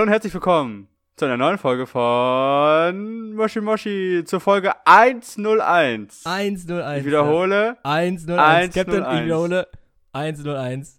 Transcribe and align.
Hallo 0.00 0.06
und 0.06 0.12
herzlich 0.14 0.32
willkommen 0.32 0.88
zu 1.16 1.26
einer 1.26 1.36
neuen 1.36 1.58
Folge 1.58 1.86
von 1.86 3.34
Moshi 3.34 3.60
Moshi 3.60 4.22
zur 4.24 4.40
Folge 4.40 4.72
101. 4.86 6.24
101. 6.24 7.00
Ich 7.00 7.04
wiederhole 7.04 7.76
101. 7.82 8.26
101. 8.26 8.74
Captain, 8.74 9.04
ich 9.04 9.24
wiederhole 9.26 9.68
101. 10.14 10.98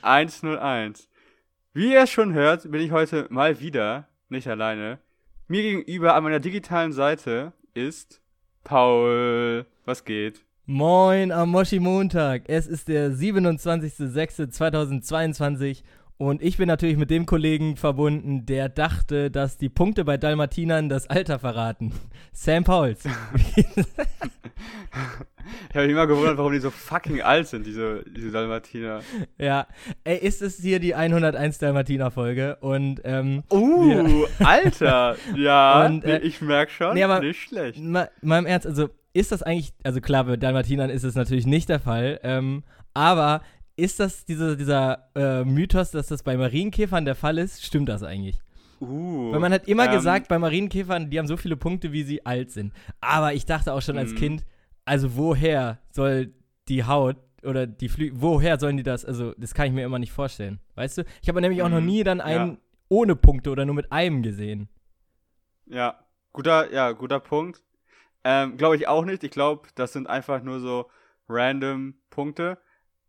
101. 0.00 1.10
Wie 1.74 1.92
ihr 1.92 2.04
es 2.04 2.10
schon 2.10 2.32
hört, 2.32 2.70
bin 2.70 2.80
ich 2.80 2.90
heute 2.90 3.26
mal 3.28 3.60
wieder 3.60 4.08
nicht 4.30 4.48
alleine. 4.48 4.98
Mir 5.46 5.60
gegenüber 5.60 6.14
an 6.14 6.24
meiner 6.24 6.40
digitalen 6.40 6.94
Seite 6.94 7.52
ist 7.74 8.22
Paul. 8.64 9.66
Was 9.84 10.06
geht? 10.06 10.42
Moin 10.64 11.32
am 11.32 11.50
Moshi 11.50 11.80
Montag. 11.80 12.44
Es 12.48 12.66
ist 12.66 12.88
der 12.88 13.10
27.06.2022 13.10 15.82
und 16.18 16.42
ich 16.42 16.56
bin 16.56 16.66
natürlich 16.68 16.96
mit 16.96 17.10
dem 17.10 17.26
Kollegen 17.26 17.76
verbunden, 17.76 18.46
der 18.46 18.68
dachte, 18.68 19.30
dass 19.30 19.58
die 19.58 19.68
Punkte 19.68 20.04
bei 20.04 20.16
Dalmatinern 20.16 20.88
das 20.88 21.08
Alter 21.08 21.38
verraten. 21.38 21.92
Sam 22.32 22.64
Pauls. 22.64 23.04
Ich 25.70 25.76
habe 25.76 25.86
mich 25.86 25.92
immer 25.92 26.06
gewundert, 26.06 26.38
warum 26.38 26.52
die 26.52 26.58
so 26.58 26.70
fucking 26.70 27.20
alt 27.22 27.46
sind, 27.46 27.66
diese, 27.66 28.02
diese 28.16 28.30
Dalmatiner. 28.32 29.00
ja, 29.38 29.66
ey, 30.02 30.16
ist 30.18 30.42
es 30.42 30.56
hier 30.60 30.80
die 30.80 30.94
101 30.94 31.58
Dalmatiner-Folge 31.58 32.56
und, 32.60 33.00
ähm, 33.04 33.44
Uh, 33.50 34.24
Alter. 34.40 35.16
Ja, 35.36 35.86
Und, 35.86 36.04
äh, 36.04 36.18
ich 36.18 36.40
merke 36.40 36.72
schon, 36.72 36.94
nee, 36.94 37.04
aber- 37.04 37.20
nicht 37.20 37.40
schlecht. 37.40 37.78
Ma, 37.78 38.08
mal 38.22 38.38
im 38.40 38.46
Ernst, 38.46 38.66
also 38.66 38.88
ist 39.12 39.30
das 39.30 39.42
eigentlich, 39.42 39.72
also 39.84 40.00
klar, 40.00 40.24
bei 40.24 40.36
Dalmatinern 40.36 40.90
ist 40.90 41.04
es 41.04 41.14
natürlich 41.14 41.46
nicht 41.46 41.68
der 41.68 41.80
Fall, 41.80 42.18
ähm, 42.24 42.64
aber 42.92 43.42
ist 43.76 44.00
das 44.00 44.24
diese, 44.24 44.56
dieser 44.56 45.10
äh, 45.14 45.44
Mythos, 45.44 45.90
dass 45.90 46.08
das 46.08 46.22
bei 46.22 46.36
Marienkäfern 46.36 47.04
der 47.04 47.14
Fall 47.14 47.38
ist? 47.38 47.64
Stimmt 47.64 47.88
das 47.88 48.02
eigentlich? 48.02 48.38
Uh, 48.80 49.32
Weil 49.32 49.40
man 49.40 49.52
hat 49.52 49.68
immer 49.68 49.88
ähm, 49.88 49.90
gesagt, 49.90 50.28
bei 50.28 50.38
Marienkäfern, 50.38 51.10
die 51.10 51.18
haben 51.18 51.26
so 51.26 51.36
viele 51.36 51.56
Punkte, 51.56 51.92
wie 51.92 52.04
sie 52.04 52.24
alt 52.26 52.50
sind. 52.52 52.72
Aber 53.00 53.34
ich 53.34 53.46
dachte 53.46 53.72
auch 53.72 53.82
schon 53.82 53.98
als 53.98 54.12
Mhm. 54.12 54.16
Kind, 54.16 54.44
also 54.84 55.16
woher 55.16 55.80
soll 55.90 56.34
die 56.68 56.84
Haut 56.84 57.16
oder 57.42 57.66
die 57.66 57.88
Flü 57.88 58.10
woher 58.14 58.58
sollen 58.58 58.76
die 58.76 58.82
das, 58.82 59.04
also 59.04 59.32
das 59.38 59.54
kann 59.54 59.66
ich 59.68 59.72
mir 59.72 59.84
immer 59.84 59.98
nicht 59.98 60.12
vorstellen. 60.12 60.60
Weißt 60.74 60.98
du? 60.98 61.04
Ich 61.22 61.28
habe 61.28 61.40
nämlich 61.40 61.62
auch 61.62 61.68
noch 61.68 61.80
Mhm, 61.80 61.86
nie 61.86 62.04
dann 62.04 62.20
ja. 62.24 62.52
einen 62.52 62.58
ohne 62.88 63.16
Punkte 63.16 63.50
oder 63.50 63.64
nur 63.64 63.74
mit 63.74 63.92
einem 63.92 64.22
gesehen. 64.22 64.68
Ja, 65.66 65.98
guter, 66.32 66.72
ja, 66.72 66.92
guter 66.92 67.20
Punkt. 67.20 67.62
Ähm, 68.24 68.56
glaube 68.56 68.76
ich 68.76 68.88
auch 68.88 69.04
nicht. 69.04 69.24
Ich 69.24 69.30
glaube, 69.30 69.68
das 69.76 69.92
sind 69.92 70.08
einfach 70.08 70.42
nur 70.42 70.60
so 70.60 70.90
random 71.28 71.94
Punkte. 72.10 72.58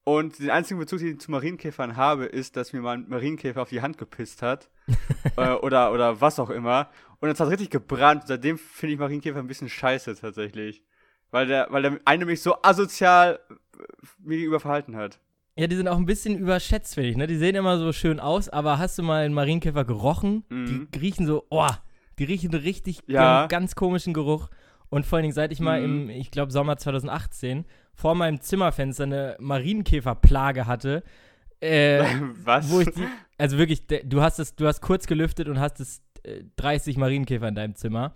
Und 0.08 0.40
den 0.40 0.50
einzigen 0.52 0.80
Bezug, 0.80 1.00
den 1.00 1.10
ich 1.16 1.20
zu 1.20 1.32
Marienkäfern 1.32 1.98
habe, 1.98 2.24
ist, 2.24 2.56
dass 2.56 2.72
mir 2.72 2.80
mal 2.80 2.94
ein 2.96 3.10
Marienkäfer 3.10 3.62
auf 3.62 3.68
die 3.68 3.82
Hand 3.82 3.98
gepisst 3.98 4.42
hat. 4.42 4.70
äh, 5.36 5.52
oder, 5.56 5.92
oder 5.92 6.22
was 6.22 6.40
auch 6.40 6.50
immer. 6.50 6.90
Und 7.20 7.28
es 7.28 7.42
hat 7.42 7.50
richtig 7.50 7.72
gebrannt. 7.72 8.24
Seitdem 8.26 8.58
finde 8.58 8.94
ich 8.94 9.00
Marienkäfer 9.00 9.40
ein 9.40 9.48
bisschen 9.48 9.68
scheiße 9.68 10.16
tatsächlich. 10.16 10.82
Weil 11.30 11.48
der, 11.48 11.68
weil 11.72 11.82
der 11.82 12.00
eine 12.06 12.26
mich 12.26 12.42
so 12.42 12.56
asozial 12.62 13.40
äh, 13.50 13.84
mir 14.24 14.38
gegenüber 14.38 14.62
verhalten 14.62 14.96
hat. 14.96 15.20
Ja, 15.58 15.68
die 15.68 15.76
sind 15.76 15.90
auch 15.90 15.98
ein 15.98 16.06
bisschen 16.06 16.38
überschätzt, 16.38 16.94
finde 16.94 17.10
ich. 17.10 17.18
Ne? 17.18 17.28
Die 17.28 17.36
sehen 17.36 17.56
immer 17.56 17.78
so 17.78 17.92
schön 17.92 18.22
aus, 18.22 18.48
aber 18.48 18.78
hast 18.80 18.98
du 18.98 19.04
mal 19.04 19.26
einen 19.26 19.34
Marienkäfer 19.34 19.84
gerochen? 19.84 20.46
Mhm. 20.48 20.88
Die 20.90 21.00
riechen 21.00 21.26
so, 21.28 21.46
oh, 21.50 21.68
die 22.18 22.24
riechen 22.24 22.54
richtig, 22.54 23.02
Ja. 23.08 23.48
ganz 23.48 23.76
komischen 23.76 24.14
Geruch. 24.14 24.48
Und 24.88 25.06
vor 25.06 25.18
allen 25.18 25.24
Dingen, 25.24 25.34
seit 25.34 25.52
ich 25.52 25.60
mal 25.60 25.86
Mhm. 25.86 26.04
im, 26.04 26.10
ich 26.12 26.32
glaube, 26.32 26.54
Sommer 26.54 26.78
2018 26.78 27.66
vor 28.00 28.14
meinem 28.16 28.40
Zimmerfenster 28.40 29.04
eine 29.06 29.36
Marienkäferplage 29.40 30.68
hatte, 30.68 31.04
äh, 31.60 32.04
was? 32.44 32.70
wo 32.72 32.80
ich 32.82 32.90
die, 32.92 33.04
also 33.38 33.58
wirklich, 33.58 33.84
du 33.88 34.22
hast 34.22 34.40
es, 34.40 34.56
du 34.56 34.68
hast 34.68 34.82
kurz 34.82 35.08
gelüftet 35.08 35.50
und 35.50 35.60
hast 35.60 35.80
es 35.80 36.02
äh, 36.24 36.44
30 36.58 36.98
Marienkäfer 36.98 37.48
in 37.48 37.56
deinem 37.56 37.76
Zimmer. 37.76 38.14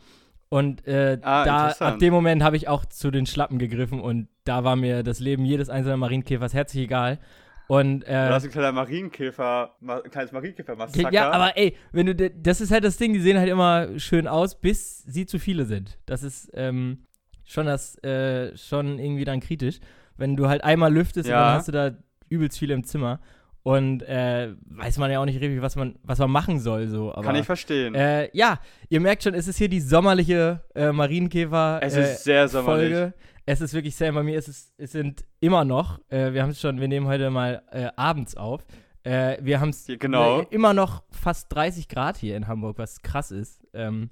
Und 0.49 0.85
äh, 0.85 1.17
Ah, 1.21 1.45
da, 1.45 1.67
ab 1.69 1.99
dem 1.99 2.13
Moment 2.13 2.43
habe 2.43 2.57
ich 2.57 2.67
auch 2.67 2.85
zu 2.85 3.09
den 3.09 3.25
Schlappen 3.25 3.57
gegriffen 3.57 3.99
und 4.01 4.27
da 4.43 4.63
war 4.63 4.75
mir 4.75 5.01
das 5.01 5.19
Leben 5.19 5.45
jedes 5.45 5.69
einzelnen 5.69 5.99
Marienkäfers 5.99 6.53
herzlich 6.53 6.83
egal. 6.83 7.19
Und 7.67 8.03
äh, 8.03 8.27
Du 8.27 8.33
hast 8.33 8.43
ein 8.43 8.51
kleiner 8.51 8.73
Marienkäfer, 8.73 9.75
ma- 9.79 10.01
ein 10.03 10.11
kleines 10.11 10.33
Marienkäfer-Massaker. 10.33 11.11
ja, 11.13 11.31
aber 11.31 11.55
ey, 11.57 11.77
wenn 11.93 12.05
du, 12.07 12.29
das 12.29 12.59
ist 12.59 12.69
halt 12.69 12.83
das 12.83 12.97
Ding, 12.97 13.13
die 13.13 13.21
sehen 13.21 13.39
halt 13.39 13.47
immer 13.49 13.97
schön 13.97 14.27
aus, 14.27 14.59
bis 14.59 14.99
sie 15.03 15.25
zu 15.25 15.39
viele 15.39 15.63
sind. 15.65 15.97
Das 16.05 16.21
ist 16.21 16.51
ähm, 16.53 17.05
schon 17.51 17.65
das, 17.65 18.01
äh, 18.03 18.55
schon 18.57 18.97
irgendwie 18.99 19.25
dann 19.25 19.39
kritisch. 19.39 19.79
Wenn 20.17 20.35
du 20.35 20.47
halt 20.47 20.63
einmal 20.63 20.93
lüftest 20.93 21.27
und 21.27 21.31
Ja. 21.33 21.45
dann 21.47 21.53
hast 21.57 21.67
du 21.67 21.71
da 21.71 21.91
übelst 22.29 22.57
viele 22.59 22.73
im 22.73 22.83
Zimmer 22.83 23.19
und 23.63 24.01
äh, 24.03 24.53
weiß 24.65 24.97
man 24.97 25.11
ja 25.11 25.19
auch 25.19 25.25
nicht 25.25 25.39
richtig, 25.39 25.61
was 25.61 25.75
man, 25.75 25.95
was 26.03 26.19
man 26.19 26.31
machen 26.31 26.59
soll, 26.59 26.87
so. 26.87 27.11
Aber, 27.13 27.23
Kann 27.23 27.35
ich 27.35 27.45
verstehen. 27.45 27.93
äh, 27.93 28.29
ja, 28.35 28.59
ihr 28.89 28.99
merkt 29.01 29.23
schon, 29.23 29.33
es 29.33 29.47
ist 29.47 29.57
hier 29.57 29.69
die 29.69 29.81
sommerliche 29.81 30.61
äh, 30.75 30.91
Marienkäfer. 30.91 31.79
es 31.83 31.95
äh, 31.95 32.01
ist 32.13 32.23
sehr 32.23 32.47
sommerlich. 32.47 32.91
Folge. 32.91 33.13
Es 33.45 33.59
ist 33.59 33.73
wirklich 33.73 33.95
sehr, 33.95 34.11
bei 34.13 34.23
mir 34.23 34.37
ist 34.37 34.47
es, 34.47 34.73
es 34.77 34.91
sind 34.91 35.25
immer 35.39 35.65
noch, 35.65 35.99
äh, 36.09 36.31
wir 36.33 36.43
haben 36.43 36.51
es 36.51 36.61
schon, 36.61 36.79
wir 36.79 36.87
nehmen 36.87 37.07
heute 37.07 37.29
mal 37.31 37.63
äh, 37.71 37.89
abends 37.95 38.35
auf. 38.37 38.65
Wir 39.03 39.59
haben 39.59 39.69
es 39.69 39.87
genau. 39.97 40.41
immer 40.51 40.75
noch 40.75 41.01
fast 41.09 41.51
30 41.55 41.87
Grad 41.87 42.17
hier 42.17 42.37
in 42.37 42.47
Hamburg, 42.47 42.77
was 42.77 43.01
krass 43.01 43.31
ist. 43.31 43.65
Ähm, 43.73 44.11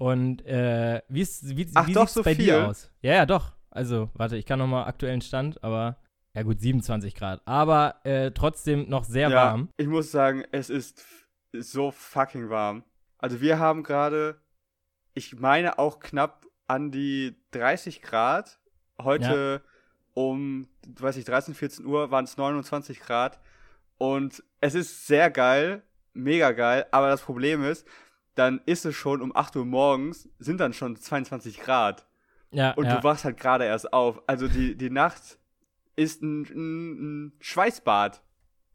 und 0.00 0.46
äh, 0.46 1.02
wie, 1.08 1.20
ist, 1.20 1.54
wie, 1.58 1.68
Ach 1.74 1.86
wie 1.86 1.92
doch, 1.92 2.08
sieht's 2.08 2.14
so 2.14 2.22
bei 2.22 2.34
viel? 2.34 2.46
dir 2.46 2.68
aus? 2.68 2.90
Ja, 3.02 3.12
ja, 3.12 3.26
doch. 3.26 3.52
Also, 3.68 4.08
warte, 4.14 4.38
ich 4.38 4.46
kann 4.46 4.58
noch 4.58 4.66
mal 4.66 4.84
aktuellen 4.84 5.20
Stand, 5.20 5.62
aber 5.62 5.98
ja 6.34 6.42
gut, 6.42 6.58
27 6.58 7.14
Grad. 7.14 7.42
Aber 7.44 7.96
äh, 8.04 8.30
trotzdem 8.30 8.88
noch 8.88 9.04
sehr 9.04 9.28
ja, 9.28 9.36
warm. 9.36 9.68
Ich 9.76 9.86
muss 9.86 10.10
sagen, 10.10 10.42
es 10.52 10.70
ist 10.70 11.04
so 11.52 11.90
fucking 11.90 12.48
warm. 12.48 12.82
Also 13.18 13.42
wir 13.42 13.58
haben 13.58 13.82
gerade, 13.82 14.40
ich 15.12 15.38
meine 15.38 15.78
auch 15.78 16.00
knapp 16.00 16.46
an 16.66 16.90
die 16.90 17.36
30 17.50 18.00
Grad. 18.00 18.58
Heute 19.02 19.62
um, 20.14 20.66
weiß 20.98 21.18
ich, 21.18 21.26
13, 21.26 21.52
14 21.52 21.84
Uhr 21.84 22.10
waren 22.10 22.24
es 22.24 22.38
29 22.38 23.00
Grad. 23.00 23.38
Und 23.98 24.42
es 24.62 24.74
ist 24.74 25.06
sehr 25.06 25.30
geil, 25.30 25.82
mega 26.14 26.52
geil. 26.52 26.86
Aber 26.90 27.08
das 27.08 27.20
Problem 27.20 27.62
ist, 27.62 27.86
dann 28.40 28.60
ist 28.66 28.84
es 28.86 28.96
schon 28.96 29.20
um 29.20 29.36
8 29.36 29.54
Uhr 29.56 29.64
morgens, 29.66 30.28
sind 30.38 30.58
dann 30.60 30.72
schon 30.72 30.96
22 30.96 31.60
Grad. 31.60 32.06
Ja, 32.52 32.72
Und 32.72 32.86
ja. 32.86 32.96
du 32.96 33.04
wachst 33.04 33.24
halt 33.24 33.36
gerade 33.38 33.64
erst 33.64 33.92
auf. 33.92 34.22
Also 34.26 34.48
die, 34.48 34.74
die 34.76 34.90
Nacht 34.90 35.38
ist 35.94 36.22
ein, 36.22 36.42
ein, 36.42 37.26
ein 37.26 37.32
Schweißbad. 37.40 38.22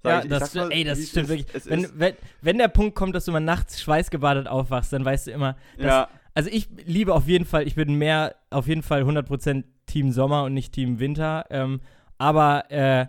Ja, 0.04 0.20
ich. 0.20 0.26
Ich 0.26 0.30
das, 0.30 0.52
sti- 0.52 0.58
mal, 0.60 0.72
ey, 0.72 0.84
das 0.84 1.00
stimmt 1.10 1.30
ist. 1.30 1.38
wirklich. 1.38 1.66
Wenn, 1.66 2.00
wenn, 2.00 2.14
wenn 2.42 2.58
der 2.60 2.68
Punkt 2.68 2.96
kommt, 2.96 3.16
dass 3.16 3.26
du 3.26 3.32
mal 3.32 3.40
nachts 3.40 3.82
schweißgebadet 3.82 4.48
aufwachst, 4.48 4.94
dann 4.94 5.04
weißt 5.04 5.28
du 5.28 5.32
immer, 5.32 5.58
dass, 5.78 5.86
ja, 5.88 6.10
Also 6.36 6.50
ich 6.52 6.70
liebe 6.86 7.14
auf 7.14 7.28
jeden 7.28 7.46
Fall, 7.46 7.68
ich 7.68 7.76
bin 7.76 7.96
mehr 7.96 8.36
auf 8.52 8.68
jeden 8.68 8.84
Fall 8.84 9.02
100% 9.04 9.64
Team 9.88 10.12
Sommer 10.12 10.44
und 10.44 10.54
nicht 10.54 10.74
Team 10.74 11.00
Winter. 11.00 11.46
Ähm, 11.50 11.82
aber 12.20 12.70
äh, 12.72 13.08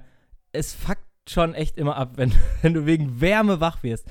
es 0.53 0.75
fuckt 0.75 1.06
schon 1.29 1.55
echt 1.55 1.77
immer 1.77 1.97
ab, 1.97 2.13
wenn, 2.17 2.33
wenn 2.63 2.75
du 2.75 2.87
wegen 2.87 3.21
Wärme 3.21 3.61
wach 3.61 3.83
wirst. 3.83 4.07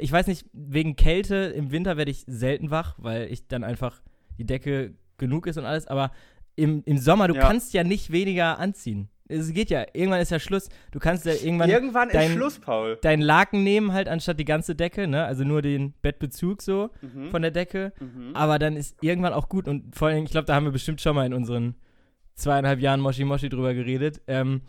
Ich 0.00 0.12
weiß 0.12 0.26
nicht, 0.26 0.46
wegen 0.52 0.96
Kälte 0.96 1.36
im 1.36 1.70
Winter 1.72 1.96
werde 1.96 2.10
ich 2.10 2.24
selten 2.26 2.70
wach, 2.70 2.94
weil 2.98 3.30
ich 3.32 3.48
dann 3.48 3.64
einfach 3.64 4.00
die 4.38 4.46
Decke 4.46 4.94
genug 5.18 5.46
ist 5.46 5.58
und 5.58 5.64
alles. 5.64 5.86
Aber 5.86 6.12
im, 6.56 6.82
im 6.86 6.98
Sommer, 6.98 7.28
du 7.28 7.34
Ja. 7.34 7.40
kannst 7.42 7.72
ja 7.74 7.84
nicht 7.84 8.10
weniger 8.12 8.58
anziehen. 8.58 9.08
Es 9.32 9.52
geht 9.52 9.70
ja, 9.70 9.84
irgendwann 9.92 10.20
ist 10.20 10.30
ja 10.32 10.40
Schluss. 10.40 10.68
Du 10.90 10.98
kannst 10.98 11.24
ja 11.24 11.32
irgendwann 11.32 11.70
irgendwann 11.70 12.08
ist 12.08 12.14
dein- 12.16 12.32
Schluss, 12.32 12.58
Paul. 12.58 12.98
deinen 13.00 13.22
Laken 13.22 13.62
nehmen, 13.62 13.92
halt 13.92 14.08
anstatt 14.08 14.40
die 14.40 14.44
ganze 14.44 14.74
Decke, 14.74 15.06
ne? 15.06 15.24
Also 15.24 15.44
nur 15.44 15.62
den 15.62 15.92
Bettbezug 16.02 16.62
so 16.62 16.90
Mhm. 17.00 17.30
von 17.30 17.40
der 17.42 17.52
Decke. 17.52 17.92
Mhm. 18.00 18.34
Aber 18.34 18.58
dann 18.58 18.76
ist 18.76 18.96
irgendwann 19.02 19.32
auch 19.32 19.48
gut. 19.48 19.68
Und 19.68 19.94
vor 19.94 20.08
allem, 20.08 20.24
ich 20.24 20.30
glaube, 20.32 20.46
da 20.46 20.54
haben 20.56 20.64
wir 20.64 20.72
bestimmt 20.72 21.00
schon 21.00 21.14
mal 21.14 21.26
in 21.26 21.34
unseren 21.34 21.76
zweieinhalb 22.34 22.80
Jahren 22.80 23.00
Moshi 23.00 23.24
Moshi 23.24 23.48
drüber 23.48 23.72
geredet. 23.74 24.20
Ähm, 24.26 24.62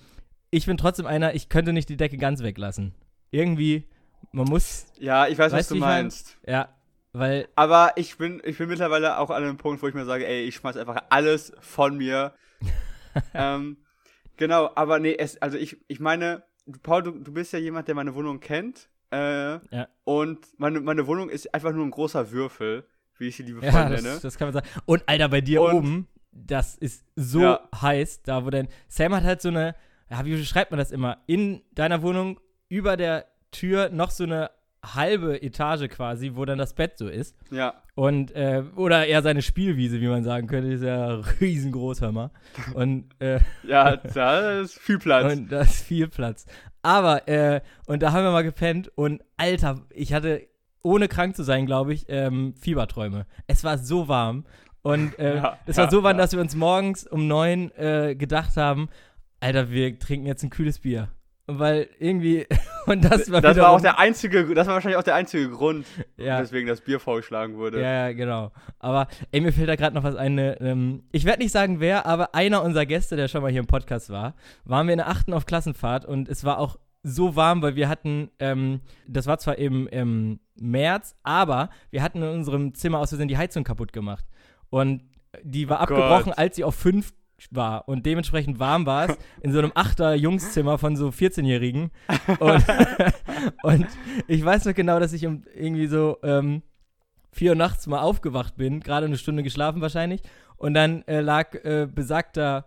ich 0.51 0.65
bin 0.65 0.77
trotzdem 0.77 1.05
einer, 1.05 1.33
ich 1.33 1.49
könnte 1.49 1.73
nicht 1.73 1.89
die 1.89 1.97
Decke 1.97 2.17
ganz 2.17 2.41
weglassen. 2.43 2.93
Irgendwie, 3.31 3.87
man 4.31 4.45
muss, 4.47 4.85
Ja, 4.99 5.27
ich 5.27 5.37
weiß, 5.37 5.51
was 5.53 5.67
du 5.69 5.75
ich 5.75 5.79
mein- 5.81 6.03
meinst. 6.03 6.37
ja, 6.45 6.69
weil, 7.13 7.47
Aber 7.55 7.93
ich 7.95 8.17
bin, 8.17 8.41
ich 8.45 8.57
bin 8.57 8.67
mittlerweile 8.69 9.17
auch 9.17 9.29
an 9.29 9.43
einem 9.43 9.57
Punkt, 9.57 9.81
wo 9.81 9.87
ich 9.87 9.93
mir 9.93 10.05
sage, 10.05 10.25
ey, 10.27 10.43
ich 10.43 10.55
schmeiß 10.55 10.77
einfach 10.77 11.03
alles 11.09 11.53
von 11.59 11.97
mir. 11.97 12.33
ähm, 13.33 13.77
genau, 14.37 14.69
aber 14.75 14.99
nee, 14.99 15.15
es, 15.17 15.41
also 15.41 15.57
ich, 15.57 15.77
ich 15.87 15.99
meine, 15.99 16.43
Paul, 16.83 17.03
du, 17.03 17.11
du 17.11 17.33
bist 17.33 17.53
ja 17.53 17.59
jemand, 17.59 17.87
der 17.87 17.95
meine 17.95 18.13
Wohnung 18.15 18.39
kennt. 18.39 18.87
Äh, 19.11 19.53
Ja. 19.75 19.87
Und 20.03 20.47
meine, 20.57 20.79
meine 20.79 21.07
Wohnung 21.07 21.29
ist 21.29 21.53
einfach 21.53 21.73
nur 21.73 21.85
ein 21.85 21.91
großer 21.91 22.31
Würfel, 22.31 22.85
wie 23.17 23.27
ich 23.27 23.35
sie 23.35 23.43
liebevoll 23.43 23.69
ja, 23.73 23.89
nenne. 23.89 24.01
das, 24.03 24.21
das 24.21 24.37
kann 24.37 24.47
man 24.47 24.53
sagen. 24.53 24.67
Und 24.85 25.03
Alter, 25.07 25.29
bei 25.29 25.41
dir 25.41 25.61
Und- 25.61 25.73
oben, 25.75 26.07
das 26.31 26.75
ist 26.77 27.03
so 27.17 27.41
Ja. 27.41 27.69
heiß, 27.81 28.21
da 28.23 28.45
wo 28.45 28.49
denn, 28.49 28.69
Sam 28.87 29.13
hat 29.15 29.23
halt 29.23 29.41
so 29.41 29.49
eine, 29.49 29.75
wie 30.23 30.43
schreibt 30.45 30.71
man 30.71 30.77
das 30.77 30.91
immer? 30.91 31.17
In 31.27 31.61
deiner 31.73 32.01
Wohnung 32.01 32.39
über 32.69 32.97
der 32.97 33.25
Tür 33.51 33.89
noch 33.89 34.11
so 34.11 34.23
eine 34.23 34.49
halbe 34.83 35.41
Etage 35.41 35.87
quasi, 35.89 36.31
wo 36.33 36.43
dann 36.45 36.57
das 36.57 36.73
Bett 36.73 36.97
so 36.97 37.07
ist. 37.07 37.35
Ja, 37.51 37.75
Und, 37.93 38.31
äh, 38.31 38.63
oder 38.75 39.05
eher 39.05 39.21
seine 39.21 39.41
Spielwiese, 39.41 40.01
wie 40.01 40.07
man 40.07 40.23
sagen 40.23 40.47
könnte, 40.47 40.71
ist 40.71 40.83
ja 40.83 41.21
riesengroß, 41.41 42.01
hör 42.01 42.11
mal. 42.11 42.31
Und, 42.73 43.05
äh, 43.19 43.39
ja, 43.63 43.97
da 43.97 44.59
ist 44.61 44.79
viel 44.79 44.97
Platz. 44.97 45.31
und 45.33 45.51
da 45.51 45.61
ist 45.61 45.83
viel 45.83 46.07
Platz. 46.07 46.45
Aber, 46.81 47.27
äh, 47.27 47.61
und 47.85 48.01
da 48.01 48.11
haben 48.11 48.23
wir 48.23 48.31
mal 48.31 48.43
gepennt 48.43 48.91
und 48.95 49.21
Alter, 49.37 49.81
ich 49.91 50.13
hatte 50.13 50.47
ohne 50.83 51.07
krank 51.07 51.35
zu 51.35 51.43
sein, 51.43 51.67
glaube 51.67 51.93
ich, 51.93 52.05
ähm, 52.07 52.55
Fieberträume. 52.59 53.27
Es 53.45 53.63
war 53.63 53.77
so 53.77 54.07
warm. 54.07 54.45
Und 54.81 55.19
äh, 55.19 55.35
Ja, 55.35 55.59
es 55.67 55.77
war 55.77 55.85
ja, 55.85 55.91
so 55.91 56.01
warm, 56.01 56.15
ja. 56.15 56.23
dass 56.23 56.31
wir 56.33 56.39
uns 56.39 56.55
morgens 56.55 57.05
um 57.05 57.27
neun 57.27 57.69
äh, 57.77 58.15
gedacht 58.15 58.57
haben, 58.57 58.89
Alter, 59.41 59.69
wir 59.71 59.99
trinken 59.99 60.25
jetzt 60.27 60.43
ein 60.43 60.49
kühles 60.49 60.79
Bier. 60.79 61.09
Weil 61.47 61.89
irgendwie, 61.99 62.45
und 62.85 63.03
das 63.03 63.29
war 63.31 63.41
Das 63.41 63.57
war 63.57 63.71
auch 63.71 63.81
der 63.81 63.99
einzige, 63.99 64.53
das 64.53 64.67
war 64.67 64.75
wahrscheinlich 64.75 64.97
auch 64.97 65.03
der 65.03 65.15
einzige 65.15 65.49
Grund, 65.49 65.85
ja, 66.15 66.39
weswegen 66.39 66.67
das 66.67 66.79
Bier 66.81 66.99
vorgeschlagen 66.99 67.57
wurde. 67.57 67.81
Ja, 67.81 68.07
ja, 68.07 68.11
genau. 68.13 68.51
Aber 68.79 69.07
ey, 69.31 69.41
mir 69.41 69.51
fällt 69.51 69.67
da 69.67 69.75
gerade 69.75 69.95
noch 69.95 70.03
was 70.03 70.15
ein. 70.15 70.35
ne, 70.35 70.55
Ähm, 70.61 71.03
ich 71.11 71.25
werde 71.25 71.41
nicht 71.41 71.51
sagen, 71.51 71.79
wer, 71.81 72.05
aber 72.05 72.35
einer 72.35 72.63
unserer 72.63 72.85
Gäste, 72.85 73.15
der 73.17 73.27
schon 73.27 73.41
mal 73.41 73.51
hier 73.51 73.59
im 73.59 73.67
Podcast 73.67 74.09
war, 74.11 74.35
waren 74.63 74.87
wir 74.87 74.93
in 74.93 74.99
der 74.99 75.09
achten 75.09 75.33
auf 75.33 75.45
Klassenfahrt 75.45 76.05
und 76.05 76.29
es 76.29 76.43
war 76.45 76.59
auch 76.59 76.77
so 77.03 77.35
warm, 77.35 77.63
weil 77.63 77.75
wir 77.75 77.89
hatten, 77.89 78.29
ähm, 78.37 78.79
das 79.07 79.25
war 79.25 79.39
zwar 79.39 79.57
im, 79.57 79.87
im 79.87 80.39
März, 80.55 81.15
aber 81.23 81.71
wir 81.89 82.03
hatten 82.03 82.21
in 82.21 82.29
unserem 82.29 82.75
Zimmer 82.75 82.99
aus 82.99 83.09
Versehen 83.09 83.27
die 83.27 83.37
Heizung 83.39 83.63
kaputt 83.63 83.91
gemacht. 83.91 84.23
Und 84.69 85.03
die 85.41 85.67
war 85.67 85.81
Oh 85.81 85.85
Gott. 85.87 85.97
abgebrochen, 85.97 86.33
als 86.33 86.55
sie 86.57 86.63
auf 86.63 86.75
5 86.75 87.11
war. 87.51 87.87
Und 87.87 88.05
dementsprechend 88.05 88.59
warm 88.59 88.85
war 88.85 89.09
es 89.09 89.17
in 89.41 89.51
so 89.51 89.59
einem 89.59 89.71
Achter-Jungszimmer 89.73 90.77
von 90.77 90.95
so 90.95 91.09
14-Jährigen. 91.09 91.91
Und, 92.39 92.65
und 93.63 93.87
ich 94.27 94.43
weiß 94.43 94.65
noch 94.65 94.73
genau, 94.73 94.99
dass 94.99 95.13
ich 95.13 95.23
irgendwie 95.23 95.87
so 95.87 96.17
ähm, 96.23 96.61
4 97.33 97.51
Uhr 97.51 97.55
nachts 97.55 97.87
mal 97.87 98.01
aufgewacht 98.01 98.55
bin, 98.57 98.81
gerade 98.81 99.05
eine 99.05 99.17
Stunde 99.17 99.43
geschlafen 99.43 99.81
wahrscheinlich. 99.81 100.21
Und 100.57 100.73
dann 100.73 101.03
äh, 101.07 101.21
lag 101.21 101.55
äh, 101.63 101.87
besagter 101.91 102.65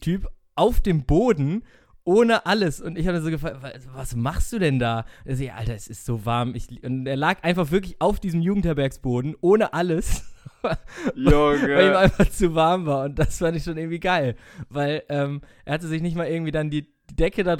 Typ 0.00 0.28
auf 0.54 0.80
dem 0.80 1.04
Boden 1.04 1.64
ohne 2.06 2.46
alles. 2.46 2.80
Und 2.80 2.96
ich 2.96 3.06
habe 3.06 3.20
so 3.20 3.28
gefragt, 3.30 3.58
"Was- 3.60 3.86
was 3.94 4.16
machst 4.16 4.52
du 4.52 4.58
denn 4.58 4.78
da? 4.78 5.04
Er 5.24 5.36
so, 5.36 5.44
ja, 5.44 5.54
Alter, 5.56 5.74
es 5.74 5.88
ist 5.88 6.06
so 6.06 6.24
warm. 6.24 6.54
Ich, 6.54 6.68
und 6.82 7.06
er 7.06 7.16
lag 7.16 7.42
einfach 7.42 7.70
wirklich 7.70 7.96
auf 8.00 8.18
diesem 8.20 8.40
Jugendherbergsboden 8.40 9.36
ohne 9.42 9.74
alles. 9.74 10.24
weil 10.62 10.76
ihm 11.14 11.28
Junge. 11.30 11.98
einfach 11.98 12.28
zu 12.30 12.54
warm 12.54 12.86
war. 12.86 13.04
Und 13.04 13.18
das 13.18 13.38
fand 13.38 13.56
ich 13.56 13.64
schon 13.64 13.76
irgendwie 13.76 14.00
geil. 14.00 14.36
Weil 14.68 15.02
ähm, 15.08 15.40
er 15.64 15.74
hatte 15.74 15.86
sich 15.88 16.00
nicht 16.02 16.16
mal 16.16 16.26
irgendwie 16.26 16.52
dann 16.52 16.70
die 16.70 16.86
die 17.08 17.14
Decke 17.14 17.44
da 17.44 17.54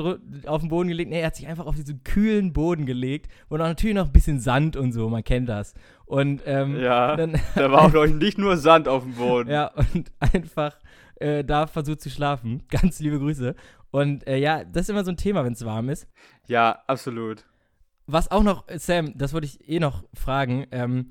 auf 0.46 0.60
den 0.60 0.70
Boden 0.70 0.88
gelegt. 0.88 1.08
Nee, 1.08 1.20
er 1.20 1.28
hat 1.28 1.36
sich 1.36 1.46
einfach 1.46 1.66
auf 1.66 1.76
diesen 1.76 2.02
kühlen 2.02 2.52
Boden 2.52 2.84
gelegt. 2.84 3.30
Und 3.48 3.60
auch 3.60 3.66
natürlich 3.68 3.94
noch 3.94 4.06
ein 4.06 4.12
bisschen 4.12 4.40
Sand 4.40 4.76
und 4.76 4.90
so, 4.90 5.08
man 5.08 5.22
kennt 5.22 5.48
das. 5.48 5.74
Und 6.04 6.42
ähm, 6.46 6.76
Ja, 6.80 7.14
dann, 7.14 7.40
da 7.54 7.70
war 7.70 7.82
auch, 7.82 7.90
glaube 7.92 8.08
ich, 8.08 8.14
nicht 8.16 8.38
nur 8.38 8.56
Sand 8.56 8.88
auf 8.88 9.04
dem 9.04 9.14
Boden. 9.14 9.48
ja, 9.48 9.68
und 9.94 10.10
einfach 10.18 10.76
äh, 11.20 11.44
da 11.44 11.68
versucht 11.68 12.00
zu 12.00 12.10
schlafen. 12.10 12.64
Ganz 12.70 12.98
liebe 12.98 13.20
Grüße. 13.20 13.54
Und 13.90 14.26
äh, 14.26 14.36
ja, 14.36 14.64
das 14.64 14.82
ist 14.82 14.90
immer 14.90 15.04
so 15.04 15.10
ein 15.10 15.16
Thema, 15.16 15.44
wenn 15.44 15.52
es 15.52 15.64
warm 15.64 15.88
ist. 15.88 16.06
Ja, 16.46 16.82
absolut. 16.86 17.44
Was 18.06 18.30
auch 18.30 18.42
noch, 18.42 18.64
Sam, 18.76 19.16
das 19.16 19.32
wollte 19.32 19.46
ich 19.46 19.68
eh 19.68 19.80
noch 19.80 20.04
fragen. 20.14 20.66
Ähm, 20.70 21.10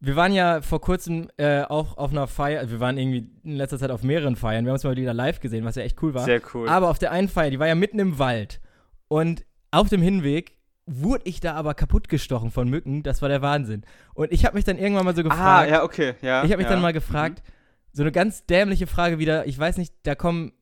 wir 0.00 0.16
waren 0.16 0.32
ja 0.32 0.62
vor 0.62 0.80
kurzem 0.80 1.30
äh, 1.36 1.62
auch 1.62 1.96
auf 1.96 2.10
einer 2.10 2.26
Feier, 2.26 2.68
wir 2.68 2.80
waren 2.80 2.98
irgendwie 2.98 3.30
in 3.44 3.56
letzter 3.56 3.78
Zeit 3.78 3.92
auf 3.92 4.02
mehreren 4.02 4.34
Feiern. 4.34 4.64
Wir 4.64 4.70
haben 4.70 4.74
uns 4.74 4.84
mal 4.84 4.96
wieder 4.96 5.14
live 5.14 5.38
gesehen, 5.38 5.64
was 5.64 5.76
ja 5.76 5.84
echt 5.84 6.02
cool 6.02 6.12
war. 6.12 6.24
Sehr 6.24 6.40
cool. 6.54 6.68
Aber 6.68 6.90
auf 6.90 6.98
der 6.98 7.12
einen 7.12 7.28
Feier, 7.28 7.50
die 7.50 7.60
war 7.60 7.68
ja 7.68 7.76
mitten 7.76 8.00
im 8.00 8.18
Wald. 8.18 8.60
Und 9.06 9.44
auf 9.70 9.88
dem 9.90 10.02
Hinweg 10.02 10.56
wurde 10.86 11.22
ich 11.26 11.38
da 11.38 11.54
aber 11.54 11.74
kaputtgestochen 11.74 12.50
von 12.50 12.68
Mücken. 12.68 13.04
Das 13.04 13.22
war 13.22 13.28
der 13.28 13.42
Wahnsinn. 13.42 13.82
Und 14.14 14.32
ich 14.32 14.44
habe 14.44 14.56
mich 14.56 14.64
dann 14.64 14.76
irgendwann 14.76 15.04
mal 15.04 15.14
so 15.14 15.22
gefragt. 15.22 15.70
ah, 15.70 15.72
ja, 15.72 15.82
okay. 15.84 16.14
Ja, 16.20 16.42
Ich 16.42 16.50
habe 16.50 16.56
mich 16.56 16.64
ja. 16.66 16.72
dann 16.72 16.82
mal 16.82 16.92
gefragt, 16.92 17.42
so 17.92 18.02
eine 18.02 18.10
ganz 18.10 18.44
dämliche 18.46 18.88
Frage 18.88 19.20
wieder, 19.20 19.46
ich 19.46 19.58
weiß 19.58 19.76
nicht, 19.76 19.94
da 20.02 20.16
kommen 20.16 20.52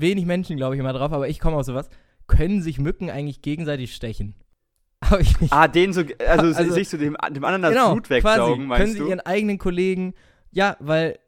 wenig 0.00 0.26
Menschen, 0.26 0.56
glaube 0.56 0.74
ich, 0.74 0.80
immer 0.80 0.92
drauf, 0.92 1.12
aber 1.12 1.28
ich 1.28 1.40
komme 1.40 1.56
auf 1.56 1.64
sowas. 1.64 1.88
Können 2.26 2.62
sich 2.62 2.78
Mücken 2.78 3.10
eigentlich 3.10 3.42
gegenseitig 3.42 3.94
stechen? 3.94 4.34
Habe 5.04 5.22
ich 5.22 5.40
mich. 5.40 5.52
Ah, 5.52 5.68
den 5.68 5.92
so, 5.92 6.02
also, 6.26 6.56
Also- 6.56 6.72
sich 6.72 6.88
zu 6.88 6.98
dem, 6.98 7.16
dem 7.32 7.44
anderen 7.44 7.62
das 7.62 7.72
genau, 7.72 7.92
Blut 7.92 8.10
wegsaugen, 8.10 8.44
quasi. 8.54 8.58
meinst 8.66 8.80
Können 8.80 8.92
sie 8.94 8.98
du? 9.00 9.08
ihren 9.08 9.20
eigenen 9.20 9.58
Kollegen, 9.58 10.14
ja, 10.50 10.76
weil 10.80 11.18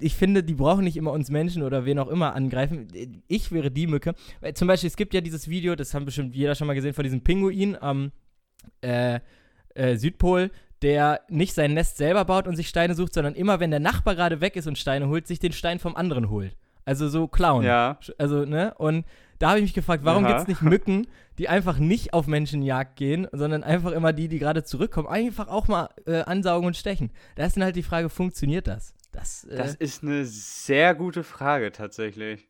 ich 0.00 0.14
finde, 0.14 0.42
die 0.44 0.54
brauchen 0.54 0.84
nicht 0.84 0.96
immer 0.96 1.12
uns 1.12 1.30
Menschen 1.30 1.62
oder 1.62 1.84
wen 1.84 1.98
auch 1.98 2.08
immer 2.08 2.34
angreifen. 2.34 2.88
Ich 3.26 3.50
wäre 3.52 3.70
die 3.70 3.86
Mücke. 3.86 4.14
Weil 4.40 4.54
Zum 4.54 4.68
Beispiel, 4.68 4.86
es 4.88 4.96
gibt 4.96 5.12
ja 5.12 5.20
dieses 5.20 5.48
Video, 5.48 5.74
das 5.74 5.92
haben 5.92 6.04
bestimmt 6.04 6.34
jeder 6.36 6.54
schon 6.54 6.66
mal 6.68 6.74
gesehen, 6.74 6.94
von 6.94 7.04
diesem 7.04 7.22
Pinguin 7.22 7.76
am 7.80 8.12
äh, 8.80 9.18
äh, 9.74 9.96
Südpol, 9.96 10.50
der 10.82 11.20
nicht 11.28 11.52
sein 11.54 11.74
Nest 11.74 11.96
selber 11.96 12.24
baut 12.24 12.46
und 12.46 12.54
sich 12.56 12.68
Steine 12.68 12.94
sucht, 12.94 13.12
sondern 13.14 13.34
immer, 13.34 13.58
wenn 13.60 13.70
der 13.70 13.80
Nachbar 13.80 14.14
gerade 14.14 14.40
weg 14.40 14.54
ist 14.56 14.66
und 14.68 14.78
Steine 14.78 15.08
holt, 15.08 15.26
sich 15.26 15.40
den 15.40 15.52
Stein 15.52 15.80
vom 15.80 15.96
anderen 15.96 16.30
holt. 16.30 16.56
Also 16.88 17.08
so 17.08 17.28
klauen. 17.28 17.64
Ja. 17.64 17.98
Also, 18.16 18.44
ne? 18.46 18.72
Und 18.78 19.04
da 19.38 19.50
habe 19.50 19.58
ich 19.58 19.64
mich 19.64 19.74
gefragt, 19.74 20.04
warum 20.04 20.26
gibt 20.26 20.40
es 20.40 20.46
nicht 20.48 20.62
Mücken, 20.62 21.06
die 21.36 21.48
einfach 21.48 21.78
nicht 21.78 22.12
auf 22.14 22.26
Menschenjagd 22.26 22.96
gehen, 22.96 23.28
sondern 23.30 23.62
einfach 23.62 23.92
immer 23.92 24.12
die, 24.14 24.28
die 24.28 24.38
gerade 24.38 24.64
zurückkommen, 24.64 25.06
einfach 25.06 25.48
auch 25.48 25.68
mal 25.68 25.90
äh, 26.06 26.22
ansaugen 26.22 26.66
und 26.66 26.76
stechen. 26.76 27.10
Da 27.36 27.44
ist 27.44 27.56
dann 27.56 27.64
halt 27.64 27.76
die 27.76 27.82
Frage, 27.82 28.08
funktioniert 28.08 28.66
das? 28.66 28.94
Das, 29.12 29.44
äh, 29.44 29.56
Das 29.56 29.74
ist 29.74 30.02
eine 30.02 30.24
sehr 30.24 30.94
gute 30.94 31.22
Frage 31.24 31.72
tatsächlich. 31.72 32.48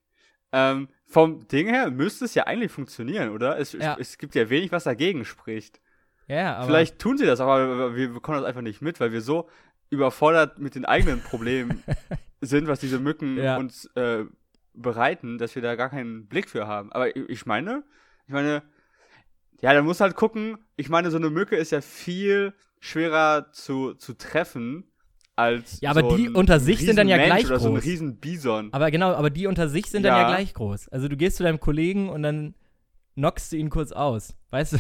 Ähm, 0.53 0.89
vom 1.05 1.47
Ding 1.49 1.67
her 1.67 1.91
müsste 1.91 2.25
es 2.25 2.35
ja 2.35 2.47
eigentlich 2.47 2.71
funktionieren, 2.73 3.31
oder? 3.31 3.59
Es, 3.59 3.73
Ja. 3.73 3.97
es, 3.99 4.11
es 4.11 4.19
gibt 4.19 4.35
ja 4.37 4.49
wenig, 4.49 4.73
was 4.73 4.85
dagegen 4.85 5.25
spricht. 5.25 5.81
ja, 6.29 6.57
aber 6.57 6.67
Vielleicht 6.67 6.99
tun 6.99 7.19
sie 7.19 7.27
das, 7.27 7.41
aber 7.41 7.97
wir 7.97 8.13
bekommen 8.15 8.39
das 8.39 8.47
einfach 8.47 8.63
nicht 8.63 8.81
mit, 8.83 9.01
weil 9.01 9.13
wir 9.13 9.21
so 9.21 9.49
überfordert 9.91 10.59
mit 10.59 10.75
den 10.75 10.85
eigenen 10.85 11.21
Problemen 11.23 11.83
sind, 12.41 12.69
was 12.69 12.81
diese 12.81 12.99
Mücken 12.99 13.37
Ja. 13.39 13.57
uns 13.57 13.87
äh, 13.95 14.25
bereiten, 14.75 15.39
dass 15.39 15.55
wir 15.55 15.63
da 15.63 15.75
gar 15.75 15.91
keinen 15.91 16.27
Blick 16.29 16.49
für 16.49 16.67
haben. 16.67 16.93
Aber 16.93 17.15
ich, 17.17 17.47
meine, 17.47 17.83
ich 18.27 18.33
meine, 18.33 18.63
ja, 19.61 19.73
da 19.75 19.83
muss 19.83 20.01
halt 20.01 20.15
gucken, 20.15 20.59
ich 20.77 20.89
meine, 20.89 21.11
so 21.11 21.17
eine 21.17 21.31
Mücke 21.31 21.57
ist 21.57 21.73
ja 21.73 21.81
viel 21.81 22.53
schwerer 22.81 23.51
zu, 23.53 23.95
zu 23.95 24.13
treffen 24.17 24.85
als 25.35 25.81
Ja, 25.81 25.91
aber 25.91 26.03
so 26.11 26.17
die 26.17 26.29
unter 26.29 26.61
sich 26.61 26.79
sind 26.81 26.97
dann 26.97 27.09
ja 27.09 27.17
Riesenmensch 27.17 27.43
gleich 27.43 27.51
oder 27.51 27.61
so 27.61 27.69
ein 27.69 27.75
groß. 27.75 27.85
riesen 27.85 28.17
Bison. 28.19 28.69
aber 28.73 28.91
genau, 28.93 29.13
aber 29.15 29.31
die 29.31 29.47
unter 29.49 29.69
sich 29.69 29.87
sind 29.87 30.05
dann 30.05 30.15
ja 30.15 30.23
Ja. 30.23 30.27
gleich 30.29 30.55
groß. 30.55 30.89
Also 30.89 31.09
du 31.09 31.17
gehst 31.17 31.39
zu 31.39 31.43
deinem 31.43 31.59
Kollegen 31.61 32.09
und 32.09 32.23
dann 32.23 32.55
knockst 33.15 33.51
du 33.53 33.57
ihn 33.57 33.69
kurz 33.71 33.91
aus. 33.91 34.35
Weißt 34.51 34.75
du, 34.75 34.79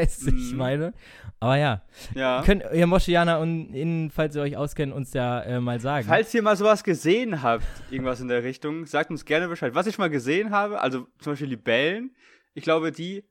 weißt 0.00 0.26
du, 0.26 0.30
ich 0.34 0.52
Mhm. 0.52 0.56
meine? 0.58 0.94
Aber 1.40 1.56
ja. 1.56 1.82
Ja. 2.14 2.42
Könnt 2.44 2.64
ihr 2.72 2.86
Moschianer 2.86 3.38
und 3.38 3.72
innen, 3.74 4.10
falls 4.10 4.34
ihr 4.34 4.42
euch 4.42 4.56
auskennt, 4.56 4.92
uns 4.92 5.12
ja 5.12 5.40
äh, 5.42 5.60
mal 5.60 5.78
sagen. 5.80 6.06
Falls 6.06 6.34
ihr 6.34 6.42
mal 6.42 6.56
sowas 6.56 6.82
gesehen 6.82 7.42
habt, 7.42 7.64
irgendwas 7.90 8.20
in 8.20 8.28
der 8.28 8.42
Richtung, 8.42 8.86
sagt 8.86 9.10
uns 9.10 9.24
gerne 9.24 9.46
Bescheid. 9.48 9.74
Was 9.74 9.86
ich 9.86 9.98
mal 9.98 10.10
gesehen 10.10 10.50
habe, 10.50 10.80
also 10.80 11.06
zum 11.20 11.32
Beispiel 11.32 11.48
Libellen, 11.48 12.14
ich 12.54 12.64
glaube, 12.64 12.90
die, 12.90 13.24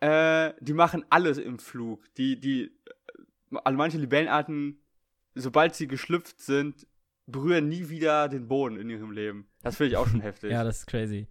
äh, 0.00 0.52
die 0.60 0.72
machen 0.72 1.04
alles 1.10 1.36
im 1.38 1.58
Flug. 1.58 2.02
Die, 2.14 2.40
die, 2.40 2.70
äh, 3.52 3.56
also 3.64 3.76
manche 3.76 3.98
Libellenarten, 3.98 4.80
sobald 5.34 5.74
sie 5.74 5.86
geschlüpft 5.88 6.40
sind, 6.40 6.86
berühren 7.26 7.68
nie 7.68 7.88
wieder 7.90 8.28
den 8.28 8.48
Boden 8.48 8.76
in 8.78 8.88
ihrem 8.90 9.10
Leben. 9.12 9.46
Das 9.62 9.76
finde 9.76 9.90
ich 9.90 9.96
auch 9.98 10.08
schon 10.08 10.20
heftig. 10.22 10.50
Ja, 10.50 10.64
das 10.64 10.78
ist 10.78 10.86
crazy. 10.86 11.28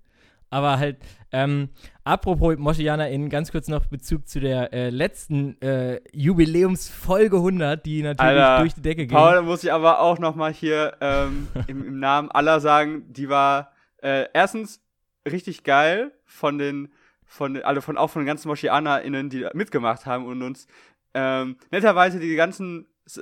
Aber 0.51 0.77
halt, 0.79 0.97
ähm, 1.31 1.69
apropos 2.03 2.57
MoschianerInnen, 2.57 3.29
ganz 3.29 3.53
kurz 3.53 3.69
noch 3.69 3.85
Bezug 3.85 4.27
zu 4.27 4.41
der 4.41 4.73
äh, 4.73 4.89
letzten 4.89 5.59
äh, 5.61 6.01
Jubiläumsfolge 6.11 7.37
100, 7.37 7.85
die 7.85 8.03
natürlich 8.03 8.19
Alter, 8.19 8.59
durch 8.59 8.73
die 8.73 8.81
Decke 8.81 9.07
ging. 9.07 9.17
Paul, 9.17 9.35
da 9.35 9.41
muss 9.41 9.63
ich 9.63 9.71
aber 9.71 10.01
auch 10.01 10.19
noch 10.19 10.35
mal 10.35 10.51
hier 10.51 10.97
ähm, 10.99 11.47
im, 11.67 11.87
im 11.87 11.99
Namen 11.99 12.29
aller 12.29 12.59
sagen, 12.59 13.05
die 13.13 13.29
war 13.29 13.71
äh, 14.03 14.25
erstens 14.33 14.81
richtig 15.25 15.63
geil 15.63 16.11
von 16.25 16.57
den, 16.57 16.91
von 17.25 17.53
den, 17.53 17.63
also 17.63 17.79
von 17.79 17.97
auch 17.97 18.09
von 18.09 18.23
den 18.23 18.27
ganzen 18.27 18.49
MoschianerInnen, 18.49 19.29
die 19.29 19.47
mitgemacht 19.53 20.05
haben 20.05 20.25
und 20.25 20.41
uns 20.41 20.67
ähm, 21.13 21.55
netterweise 21.71 22.19
die 22.19 22.35
ganzen 22.35 22.87
S 23.05 23.21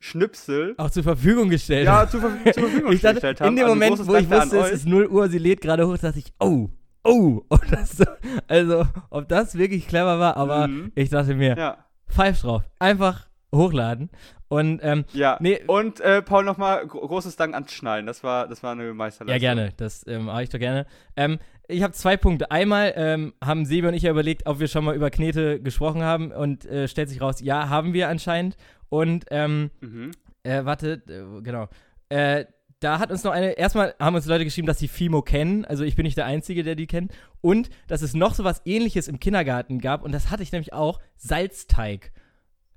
Soundschnipsel 0.00 0.74
auch 0.78 0.90
zur 0.90 1.02
Verfügung 1.02 1.48
gestellt. 1.50 1.86
ja, 1.86 2.08
zur, 2.08 2.20
Ver 2.20 2.52
zur 2.52 2.62
Verfügung 2.68 2.92
ich 2.92 3.00
dachte, 3.00 3.14
gestellt 3.16 3.40
haben. 3.40 3.48
in 3.50 3.56
dem 3.56 3.64
Also 3.64 3.74
Moment, 3.74 4.06
wo 4.08 4.14
ich 4.16 4.30
wusste, 4.30 4.58
es 4.58 4.70
ist 4.70 4.86
0 4.88 5.06
Uhr, 5.08 5.28
sie 5.28 5.38
lädt 5.38 5.60
gerade 5.60 5.86
hoch, 5.86 5.98
dachte 5.98 6.18
ich, 6.18 6.32
oh, 6.40 6.68
oh. 7.04 7.42
Und 7.48 7.72
das, 7.72 7.92
so- 7.96 8.04
also, 8.46 8.86
ob 9.10 9.28
das 9.28 9.56
wirklich 9.56 9.88
clever 9.88 10.18
war, 10.18 10.36
aber 10.36 10.68
Mhm. 10.68 10.92
ich 10.94 11.10
dachte 11.10 11.34
mir, 11.34 11.56
Ja, 11.56 11.84
pfeif 12.08 12.40
drauf. 12.40 12.62
Einfach 12.78 13.26
hochladen. 13.54 14.10
Und, 14.48 14.80
ähm, 14.82 15.04
ja. 15.12 15.36
nee, 15.40 15.60
Und 15.66 16.00
äh, 16.00 16.22
Paul 16.22 16.44
nochmal 16.44 16.86
gro 16.86 17.06
großes 17.06 17.36
Dank 17.36 17.54
ans 17.54 17.72
Schneiden. 17.72 18.06
Das 18.06 18.24
war, 18.24 18.48
das 18.48 18.62
war 18.62 18.72
eine 18.72 18.94
Meisterleistung. 18.94 19.34
Ja, 19.42 19.54
gerne. 19.54 19.72
Das 19.76 20.06
ähm, 20.06 20.24
mache 20.24 20.42
ich 20.44 20.48
doch 20.48 20.58
gerne. 20.58 20.86
Ähm, 21.16 21.38
ich 21.68 21.82
habe 21.82 21.92
zwei 21.92 22.16
Punkte. 22.16 22.50
Einmal 22.50 22.92
ähm, 22.96 23.34
haben 23.44 23.64
Sebi 23.66 23.86
und 23.88 23.94
ich 23.94 24.02
ja 24.02 24.10
überlegt, 24.10 24.46
ob 24.46 24.58
wir 24.60 24.68
schon 24.68 24.84
mal 24.84 24.96
über 24.96 25.10
Knete 25.10 25.60
gesprochen 25.60 26.02
haben 26.02 26.32
und 26.32 26.64
äh, 26.64 26.88
stellt 26.88 27.08
sich 27.08 27.20
raus, 27.20 27.40
ja, 27.40 27.68
haben 27.68 27.92
wir 27.92 28.08
anscheinend. 28.08 28.56
Und 28.88 29.26
ähm, 29.30 29.70
Mhm. 29.80 30.10
äh, 30.42 30.64
warte, 30.64 31.02
äh, 31.08 31.42
genau. 31.42 31.68
Äh, 32.08 32.46
da 32.80 33.00
hat 33.00 33.10
uns 33.10 33.24
noch 33.24 33.32
eine, 33.32 33.52
erstmal 33.58 33.94
haben 33.98 34.14
uns 34.14 34.26
Leute 34.26 34.44
geschrieben, 34.44 34.66
dass 34.68 34.78
sie 34.78 34.88
Fimo 34.88 35.20
kennen. 35.20 35.64
Also 35.64 35.84
ich 35.84 35.96
bin 35.96 36.04
nicht 36.04 36.16
der 36.16 36.26
Einzige, 36.26 36.62
der 36.62 36.74
die 36.76 36.86
kennt. 36.86 37.12
Und 37.40 37.70
dass 37.88 38.02
es 38.02 38.14
noch 38.14 38.34
so 38.34 38.44
was 38.44 38.62
ähnliches 38.64 39.08
im 39.08 39.18
Kindergarten 39.20 39.80
gab. 39.80 40.02
Und 40.04 40.12
das 40.12 40.30
hatte 40.30 40.42
ich 40.42 40.52
nämlich 40.52 40.72
auch. 40.72 41.00
Salzteig. 41.16 42.12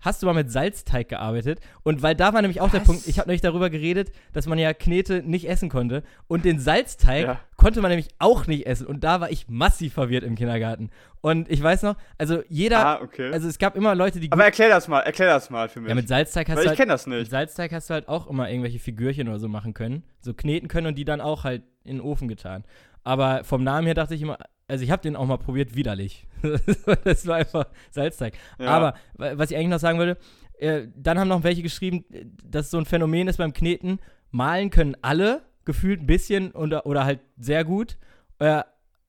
Hast 0.02 0.22
du 0.22 0.26
mal 0.28 0.34
mit 0.34 0.52
Salzteig 0.52 1.08
gearbeitet? 1.10 1.60
Und 1.84 2.02
weil 2.02 2.16
da 2.16 2.34
war 2.34 2.42
nämlich 2.42 2.60
auch 2.62 2.70
der 2.72 2.82
Was? 2.82 2.88
Punkt, 2.88 3.08
ich 3.08 3.18
habe 3.20 3.30
nämlich 3.30 3.42
darüber 3.42 3.70
geredet, 3.70 4.12
dass 4.34 4.48
man 4.48 4.58
ja 4.60 4.74
Knete 4.74 5.24
nicht 5.24 5.48
essen 5.48 5.70
konnte. 5.70 6.04
Und 6.28 6.44
den 6.46 6.60
Salzteig 6.60 7.26
Ja. 7.26 7.40
konnte 7.56 7.82
man 7.82 7.90
nämlich 7.90 8.10
auch 8.20 8.48
nicht 8.48 8.66
essen. 8.66 8.88
Und 8.88 9.04
da 9.04 9.22
war 9.22 9.32
ich 9.32 9.48
massiv 9.48 9.94
verwirrt 9.94 10.24
im 10.24 10.36
Kindergarten. 10.36 10.90
Und 11.22 11.50
ich 11.52 11.62
weiß 11.62 11.84
noch, 11.84 11.96
also 12.18 12.42
jeder, 12.50 12.86
Ah, 12.86 13.02
okay. 13.02 13.32
also 13.32 13.48
es 13.48 13.60
gab 13.60 13.76
immer 13.76 13.94
Leute, 13.96 14.20
die 14.20 14.32
Aber 14.32 14.44
erklär 14.44 14.70
das 14.70 14.88
mal, 14.88 15.02
erklär 15.02 15.28
das 15.30 15.50
mal 15.50 15.70
für 15.70 15.80
mich. 15.80 15.90
ja, 15.90 15.96
mit 15.96 16.08
Salzteig 16.08 16.50
hast 16.50 16.56
Weil 16.58 16.64
du 16.64 16.66
ich 16.66 16.70
halt, 16.70 16.80
kenne 16.80 16.92
das 16.92 17.06
mit 17.08 17.20
nicht. 17.20 17.32
Salzteig 17.32 17.72
hast 17.72 17.90
du 17.90 17.94
halt 17.94 18.08
auch 18.08 18.28
immer 18.28 18.50
irgendwelche 18.50 18.80
Figürchen 18.80 19.28
oder 19.28 19.40
so 19.40 19.48
machen 19.48 19.74
können, 19.74 20.04
so 20.20 20.34
kneten 20.34 20.68
können 20.68 20.88
und 20.88 20.96
die 20.98 21.06
dann 21.06 21.22
auch 21.22 21.44
halt 21.44 21.62
in 21.84 21.98
den 21.98 22.02
Ofen 22.02 22.28
getan. 22.28 22.64
Aber 23.04 23.44
vom 23.44 23.64
Namen 23.64 23.86
her 23.86 23.96
dachte 23.96 24.14
ich 24.16 24.22
immer, 24.22 24.38
also 24.72 24.84
ich 24.84 24.90
habe 24.92 25.02
den 25.04 25.16
auch 25.16 25.26
mal 25.28 25.38
probiert, 25.38 25.76
widerlich. 25.76 26.28
das 27.04 27.28
war 27.28 27.36
einfach 27.38 27.66
Salzteig. 27.92 28.34
Ja. 28.58 28.68
Aber 28.70 28.94
wa- 29.14 29.38
was 29.38 29.52
ich 29.52 29.58
eigentlich 29.58 29.70
noch 29.70 29.80
sagen 29.80 30.00
würde, 30.00 30.18
äh, 30.58 30.88
dann 30.96 31.20
haben 31.20 31.28
noch 31.28 31.44
welche 31.44 31.62
geschrieben, 31.62 32.06
dass 32.44 32.72
so 32.72 32.78
ein 32.78 32.86
Phänomen 32.86 33.28
ist 33.28 33.38
beim 33.38 33.54
Kneten. 33.54 34.00
Malen 34.32 34.70
können 34.70 34.96
alle, 35.02 35.44
gefühlt 35.66 36.02
ein 36.02 36.08
bisschen 36.08 36.52
oder, 36.52 36.86
oder 36.86 37.04
halt 37.06 37.20
sehr 37.38 37.64
gut. 37.66 37.98
Äh, 38.40 38.64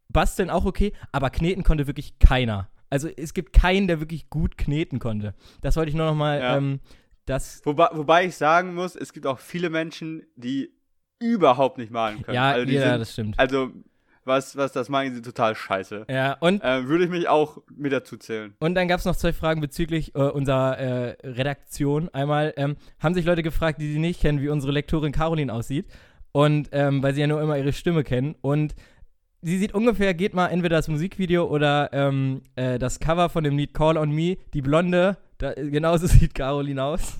basteln 0.09 0.51
auch 0.51 0.65
okay, 0.67 0.93
aber 1.13 1.31
kneten 1.31 1.63
konnte 1.63 1.87
wirklich 1.87 2.19
keiner. 2.19 2.69
Also 2.91 3.09
es 3.09 3.33
gibt 3.33 3.55
keinen, 3.55 3.87
der 3.89 4.01
wirklich 4.01 4.29
gut 4.29 4.59
kneten 4.59 4.99
konnte. 4.99 5.35
Das 5.63 5.77
wollte 5.77 5.89
ich 5.89 5.95
nur 5.97 6.05
noch 6.07 6.15
mal, 6.15 6.39
Ja. 6.41 6.57
ähm, 6.59 6.81
das 7.25 7.65
Wobei, 7.65 7.89
wobei 7.93 8.27
ich 8.27 8.35
sagen 8.37 8.75
muss, 8.75 8.97
es 8.97 9.13
gibt 9.13 9.27
auch 9.27 9.39
viele 9.39 9.71
Menschen, 9.71 10.25
die 10.37 10.71
überhaupt 11.21 11.79
nicht 11.79 11.93
malen 11.93 12.21
können. 12.23 12.35
Ja, 12.35 12.51
also 12.51 12.71
ja, 12.73 12.91
sind, 12.91 13.01
das 13.01 13.13
stimmt. 13.13 13.39
Also, 13.39 13.71
was, 14.25 14.57
was 14.57 14.73
das 14.73 14.89
machen, 14.89 15.13
sind 15.15 15.25
total 15.25 15.55
scheiße. 15.55 16.07
Ja, 16.09 16.35
und, 16.41 16.61
Ähm, 16.65 16.89
würde 16.89 17.05
ich 17.05 17.11
mich 17.11 17.29
auch 17.29 17.59
mit 17.75 17.93
dazu 17.93 18.17
zählen. 18.17 18.55
und 18.61 18.75
dann 18.75 18.89
gab 18.89 18.99
es 19.01 19.05
noch 19.05 19.17
zwei 19.17 19.33
Fragen 19.33 19.61
bezüglich 19.61 20.15
äh, 20.15 20.19
unserer 20.19 20.79
äh, 20.79 21.17
Redaktion. 21.27 22.09
Einmal 22.13 22.55
ähm, 22.57 22.77
haben 23.01 23.15
sich 23.15 23.25
Leute 23.25 23.43
gefragt, 23.43 23.81
die 23.81 23.93
sie 23.93 23.99
nicht 23.99 24.21
kennen, 24.21 24.41
wie 24.41 24.49
unsere 24.49 24.73
Lektorin 24.73 25.13
Caroline 25.13 25.53
aussieht. 25.53 25.87
Und 26.33 26.69
ähm, 26.73 27.03
weil 27.03 27.15
sie 27.15 27.21
ja 27.21 27.27
nur 27.27 27.43
immer 27.43 27.59
ihre 27.59 27.73
Stimme 27.75 28.05
kennen. 28.05 28.37
Und 28.41 28.75
sie 29.43 29.59
sieht 29.59 29.75
ungefähr, 29.75 30.15
geht 30.15 30.33
mal 30.35 30.49
entweder 30.49 30.77
das 30.77 30.89
Musikvideo 30.89 31.45
oder 31.45 31.91
ähm, 31.93 32.43
äh, 32.57 32.79
das 32.79 33.01
Cover 33.01 33.29
von 33.29 33.45
dem 33.45 33.59
Lied 33.59 33.75
Call 33.75 33.99
on 33.99 34.11
Me. 34.13 34.39
Die 34.55 34.63
Blonde, 34.63 35.19
da, 35.39 35.53
genauso 35.53 36.07
sieht 36.09 36.35
Caroline 36.35 36.83
aus. 36.83 37.19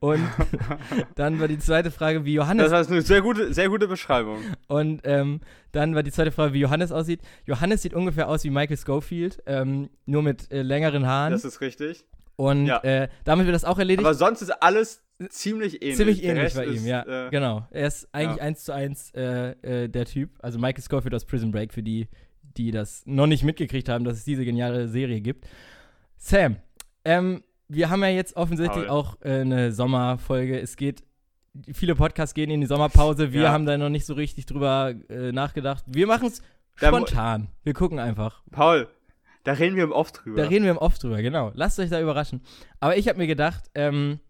Und 0.00 0.26
dann 1.14 1.40
war 1.40 1.48
die 1.48 1.58
zweite 1.58 1.90
Frage, 1.90 2.24
wie 2.24 2.34
Johannes 2.34 2.70
Das 2.70 2.86
ist 2.86 2.92
eine 2.92 3.02
sehr 3.02 3.22
gute, 3.22 3.52
sehr 3.52 3.68
gute 3.68 3.88
Beschreibung. 3.88 4.38
Und 4.66 5.00
ähm, 5.04 5.40
dann 5.72 5.94
war 5.94 6.02
die 6.02 6.12
zweite 6.12 6.32
Frage, 6.32 6.52
wie 6.54 6.60
Johannes 6.60 6.92
aussieht. 6.92 7.20
Johannes 7.46 7.82
sieht 7.82 7.94
ungefähr 7.94 8.28
aus 8.28 8.44
wie 8.44 8.50
Michael 8.50 8.76
Schofield, 8.76 9.42
ähm, 9.46 9.90
nur 10.06 10.22
mit 10.22 10.50
äh, 10.50 10.62
längeren 10.62 11.06
Haaren. 11.06 11.32
Das 11.32 11.44
ist 11.44 11.60
richtig. 11.60 12.04
und 12.36 12.66
ja. 12.66 12.78
äh, 12.82 13.08
damit 13.24 13.46
wird 13.46 13.54
das 13.54 13.64
auch 13.64 13.78
erledigt. 13.78 14.06
Aber 14.06 14.14
sonst 14.14 14.42
ist 14.42 14.50
alles 14.50 15.02
ziemlich 15.28 15.82
ähnlich. 15.82 15.96
Ziemlich 15.96 16.24
ähnlich 16.24 16.54
bei 16.54 16.66
ihm, 16.66 16.74
ist, 16.74 16.86
ja. 16.86 17.26
Äh, 17.26 17.30
genau. 17.30 17.66
Er 17.70 17.88
ist 17.88 18.08
eigentlich 18.12 18.38
ja. 18.38 18.42
eins 18.44 18.64
zu 18.64 18.72
eins 18.72 19.10
äh, 19.14 19.50
äh, 19.62 19.88
der 19.88 20.04
Typ. 20.04 20.30
Also 20.40 20.58
Michael 20.58 20.84
Schofield 20.88 21.14
aus 21.14 21.24
Prison 21.24 21.50
Break, 21.50 21.72
für 21.72 21.82
die, 21.82 22.08
die 22.56 22.70
das 22.70 23.02
noch 23.06 23.26
nicht 23.26 23.42
mitgekriegt 23.42 23.88
haben, 23.88 24.04
dass 24.04 24.18
es 24.18 24.24
diese 24.24 24.44
geniale 24.44 24.88
Serie 24.88 25.20
gibt. 25.20 25.46
Sam, 26.16 26.56
ähm, 27.04 27.42
wir 27.68 27.90
haben 27.90 28.02
ja 28.02 28.08
jetzt 28.08 28.36
offensichtlich 28.36 28.86
Paul. 28.86 28.96
auch 28.96 29.16
äh, 29.22 29.40
eine 29.40 29.72
Sommerfolge. 29.72 30.58
Es 30.60 30.76
geht, 30.76 31.02
viele 31.72 31.94
Podcasts 31.94 32.34
gehen 32.34 32.50
in 32.50 32.60
die 32.60 32.66
Sommerpause. 32.66 33.32
Wir 33.32 33.42
Ja. 33.42 33.52
haben 33.52 33.66
da 33.66 33.76
noch 33.76 33.88
nicht 33.90 34.06
so 34.06 34.14
richtig 34.14 34.46
drüber 34.46 34.94
äh, 35.08 35.32
nachgedacht. 35.32 35.84
Wir 35.86 36.06
machen 36.06 36.28
es 36.28 36.42
spontan. 36.76 37.48
Wir 37.64 37.74
gucken 37.74 37.98
einfach. 37.98 38.42
Paul, 38.50 38.88
da 39.44 39.52
reden 39.52 39.76
wir 39.76 39.90
oft 39.92 40.24
drüber. 40.24 40.42
Da 40.42 40.48
reden 40.48 40.64
wir 40.64 40.70
im 40.72 40.78
Off 40.78 40.98
drüber, 40.98 41.20
genau. 41.22 41.52
Lasst 41.54 41.78
euch 41.78 41.90
da 41.90 42.00
überraschen. 42.00 42.42
Aber 42.80 42.96
ich 42.96 43.08
habe 43.08 43.18
mir 43.18 43.26
gedacht, 43.26 43.64
ähm, 43.74 44.20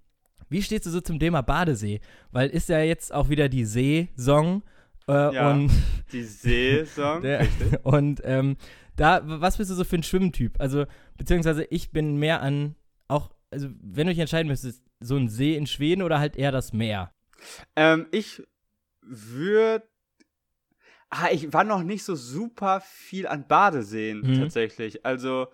wie 0.49 0.63
stehst 0.63 0.87
du 0.87 0.91
so 0.91 1.01
zum 1.01 1.19
Thema 1.21 1.43
Badesee? 1.43 2.01
Weil 2.31 2.49
ist 2.49 2.69
ja 2.69 2.81
jetzt 2.81 3.13
auch 3.13 3.29
wieder 3.29 3.49
die 3.49 3.65
Seesaison. 3.65 4.63
Äh, 5.09 5.35
Ja. 5.35 5.51
Und, 5.51 5.71
Die 6.13 6.23
Saison. 6.23 7.21
der, 7.23 7.47
und 7.83 8.23
ähm, 8.25 8.57
da, 8.97 9.21
was 9.25 9.59
bist 9.59 9.71
du 9.71 9.75
so 9.75 9.85
für 9.85 9.97
ein 9.97 10.03
Schwimmtyp? 10.03 10.55
Also, 10.59 10.87
beziehungsweise 11.19 11.65
ich 11.65 11.91
bin 11.93 12.17
mehr 12.17 12.41
an, 12.43 12.75
also 13.51 13.69
wenn 13.81 14.07
du 14.07 14.13
dich 14.13 14.21
entscheiden 14.21 14.49
müsstest, 14.49 14.83
so 15.01 15.17
ein 15.17 15.29
See 15.29 15.57
in 15.57 15.67
Schweden 15.67 16.03
oder 16.03 16.19
halt 16.19 16.37
eher 16.37 16.53
das 16.53 16.73
Meer? 16.73 17.13
Ähm, 17.77 18.07
ich 18.11 18.43
würde. 19.01 19.87
Ah, 21.11 21.29
ich 21.33 21.53
war 21.53 21.65
noch 21.65 21.83
nicht 21.83 22.05
so 22.05 22.15
super 22.15 22.83
viel 22.83 23.27
an 23.27 23.47
Badeseen 23.49 24.21
Mhm. 24.21 24.35
tatsächlich. 24.35 25.07
Also, 25.07 25.49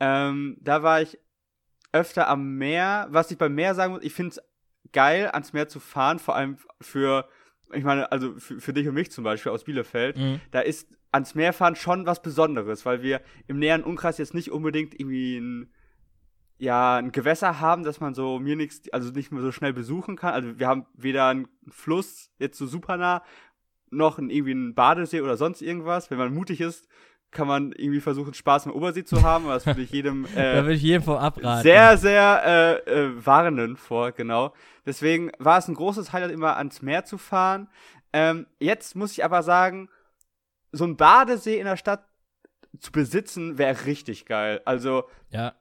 ähm, 0.00 0.58
da 0.60 0.82
war 0.82 1.00
ich 1.00 1.18
öfter 1.92 2.28
am 2.28 2.56
Meer. 2.58 3.06
Was 3.10 3.30
ich 3.30 3.38
beim 3.38 3.54
Meer 3.54 3.74
sagen 3.74 3.94
muss, 3.94 4.02
ich 4.02 4.12
finde 4.12 4.32
es 4.32 4.42
geil, 4.92 5.28
ans 5.28 5.54
Meer 5.54 5.68
zu 5.68 5.80
fahren, 5.80 6.18
vor 6.18 6.36
allem 6.36 6.58
für, 6.80 7.26
ich 7.72 7.84
meine, 7.84 8.12
also 8.12 8.34
für, 8.38 8.60
für 8.60 8.72
dich 8.74 8.86
und 8.86 8.94
mich 8.94 9.10
zum 9.10 9.24
Beispiel 9.24 9.52
aus 9.52 9.64
Bielefeld. 9.64 10.18
Mhm. 10.18 10.40
Da 10.50 10.60
ist 10.60 10.88
ans 11.10 11.34
Meer 11.34 11.54
fahren 11.54 11.74
schon 11.76 12.04
was 12.04 12.20
Besonderes, 12.20 12.84
weil 12.84 13.02
wir 13.02 13.22
im 13.46 13.58
näheren 13.58 13.84
Umkreis 13.84 14.18
jetzt 14.18 14.34
nicht 14.34 14.50
unbedingt 14.50 14.92
irgendwie 14.92 15.38
ein 15.38 15.72
ja, 16.58 16.96
ein 16.96 17.12
Gewässer 17.12 17.60
haben, 17.60 17.84
dass 17.84 18.00
man 18.00 18.14
so 18.14 18.38
mir 18.38 18.56
nichts, 18.56 18.92
also 18.92 19.10
nicht 19.10 19.30
mehr 19.30 19.42
so 19.42 19.52
schnell 19.52 19.72
besuchen 19.72 20.16
kann. 20.16 20.34
Also 20.34 20.58
wir 20.58 20.66
haben 20.66 20.86
weder 20.94 21.28
einen 21.28 21.48
Fluss 21.68 22.30
jetzt 22.38 22.58
so 22.58 22.66
super 22.66 22.96
nah, 22.96 23.22
noch 23.90 24.18
einen, 24.18 24.30
irgendwie 24.30 24.52
einen 24.52 24.74
Badesee 24.74 25.20
oder 25.20 25.36
sonst 25.36 25.62
irgendwas. 25.62 26.10
Wenn 26.10 26.18
man 26.18 26.34
mutig 26.34 26.60
ist, 26.60 26.88
kann 27.30 27.46
man 27.46 27.72
irgendwie 27.72 28.00
versuchen, 28.00 28.34
Spaß 28.34 28.66
im 28.66 28.72
Obersee 28.72 29.04
zu 29.04 29.22
haben. 29.22 29.44
Aber 29.44 29.54
das 29.54 29.66
würde 29.66 29.82
ich 29.82 29.90
jedem 29.92 30.26
Da 30.34 30.54
äh, 30.54 30.62
würde 30.62 30.74
ich 30.74 30.82
jedem 30.82 31.02
vor 31.02 31.20
abraten. 31.20 31.62
sehr, 31.62 31.96
sehr 31.96 32.42
äh, 32.86 32.90
äh, 32.90 33.26
warnen 33.26 33.76
vor, 33.76 34.12
genau. 34.12 34.52
Deswegen 34.84 35.30
war 35.38 35.58
es 35.58 35.68
ein 35.68 35.74
großes 35.74 36.12
Highlight, 36.12 36.32
immer 36.32 36.56
ans 36.56 36.82
Meer 36.82 37.04
zu 37.04 37.18
fahren. 37.18 37.68
Ähm, 38.12 38.46
jetzt 38.58 38.96
muss 38.96 39.12
ich 39.12 39.24
aber 39.24 39.42
sagen, 39.42 39.90
so 40.72 40.84
ein 40.84 40.96
Badesee 40.96 41.58
in 41.58 41.66
der 41.66 41.76
Stadt 41.76 42.04
zu 42.80 42.90
besitzen, 42.90 43.58
wäre 43.58 43.86
richtig 43.86 44.26
geil. 44.26 44.60
Also, 44.64 45.04
Ja. 45.30 45.54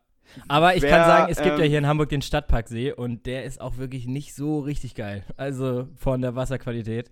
Aber 0.48 0.76
ich 0.76 0.84
Wer, 0.84 0.90
kann 0.90 1.06
sagen, 1.08 1.32
es 1.32 1.38
gibt 1.42 1.58
ja 1.58 1.64
ähm, 1.66 1.70
hier 1.70 1.80
in 1.80 1.88
Hamburg 1.88 2.10
den 2.10 2.22
Stadtparksee 2.22 2.92
und 2.94 3.26
der 3.26 3.44
ist 3.46 3.60
auch 3.62 3.78
wirklich 3.78 4.08
nicht 4.08 4.36
so 4.36 4.60
richtig 4.60 4.96
geil. 4.96 5.24
Also 5.38 5.88
von 5.96 6.22
der 6.22 6.36
Wasserqualität. 6.36 7.12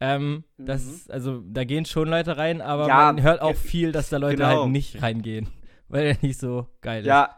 Ähm, 0.00 0.44
das, 0.58 0.84
Mhm. 0.84 0.90
ist- 0.94 1.10
also 1.10 1.42
da 1.46 1.64
gehen 1.64 1.84
schon 1.84 2.08
Leute 2.08 2.36
rein, 2.36 2.60
aber 2.60 2.88
Ja, 2.88 2.96
man 3.12 3.22
hört 3.22 3.40
auch 3.40 3.52
ge- 3.52 3.56
viel, 3.60 3.92
dass 3.92 4.08
da 4.08 4.16
Leute 4.16 4.36
genau. 4.36 4.62
halt 4.62 4.70
nicht 4.72 5.00
reingehen, 5.02 5.48
weil 5.88 6.06
er 6.06 6.16
nicht 6.22 6.38
so 6.40 6.66
geil 6.80 7.02
ist. 7.02 7.06
ja, 7.06 7.36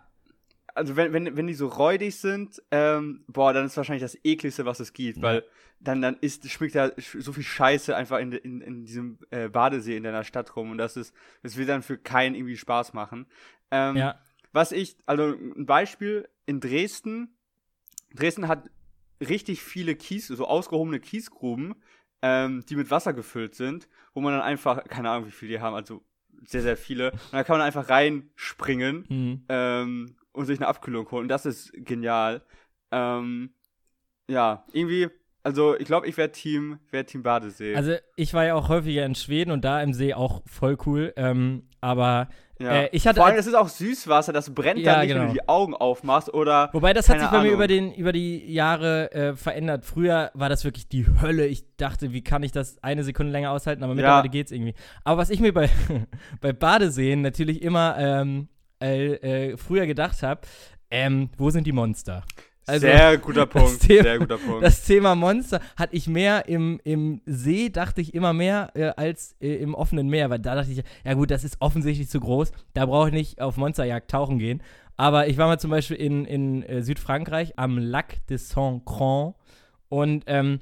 also 0.75 0.97
wenn, 0.97 1.13
wenn, 1.13 1.37
wenn 1.37 1.47
die 1.47 1.55
so 1.55 1.69
räudig 1.69 2.17
sind, 2.17 2.61
ähm, 2.71 3.23
boah, 3.29 3.53
dann 3.53 3.67
ist 3.67 3.77
wahrscheinlich 3.77 4.03
das 4.03 4.19
ekligste, 4.25 4.65
was 4.65 4.81
es 4.81 4.93
gibt, 4.93 5.19
Ja. 5.19 5.23
weil 5.23 5.45
dann, 5.79 6.01
dann 6.01 6.17
ist, 6.21 6.49
schmeckt 6.51 6.75
da 6.75 6.91
so 6.97 7.33
viel 7.35 7.43
Scheiße 7.43 7.95
einfach 7.95 8.19
in, 8.19 8.33
in, 8.33 8.61
in 8.63 8.85
diesem 8.87 9.19
äh, 9.31 9.49
Badesee 9.49 9.97
in 9.99 10.03
deiner 10.03 10.25
Stadt 10.25 10.57
rum 10.57 10.71
und 10.71 10.79
das 10.79 10.97
ist, 10.97 11.15
das 11.43 11.57
will 11.59 11.67
dann 11.67 11.83
für 11.83 11.99
keinen 11.99 12.35
irgendwie 12.35 12.57
Spaß 12.57 12.95
machen. 12.95 13.27
Ähm, 13.71 13.97
Ja. 13.97 14.15
Was 14.55 14.71
ich, 14.73 14.97
also 15.05 15.25
ein 15.25 15.67
Beispiel 15.67 16.29
in 16.47 16.61
Dresden. 16.61 17.37
Dresden 18.15 18.47
hat 18.47 18.71
richtig 19.21 19.63
viele 19.63 19.97
Kies, 19.97 20.29
so 20.29 20.47
ausgehobene 20.47 21.01
Kiesgruben, 21.01 21.75
ähm, 22.23 22.65
die 22.69 22.77
mit 22.77 22.89
Wasser 22.91 23.13
gefüllt 23.13 23.57
sind, 23.57 23.89
wo 24.13 24.21
man 24.21 24.33
dann 24.33 24.43
einfach, 24.43 24.85
keine 24.85 25.11
Ahnung, 25.11 25.27
wie 25.27 25.33
viele 25.33 25.55
die 25.55 25.61
haben, 25.61 25.75
also 25.75 26.05
sehr, 26.47 26.63
sehr 26.63 26.77
viele. 26.77 27.11
Und 27.11 27.33
da 27.33 27.43
kann 27.43 27.59
man 27.59 27.67
einfach 27.67 27.89
reinspringen 27.89 29.07
Mhm. 29.09 29.45
ähm, 29.49 30.17
und 30.33 30.47
sich 30.47 30.61
eine 30.61 30.69
Abkühlung 30.69 31.11
holen. 31.11 31.27
Das 31.27 31.47
ist 31.47 31.73
genial. 31.75 32.43
Ähm, 32.93 33.55
ja, 34.29 34.65
irgendwie, 34.73 35.09
also 35.43 35.77
ich 35.77 35.87
glaube, 35.87 36.07
ich 36.07 36.17
wäre 36.17 36.31
Team, 36.31 36.79
wär 36.93 37.05
Team 37.07 37.25
Badesee. 37.25 37.75
Also 37.75 37.97
ich 38.15 38.33
war 38.35 38.45
ja 38.45 38.55
auch 38.55 38.69
häufiger 38.69 39.05
in 39.05 39.17
Schweden 39.17 39.51
und 39.51 39.65
da 39.65 39.83
im 39.83 39.93
See 39.93 40.15
auch 40.15 40.43
voll 40.47 40.79
cool. 40.87 41.13
Ähm, 41.17 41.69
aber 41.81 42.29
ja. 42.59 42.71
äh, 42.83 42.89
ich 42.93 43.07
hatte 43.07 43.17
Vor 43.17 43.27
allem, 43.27 43.37
es 43.37 43.47
ist 43.47 43.55
auch 43.55 43.69
Süßwasser, 43.69 44.33
das 44.33 44.55
brennt 44.55 44.81
Ja, 44.81 44.93
dann 44.93 45.01
nicht, 45.01 45.11
wenn 45.11 45.17
genau. 45.19 45.33
du 45.33 45.35
die 45.35 45.49
Augen 45.49 45.75
aufmachst 45.75 46.33
oder 46.33 46.71
Wobei 46.73 46.93
das 46.93 47.09
hat 47.09 47.21
sich 47.21 47.29
bei 47.29 47.39
mir 47.39 47.49
Ahnung. 47.49 47.55
über, 47.55 47.67
den, 47.67 47.95
über 47.95 48.13
die 48.13 48.53
Jahre 48.53 49.13
äh, 49.13 49.35
verändert. 49.37 49.85
Früher 49.85 50.31
war 50.35 50.49
das 50.49 50.65
wirklich 50.65 50.89
die 50.89 51.07
Hölle. 51.21 51.47
Ich 51.47 51.65
dachte, 51.77 52.13
wie 52.13 52.23
kann 52.23 52.43
ich 52.43 52.53
das 52.53 52.83
eine 52.83 53.05
Sekunde 53.05 53.33
länger 53.33 53.51
aushalten? 53.51 53.83
Aber 53.83 53.95
mittlerweile 53.95 54.29
geht's 54.29 54.53
irgendwie. 54.53 54.75
Aber 55.03 55.19
was 55.19 55.31
ich 55.31 55.41
mir 55.41 55.53
bei, 55.53 55.69
bei 56.41 56.53
Badeseen 56.53 57.23
natürlich 57.23 57.63
immer 57.63 57.97
ähm, 57.99 58.49
äh, 58.83 59.15
äh, 59.53 59.57
früher 59.57 59.87
gedacht 59.87 60.23
habe, 60.23 60.43
ähm, 60.91 61.31
wo 61.37 61.51
sind 61.51 61.67
die 61.67 61.73
Monster? 61.73 62.23
Also, 62.67 62.87
sehr 62.87 63.19
guter 63.19 63.47
Punkt, 63.47 63.81
Thema- 63.81 64.03
sehr 64.03 64.19
guter 64.19 64.39
Punkt. 64.39 64.63
Das 64.63 64.85
Thema 64.85 65.15
Monster 65.15 65.61
hatte 65.77 65.95
ich 65.97 66.07
mehr 66.09 66.49
im, 66.49 66.81
im 66.85 67.21
See, 67.27 67.69
dachte 67.69 68.01
ich 68.01 68.15
immer 68.15 68.33
mehr, 68.33 68.71
äh, 68.75 68.93
als 68.97 69.37
äh, 69.41 69.57
im 69.57 69.75
offenen 69.75 70.09
Meer. 70.09 70.31
Weil 70.31 70.39
da 70.39 70.55
dachte 70.55 70.73
ich, 70.73 70.83
ja 71.05 71.15
gut, 71.15 71.31
das 71.31 71.45
ist 71.45 71.57
offensichtlich 71.61 72.09
zu 72.09 72.21
groß. 72.21 72.53
Da 72.73 72.87
brauche 72.87 73.09
ich 73.09 73.15
nicht 73.15 73.41
auf 73.41 73.57
Monsterjagd 73.57 74.11
tauchen 74.11 74.39
gehen. 74.39 74.63
Aber 74.97 75.27
ich 75.27 75.37
war 75.39 75.49
mal 75.49 75.59
zum 75.59 75.71
Beispiel 75.71 75.97
in, 75.97 76.25
in 76.25 76.63
äh, 76.63 76.83
Südfrankreich 76.83 77.59
am 77.59 77.79
Lac 77.79 78.27
de 78.29 78.37
Saint-Cran 78.37 79.35
und 79.89 80.25
ähm, 80.27 80.61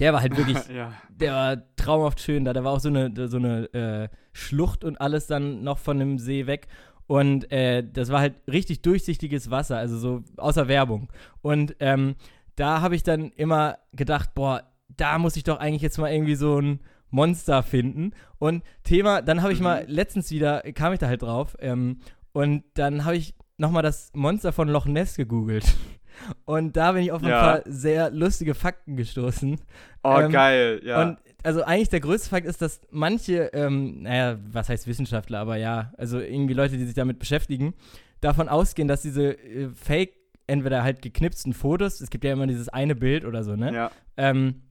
der 0.00 0.12
war 0.12 0.20
halt 0.22 0.36
wirklich, 0.36 0.58
ja. 0.74 0.92
der 1.08 1.32
war 1.32 1.62
traumhaft 1.76 2.20
schön 2.20 2.44
da. 2.44 2.52
Da 2.52 2.64
war 2.64 2.72
auch 2.72 2.80
so 2.80 2.88
eine, 2.88 3.12
so 3.28 3.36
eine 3.36 3.72
äh, 3.74 4.08
Schlucht 4.32 4.84
und 4.84 5.00
alles 5.00 5.26
dann 5.26 5.62
noch 5.62 5.78
von 5.78 5.98
dem 5.98 6.18
See 6.18 6.46
weg. 6.46 6.66
Und 7.08 7.50
äh, 7.50 7.82
das 7.90 8.10
war 8.10 8.20
halt 8.20 8.34
richtig 8.46 8.82
durchsichtiges 8.82 9.50
Wasser, 9.50 9.78
also 9.78 9.98
so 9.98 10.22
außer 10.36 10.68
Werbung. 10.68 11.08
Und 11.40 11.74
ähm, 11.80 12.14
da 12.54 12.82
habe 12.82 12.94
ich 12.94 13.02
dann 13.02 13.32
immer 13.32 13.78
gedacht, 13.92 14.34
boah, 14.34 14.62
da 14.94 15.18
muss 15.18 15.36
ich 15.36 15.42
doch 15.42 15.58
eigentlich 15.58 15.82
jetzt 15.82 15.98
mal 15.98 16.12
irgendwie 16.12 16.34
so 16.34 16.60
ein 16.60 16.80
Monster 17.10 17.62
finden. 17.62 18.12
Und 18.38 18.62
Thema, 18.84 19.22
dann 19.22 19.42
habe 19.42 19.54
ich 19.54 19.58
mhm. 19.58 19.64
mal 19.64 19.84
letztens 19.88 20.30
wieder, 20.30 20.60
kam 20.74 20.92
ich 20.92 20.98
da 20.98 21.06
halt 21.06 21.22
drauf, 21.22 21.56
ähm, 21.60 22.00
und 22.32 22.62
dann 22.74 23.06
habe 23.06 23.16
ich 23.16 23.34
nochmal 23.56 23.82
das 23.82 24.10
Monster 24.14 24.52
von 24.52 24.68
Loch 24.68 24.86
Ness 24.86 25.16
gegoogelt. 25.16 25.64
Und 26.44 26.76
da 26.76 26.92
bin 26.92 27.02
ich 27.02 27.12
auf 27.12 27.22
ein 27.22 27.28
ja. 27.28 27.40
paar 27.40 27.62
sehr 27.64 28.10
lustige 28.10 28.54
Fakten 28.54 28.96
gestoßen. 28.96 29.60
Oh, 30.02 30.18
ähm, 30.18 30.32
geil, 30.32 30.80
ja. 30.84 31.02
Und 31.02 31.18
also 31.42 31.62
eigentlich 31.62 31.88
der 31.88 32.00
größte 32.00 32.28
Fakt 32.30 32.46
ist, 32.46 32.60
dass 32.60 32.80
manche, 32.90 33.50
ähm, 33.52 34.02
naja, 34.02 34.38
was 34.50 34.68
heißt 34.68 34.86
Wissenschaftler, 34.86 35.38
aber 35.38 35.56
ja, 35.56 35.92
also 35.96 36.18
irgendwie 36.20 36.54
Leute, 36.54 36.76
die 36.76 36.84
sich 36.84 36.94
damit 36.94 37.18
beschäftigen, 37.18 37.74
davon 38.20 38.48
ausgehen, 38.48 38.88
dass 38.88 39.02
diese 39.02 39.32
äh, 39.32 39.68
Fake, 39.74 40.14
entweder 40.46 40.82
halt 40.82 41.02
geknipsten 41.02 41.52
Fotos, 41.52 42.00
es 42.00 42.10
gibt 42.10 42.24
ja 42.24 42.32
immer 42.32 42.46
dieses 42.46 42.68
eine 42.68 42.94
Bild 42.94 43.24
oder 43.24 43.44
so, 43.44 43.54
ne? 43.54 43.72
Ja. 43.72 43.90
Ähm, 44.16 44.62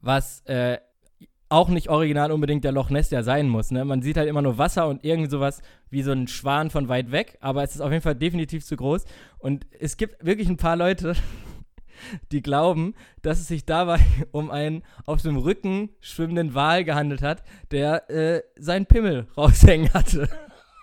was 0.00 0.42
äh, 0.42 0.78
auch 1.48 1.68
nicht 1.68 1.88
original 1.88 2.32
unbedingt 2.32 2.64
der 2.64 2.72
Loch 2.72 2.90
Ness 2.90 3.10
ja 3.10 3.22
sein 3.22 3.48
muss. 3.48 3.70
Ne? 3.70 3.84
Man 3.84 4.02
sieht 4.02 4.16
halt 4.16 4.28
immer 4.28 4.42
nur 4.42 4.58
Wasser 4.58 4.88
und 4.88 5.04
irgend 5.04 5.30
sowas 5.30 5.62
wie 5.88 6.02
so 6.02 6.12
ein 6.12 6.26
Schwan 6.26 6.70
von 6.70 6.88
weit 6.88 7.12
weg, 7.12 7.38
aber 7.40 7.62
es 7.62 7.74
ist 7.74 7.80
auf 7.80 7.92
jeden 7.92 8.02
Fall 8.02 8.16
definitiv 8.16 8.64
zu 8.64 8.76
groß. 8.76 9.04
Und 9.38 9.66
es 9.78 9.96
gibt 9.96 10.24
wirklich 10.24 10.48
ein 10.48 10.56
paar 10.56 10.76
Leute, 10.76 11.14
die 12.32 12.42
glauben, 12.42 12.94
dass 13.22 13.40
es 13.40 13.48
sich 13.48 13.64
dabei 13.64 14.00
um 14.32 14.50
einen 14.50 14.82
auf 15.06 15.22
dem 15.22 15.36
Rücken 15.36 15.90
schwimmenden 16.00 16.54
Wal 16.54 16.84
gehandelt 16.84 17.22
hat, 17.22 17.42
der 17.70 18.10
äh, 18.10 18.42
seinen 18.56 18.86
Pimmel 18.86 19.26
raushängen 19.36 19.92
hatte. 19.92 20.28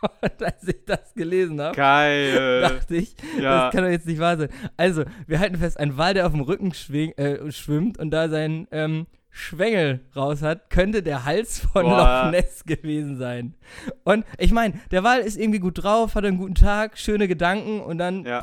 Und 0.02 0.44
als 0.44 0.68
ich 0.68 0.84
das 0.86 1.14
gelesen 1.14 1.62
habe, 1.62 1.76
dachte 1.76 2.96
ich, 2.96 3.16
ja. 3.40 3.66
das 3.66 3.74
kann 3.74 3.84
doch 3.84 3.92
jetzt 3.92 4.08
nicht 4.08 4.20
wahr 4.20 4.38
sein. 4.38 4.50
Also, 4.76 5.04
wir 5.28 5.40
halten 5.40 5.58
fest, 5.58 5.80
ein 5.80 5.98
Wal, 5.98 6.14
der 6.14 6.26
auf 6.26 6.32
dem 6.32 6.42
Rücken 6.42 6.74
äh, 6.92 7.52
schwimmt 7.52 8.00
und 8.00 8.10
da 8.10 8.28
seinen 8.28 8.68
ähm, 8.72 9.06
Schwengel 9.30 10.02
raus 10.16 10.42
hat, 10.42 10.70
könnte 10.70 11.02
der 11.02 11.24
Hals 11.24 11.60
von 11.60 11.84
Boah. 11.84 12.26
Loch 12.26 12.32
Ness 12.32 12.66
gewesen 12.66 13.18
sein. 13.18 13.56
Und 14.04 14.26
ich 14.38 14.52
meine, 14.52 14.74
der 14.92 15.04
Wal 15.04 15.20
ist 15.20 15.38
irgendwie 15.38 15.60
gut 15.60 15.84
drauf, 15.84 16.16
hat 16.16 16.26
einen 16.26 16.38
guten 16.38 16.56
Tag, 16.56 16.98
schöne 16.98 17.28
Gedanken 17.28 17.80
und 17.80 17.98
dann, 17.98 18.26
ja. 18.26 18.42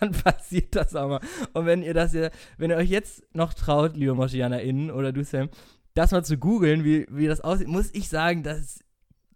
Dann 0.00 0.12
passiert 0.24 0.74
das 0.74 0.94
auch 0.94 1.08
mal. 1.08 1.20
Und 1.52 1.66
wenn 1.66 1.82
ihr 1.82 1.94
das 1.94 2.14
wenn 2.56 2.70
ihr 2.70 2.76
euch 2.76 2.90
jetzt 2.90 3.22
noch 3.34 3.54
traut, 3.54 3.96
liebe 3.96 4.14
MoschianerInnen 4.14 4.90
oder 4.90 5.12
du 5.12 5.24
Sam, 5.24 5.48
das 5.94 6.12
mal 6.12 6.24
zu 6.24 6.38
googeln, 6.38 6.84
wie, 6.84 7.06
wie 7.10 7.26
das 7.26 7.40
aussieht, 7.40 7.68
muss 7.68 7.92
ich 7.92 8.08
sagen, 8.08 8.42
das 8.42 8.80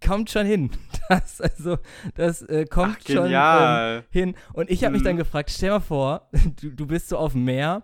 kommt 0.04 0.30
schon 0.30 0.46
hin. 0.46 0.70
Das, 1.08 1.42
also, 1.42 1.76
das 2.14 2.40
äh, 2.42 2.64
kommt 2.64 2.98
Ach, 3.02 3.12
schon 3.12 3.30
ähm, 3.30 4.02
hin. 4.08 4.34
Und 4.54 4.70
ich 4.70 4.82
habe 4.82 4.94
mich 4.94 5.02
dann 5.02 5.16
mhm. 5.16 5.18
gefragt, 5.18 5.50
stell 5.50 5.70
mal 5.70 5.80
vor, 5.80 6.30
du, 6.60 6.70
du 6.70 6.86
bist 6.86 7.10
so 7.10 7.18
auf 7.18 7.32
dem 7.32 7.44
Meer 7.44 7.82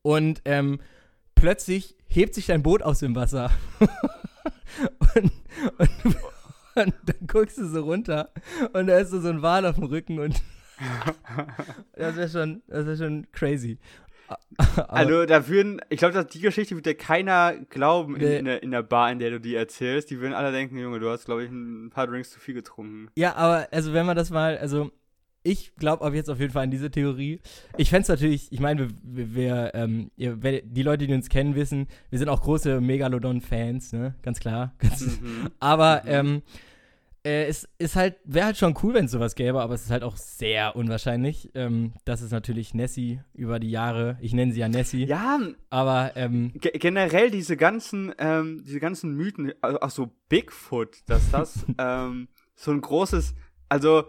und 0.00 0.42
ähm, 0.44 0.80
plötzlich 1.36 1.94
hebt 2.08 2.34
sich 2.34 2.46
dein 2.46 2.64
Boot 2.64 2.82
aus 2.82 2.98
dem 2.98 3.14
Wasser. 3.14 3.52
und, 5.14 5.32
und, 5.78 6.16
und, 6.74 6.94
dann 7.04 7.26
guckst 7.28 7.58
du 7.58 7.68
so 7.68 7.82
runter 7.82 8.30
und 8.72 8.88
da 8.88 8.98
ist 8.98 9.10
so, 9.10 9.18
ein 9.28 9.42
Wal 9.42 9.66
auf 9.66 9.76
dem 9.76 9.84
Rücken 9.84 10.18
und 10.18 10.42
das 11.96 12.16
wäre 12.16 12.28
schon, 12.28 12.62
wär 12.66 12.96
schon 12.96 13.26
crazy. 13.32 13.78
also 14.88 15.26
da 15.26 15.46
würden, 15.48 15.80
ich 15.90 15.98
glaube, 15.98 16.24
die 16.24 16.40
Geschichte 16.40 16.74
wird 16.74 16.86
dir 16.86 16.94
keiner 16.94 17.54
glauben 17.68 18.16
in, 18.16 18.22
in, 18.22 18.44
der, 18.44 18.62
in 18.62 18.70
der 18.70 18.82
Bar, 18.82 19.10
in 19.12 19.18
der 19.18 19.30
du 19.30 19.40
die 19.40 19.54
erzählst. 19.54 20.10
Die 20.10 20.20
würden 20.20 20.34
alle 20.34 20.52
denken, 20.52 20.78
Junge, 20.78 21.00
du 21.00 21.10
hast, 21.10 21.26
glaube 21.26 21.44
ich, 21.44 21.50
ein 21.50 21.90
paar 21.90 22.06
Drinks 22.06 22.30
zu 22.30 22.40
viel 22.40 22.54
getrunken. 22.54 23.08
Ja, 23.14 23.34
aber 23.34 23.68
also 23.70 23.92
wenn 23.92 24.06
man 24.06 24.16
das 24.16 24.30
mal, 24.30 24.56
also 24.58 24.90
ich 25.44 25.74
glaube 25.76 26.04
ab 26.04 26.14
jetzt 26.14 26.30
auf 26.30 26.38
jeden 26.38 26.52
Fall 26.52 26.64
an 26.64 26.70
diese 26.70 26.90
Theorie. 26.90 27.40
Ich 27.76 27.90
fände 27.90 28.02
es 28.02 28.08
natürlich, 28.08 28.52
ich 28.52 28.60
meine, 28.60 28.88
wir, 29.02 29.34
wir 29.34 29.70
ähm, 29.74 30.10
die 30.16 30.82
Leute, 30.82 31.06
die 31.06 31.14
uns 31.14 31.28
kennen, 31.28 31.54
wissen, 31.56 31.88
wir 32.10 32.18
sind 32.18 32.28
auch 32.28 32.42
große 32.42 32.80
Megalodon-Fans, 32.80 33.92
ne? 33.92 34.14
Ganz 34.22 34.38
klar. 34.38 34.74
Mhm. 34.82 35.50
aber 35.58 36.02
mhm. 36.04 36.10
ähm, 36.10 36.42
äh, 37.24 37.44
es 37.46 37.68
ist 37.78 37.96
halt, 37.96 38.16
wäre 38.24 38.46
halt 38.46 38.56
schon 38.56 38.76
cool, 38.82 38.94
wenn 38.94 39.04
es 39.04 39.12
sowas 39.12 39.34
gäbe, 39.34 39.60
aber 39.60 39.74
es 39.74 39.84
ist 39.84 39.90
halt 39.90 40.02
auch 40.02 40.16
sehr 40.16 40.74
unwahrscheinlich. 40.74 41.50
Ähm, 41.54 41.92
das 42.04 42.20
ist 42.20 42.32
natürlich 42.32 42.74
Nessie 42.74 43.20
über 43.32 43.60
die 43.60 43.70
Jahre. 43.70 44.18
Ich 44.20 44.32
nenne 44.32 44.52
sie 44.52 44.60
ja 44.60 44.68
Nessie. 44.68 45.04
Ja, 45.04 45.38
aber 45.70 46.12
ähm, 46.16 46.52
generell 46.54 47.30
diese 47.30 47.56
ganzen, 47.56 48.12
ähm, 48.18 48.62
diese 48.64 48.80
ganzen 48.80 49.14
Mythen, 49.14 49.52
also 49.60 49.80
auch 49.80 49.90
so 49.90 50.10
Bigfoot, 50.28 50.98
dass 51.06 51.30
das 51.30 51.64
ähm, 51.78 52.28
so 52.56 52.72
ein 52.72 52.80
großes, 52.80 53.34
also 53.68 54.04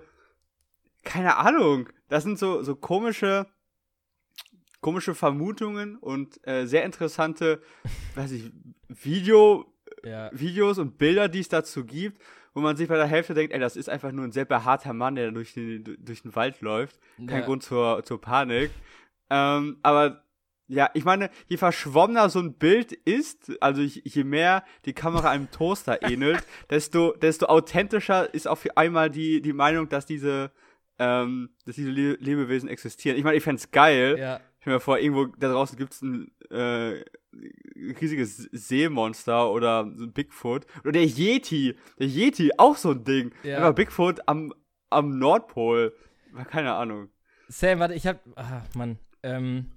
keine 1.04 1.38
Ahnung. 1.38 1.89
Das 2.10 2.23
sind 2.23 2.39
so, 2.39 2.63
so 2.63 2.76
komische, 2.76 3.47
komische 4.82 5.13
Vermutungen 5.13 5.97
und 5.97 6.45
äh, 6.47 6.65
sehr 6.65 6.84
interessante, 6.84 7.62
weiß 8.15 8.32
ich, 8.32 8.52
Video, 8.88 9.73
ja. 10.04 10.30
Videos 10.34 10.78
und 10.78 10.98
Bilder, 10.98 11.28
die 11.28 11.39
es 11.39 11.50
dazu 11.50 11.86
gibt, 11.86 12.22
wo 12.54 12.62
man 12.62 12.76
sich 12.76 12.88
bei 12.88 12.98
der 12.98 13.08
Hälfte 13.08 13.34
denkt, 13.34 13.54
ey, 13.54 13.60
das 13.60 13.76
ist 13.76 13.89
einfach 13.89 14.12
nur 14.12 14.26
ein 14.26 14.32
sehr 14.32 14.46
behaarter 14.46 14.94
Mann, 14.94 15.16
der 15.16 15.32
durch 15.32 15.54
den, 15.54 15.98
durch 16.00 16.22
den 16.22 16.36
Wald 16.36 16.62
läuft. 16.62 17.00
Kein 17.18 17.30
ja. 17.30 17.42
Grund 17.42 17.63
zur, 17.63 18.04
zur 18.04 18.22
Panik. 18.22 18.72
Ähm, 19.30 19.78
aber 19.82 20.24
ja, 20.68 20.89
ich 20.94 21.04
meine, 21.04 21.30
je 21.48 21.58
verschwommener 21.58 22.30
so 22.30 22.39
ein 22.39 22.54
Bild 22.54 22.92
ist, 22.94 23.52
also 23.62 23.82
je 23.82 24.24
mehr 24.24 24.63
die 24.86 24.94
Kamera 24.94 25.30
einem 25.30 25.52
Toaster 25.52 26.02
ähnelt, 26.10 26.46
desto, 26.70 27.13
desto 27.13 27.48
authentischer 27.48 28.34
ist 28.34 28.48
auf 28.48 28.66
einmal 28.76 29.10
die, 29.10 29.42
die 29.42 29.54
Meinung, 29.54 29.89
dass 29.89 30.06
diese, 30.06 30.52
ähm, 31.00 31.50
dass 31.66 31.76
diese 31.76 31.89
Le 31.89 32.13
Lebewesen 32.13 32.70
existieren. 32.70 33.18
Ich 33.18 33.24
meine, 33.24 33.38
ich 33.38 33.44
fände 33.44 33.60
es 33.60 33.72
geil. 33.72 34.18
Ja. 34.20 34.39
Ich 34.63 34.67
mir 34.67 34.80
vor, 34.80 34.97
irgendwo 34.97 35.26
da 35.26 35.52
draußen 35.52 35.78
gibt 35.78 35.91
es 35.91 36.02
ein 36.02 36.32
äh, 36.49 37.04
riesiges 37.99 38.47
Seemonster 38.54 39.52
oder 39.52 39.91
so 39.93 40.06
ein 40.06 40.13
Bigfoot. 40.13 40.65
Oder 40.84 40.93
der 40.93 41.06
Yeti. 41.06 41.76
Der 41.99 42.08
Yeti, 42.08 42.49
auch 42.58 42.78
so 42.78 42.91
ein 42.91 43.04
Ding. 43.04 43.34
Ja. 43.43 43.58
Aber 43.58 43.73
Bigfoot 43.73 44.21
am, 44.26 44.54
am 44.89 45.19
Nordpol. 45.19 45.93
Keine 46.49 46.76
Ahnung. 46.76 47.10
Sam, 47.49 47.80
warte, 47.80 47.93
ich 47.93 48.08
hab. 48.08 48.21
Ah, 48.38 48.62
Mann. 48.73 48.99
Ähm, 49.21 49.73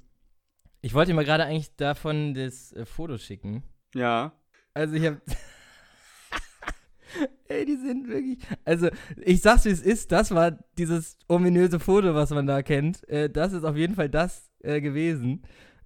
ich 0.82 0.94
wollte 0.94 1.10
dir 1.10 1.16
mal 1.16 1.24
gerade 1.24 1.46
eigentlich 1.46 1.74
davon 1.74 2.34
das 2.34 2.72
äh, 2.72 2.86
Foto 2.86 3.18
schicken. 3.18 3.64
Ja. 3.92 4.34
Also 4.72 4.94
ich 4.94 5.04
hab. 5.04 5.16
Ey, 7.48 7.64
die 7.64 7.76
sind 7.76 8.06
wirklich. 8.06 8.38
Also, 8.64 8.88
ich 9.16 9.42
sag's 9.42 9.64
wie 9.64 9.70
es 9.70 9.82
ist, 9.82 10.12
das 10.12 10.32
war 10.32 10.52
dieses 10.78 11.18
ominöse 11.26 11.80
Foto, 11.80 12.14
was 12.14 12.30
man 12.30 12.46
da 12.46 12.62
kennt. 12.62 13.08
Äh, 13.08 13.28
das 13.28 13.52
ist 13.52 13.64
auf 13.64 13.74
jeden 13.74 13.96
Fall 13.96 14.08
das 14.08 14.46
äh, 14.66 14.80
gewesen. 14.80 15.42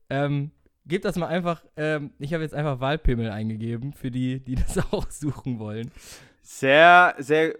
Ähm, 0.08 0.50
gebt 0.86 1.04
das 1.04 1.16
mal 1.16 1.26
einfach. 1.26 1.64
Ähm, 1.76 2.12
ich 2.18 2.32
habe 2.34 2.42
jetzt 2.42 2.54
einfach 2.54 2.80
Wahlpimmel 2.80 3.30
eingegeben, 3.30 3.92
für 3.92 4.10
die, 4.10 4.40
die 4.40 4.54
das 4.56 4.78
auch 4.92 5.10
suchen 5.10 5.58
wollen. 5.58 5.90
Sehr, 6.42 7.14
sehr 7.18 7.54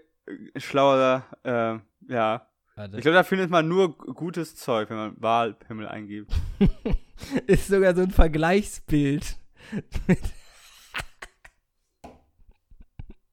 schlauer, 0.57 1.23
äh, 1.43 1.77
ja. 2.11 2.47
Warte. 2.75 2.97
Ich 2.97 3.01
glaube, 3.01 3.15
da 3.15 3.23
findet 3.23 3.49
man 3.49 3.67
nur 3.67 3.97
gutes 3.97 4.55
Zeug, 4.55 4.89
wenn 4.89 4.97
man 4.97 5.15
Wahlpimmel 5.21 5.87
eingibt. 5.87 6.33
ist 7.47 7.67
sogar 7.67 7.95
so 7.95 8.01
ein 8.01 8.11
Vergleichsbild 8.11 9.37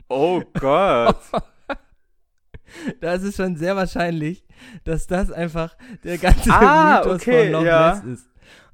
Oh 0.08 0.42
Gott. 0.58 1.20
das 3.00 3.22
ist 3.22 3.36
schon 3.36 3.56
sehr 3.56 3.76
wahrscheinlich, 3.76 4.44
dass 4.84 5.06
das 5.06 5.30
einfach 5.30 5.76
der 6.04 6.18
ganze 6.18 6.50
ah, 6.50 6.98
Mythos 7.04 7.22
okay, 7.22 7.44
von 7.44 7.52
Loch 7.52 7.64
ja. 7.64 7.94
Ness 7.94 8.04
ist. 8.04 8.30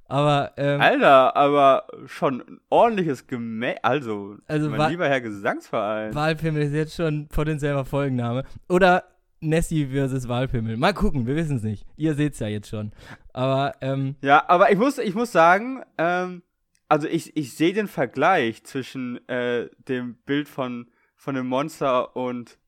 Aber, 0.07 0.53
ähm, 0.59 0.81
Alter, 0.81 1.35
aber 1.35 1.87
schon 2.07 2.41
ein 2.43 2.61
ordentliches 2.69 3.27
Gemä 3.27 3.77
also, 3.83 4.37
also 4.47 4.69
mein 4.69 4.91
lieber 4.91 5.09
Herr 5.09 5.21
Gesangsverein. 5.21 6.15
Wahlpimmel 6.15 6.63
ist 6.63 6.75
jetzt 6.75 6.95
schon 6.95 7.27
potenziell 7.29 7.75
mal 7.75 7.85
Folgenname. 7.85 8.45
Oder 8.69 9.05
Nessie 9.41 9.87
versus 9.87 10.29
Wahlpimmel. 10.29 10.77
Mal 10.77 10.93
gucken, 10.93 11.27
wir 11.27 11.37
wissen 11.37 11.57
es 11.57 11.63
nicht. 11.63 11.87
Ihr 11.97 12.15
seht 12.15 12.35
es 12.35 12.39
ja 12.39 12.49
jetzt 12.49 12.69
schon. 12.69 12.93
Aber, 13.33 13.75
ähm, 13.81 14.17
Ja, 14.21 14.45
aber 14.47 14.71
ich 14.71 14.79
muss, 14.79 14.99
ich 14.99 15.15
muss 15.15 15.33
sagen, 15.33 15.83
ähm, 15.97 16.43
also 16.89 17.09
ich, 17.09 17.35
ich 17.37 17.55
sehe 17.55 17.73
den 17.73 17.89
Vergleich 17.89 18.63
zwischen 18.65 19.27
äh, 19.29 19.71
dem 19.89 20.17
Bild 20.27 20.49
von 20.49 20.87
von 21.25 21.35
dem 21.35 21.47
Monster 21.47 22.15
und 22.17 22.59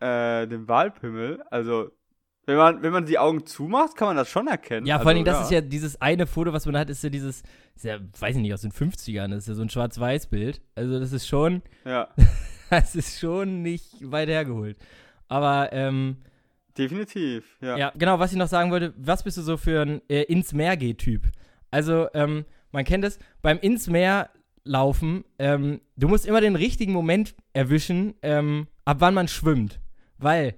äh, 0.00 0.46
dem 0.46 0.68
Walpimmel. 0.68 1.42
Also, 1.50 1.90
wenn 2.46 2.56
man, 2.56 2.82
wenn 2.82 2.92
man 2.92 3.06
die 3.06 3.18
Augen 3.18 3.46
zumacht, 3.46 3.96
kann 3.96 4.08
man 4.08 4.16
das 4.16 4.28
schon 4.28 4.48
erkennen. 4.48 4.86
Ja, 4.86 4.98
vor 4.98 5.08
also, 5.08 5.16
allem, 5.16 5.24
das 5.24 5.36
ja. 5.36 5.42
ist 5.42 5.50
ja 5.50 5.60
dieses 5.60 6.00
eine 6.00 6.26
Foto, 6.26 6.52
was 6.52 6.66
man 6.66 6.76
hat, 6.76 6.90
ist 6.90 7.02
ja 7.02 7.10
dieses, 7.10 7.42
ist 7.74 7.84
ja, 7.84 7.98
weiß 8.18 8.36
ich 8.36 8.42
nicht, 8.42 8.52
aus 8.52 8.62
den 8.62 8.72
50ern, 8.72 9.28
das 9.28 9.40
ist 9.40 9.48
ja 9.48 9.54
so 9.54 9.62
ein 9.62 9.70
Schwarz-Weiß-Bild. 9.70 10.60
Also, 10.74 11.00
das 11.00 11.12
ist 11.12 11.26
schon, 11.26 11.62
ja. 11.84 12.08
das 12.70 12.94
ist 12.94 13.18
schon 13.18 13.62
nicht 13.62 13.94
weit 14.00 14.28
hergeholt. 14.28 14.76
Aber, 15.28 15.72
ähm, 15.72 16.18
Definitiv, 16.76 17.56
ja. 17.60 17.76
Ja, 17.76 17.92
genau, 17.96 18.18
was 18.18 18.32
ich 18.32 18.38
noch 18.38 18.48
sagen 18.48 18.70
wollte, 18.72 18.92
was 18.96 19.22
bist 19.22 19.36
du 19.36 19.42
so 19.42 19.56
für 19.56 19.82
ein 19.82 20.02
äh, 20.08 20.22
ins 20.22 20.52
Meer 20.52 20.76
geh 20.76 20.94
Typ? 20.94 21.22
Also, 21.70 22.08
ähm, 22.14 22.44
man 22.72 22.84
kennt 22.84 23.04
es, 23.04 23.18
beim 23.40 23.58
ins 23.58 23.86
Meer 23.88 24.30
laufen, 24.64 25.24
ähm, 25.38 25.80
du 25.96 26.08
musst 26.08 26.26
immer 26.26 26.40
den 26.40 26.56
richtigen 26.56 26.92
Moment 26.92 27.34
erwischen, 27.52 28.14
ähm, 28.22 28.66
ab 28.84 28.96
wann 29.00 29.14
man 29.14 29.28
schwimmt. 29.28 29.80
Weil 30.18 30.54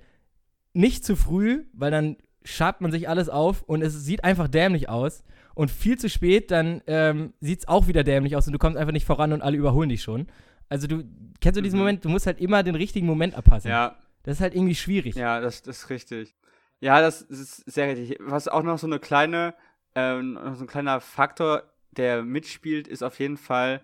nicht 0.73 1.05
zu 1.05 1.17
früh, 1.17 1.65
weil 1.73 1.91
dann 1.91 2.17
schabt 2.45 2.81
man 2.81 2.93
sich 2.93 3.09
alles 3.09 3.29
auf 3.29 3.63
und 3.63 3.83
es 3.83 3.95
sieht 4.05 4.23
einfach 4.25 4.49
dämlich 4.49 4.89
aus. 4.89 5.25
Und 5.55 5.71
viel 5.71 5.99
zu 5.99 6.09
spät, 6.11 6.51
dann 6.51 6.83
ähm, 6.87 7.33
sieht 7.41 7.61
es 7.61 7.69
auch 7.69 7.87
wieder 7.89 8.05
dämlich 8.05 8.37
aus 8.37 8.47
und 8.47 8.53
du 8.53 8.59
kommst 8.59 8.77
einfach 8.77 8.93
nicht 8.93 9.07
voran 9.07 9.33
und 9.33 9.41
alle 9.43 9.57
überholen 9.57 9.89
dich 9.89 10.03
schon. 10.03 10.27
Also 10.69 10.87
du 10.87 11.03
kennst 11.41 11.57
du 11.57 11.63
diesen 11.63 11.77
Mhm. 11.79 11.83
Moment, 11.83 12.05
du 12.05 12.09
musst 12.11 12.27
halt 12.27 12.41
immer 12.41 12.63
den 12.63 12.75
richtigen 12.75 13.07
Moment 13.07 13.35
abpassen. 13.35 13.71
Ja, 13.71 13.97
Das 14.23 14.37
ist 14.37 14.41
halt 14.43 14.55
irgendwie 14.55 14.75
schwierig. 14.75 15.15
ja, 15.15 15.41
das, 15.41 15.63
das 15.63 15.79
ist 15.79 15.91
richtig. 15.91 16.35
Ja, 16.81 17.01
das 17.01 17.23
ist 17.23 17.57
sehr 17.71 17.89
richtig. 17.89 18.19
Was 18.21 18.49
auch 18.49 18.63
noch 18.63 18.79
so 18.79 18.87
eine 18.87 18.99
kleine, 18.99 19.55
ähm, 19.95 20.39
so 20.55 20.65
ein 20.65 20.67
kleiner 20.67 21.01
Faktor, 21.01 21.63
der 21.93 22.23
mitspielt, 22.23 22.87
ist 22.87 23.03
auf 23.03 23.19
jeden 23.19 23.39
Fall, 23.39 23.81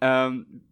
ähm, 0.00 0.62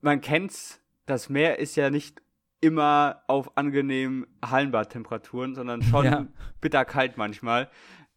man 0.00 0.22
kennt's, 0.22 0.80
das 1.04 1.28
Meer 1.28 1.58
ist 1.58 1.76
ja 1.76 1.90
nicht 1.90 2.22
immer 2.64 3.22
auf 3.26 3.56
angenehmen 3.56 4.26
Hallenbadtemperaturen, 4.44 5.54
sondern 5.54 5.82
schon 5.82 6.04
Ja. 6.04 6.26
bitterkalt 6.60 7.16
manchmal. 7.18 7.68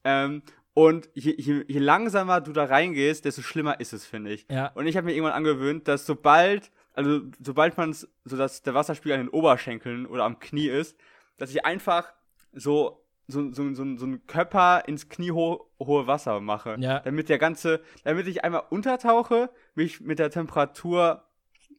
Ähm, 0.04 0.42
und 0.74 1.10
je, 1.14 1.36
je, 1.38 1.66
je 1.68 1.80
langsamer 1.80 2.40
du 2.40 2.54
da 2.54 2.66
reingehst, 2.66 3.26
desto 3.26 3.42
schlimmer 3.42 3.80
ist 3.80 3.94
es, 3.94 4.06
finde 4.06 4.32
ich. 4.32 4.46
Ja. 4.50 4.68
Und 4.76 4.88
ich 4.88 4.96
habe 4.96 5.06
mir 5.06 5.14
irgendwann 5.14 5.34
angewöhnt, 5.34 5.88
dass 5.88 6.06
sobald, 6.06 6.72
also 6.94 7.22
sobald 7.44 7.78
man 7.78 7.90
es, 7.90 8.08
so 8.26 8.38
dass 8.38 8.62
der 8.62 8.74
Wasserspiegel 8.74 9.18
an 9.18 9.26
den 9.26 9.30
Oberschenkeln 9.30 10.06
oder 10.06 10.24
am 10.24 10.40
Knie 10.40 10.68
ist, 10.68 10.98
dass 11.38 11.50
ich 11.50 11.66
einfach 11.66 12.14
so 12.54 13.04
so, 13.30 13.52
so, 13.52 13.74
so, 13.74 13.98
so 13.98 14.06
einen 14.06 14.26
Körper 14.26 14.84
ins 14.88 15.10
kniehohe 15.10 15.60
Wasser 15.78 16.40
mache. 16.40 16.78
Ja. 16.80 17.00
Damit 17.02 17.28
der 17.28 17.38
ganze, 17.38 17.82
damit 18.06 18.26
ich 18.28 18.46
einmal 18.46 18.64
untertauche, 18.70 19.50
mich 19.76 20.00
mit 20.00 20.18
der 20.20 20.30
Temperatur 20.30 21.27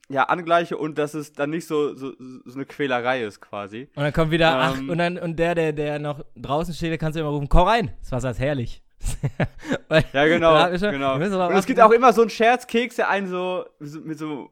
ja 0.08 0.24
angleiche 0.24 0.76
und 0.78 0.96
dass 0.98 1.14
es 1.14 1.32
dann 1.34 1.50
nicht 1.50 1.66
so, 1.66 1.94
so, 1.94 2.12
so 2.18 2.54
eine 2.54 2.64
Quälerei 2.64 3.22
ist 3.24 3.40
quasi. 3.40 3.88
Und 3.94 4.02
dann 4.04 4.12
kommt 4.12 4.30
wieder, 4.30 4.58
ach, 4.58 4.78
Ähm. 4.78 4.88
und 4.90 4.98
dann, 4.98 5.18
und 5.18 5.36
der, 5.38 5.54
der, 5.54 5.72
der 5.72 5.98
noch 5.98 6.24
draußen 6.36 6.72
steht, 6.74 6.90
der 6.90 6.98
kannst 6.98 7.16
du 7.16 7.20
immer 7.20 7.28
rufen, 7.30 7.48
komm 7.48 7.68
rein, 7.68 7.92
das 8.00 8.12
Wasser 8.12 8.30
ist 8.30 8.40
herrlich. 8.40 8.82
Weil- 9.88 10.04
Ja, 10.12 10.26
genau. 10.26 10.56
Schon- 10.78 10.92
genau. 10.92 11.14
Und 11.16 11.52
es 11.56 11.66
gibt 11.66 11.80
auch 11.80 11.90
immer 11.90 12.12
so 12.12 12.22
einen 12.22 12.30
Scherzkeks, 12.30 12.96
der 12.96 13.08
einen 13.10 13.26
so, 13.28 13.64
so 13.80 14.00
mit 14.00 14.18
so 14.18 14.50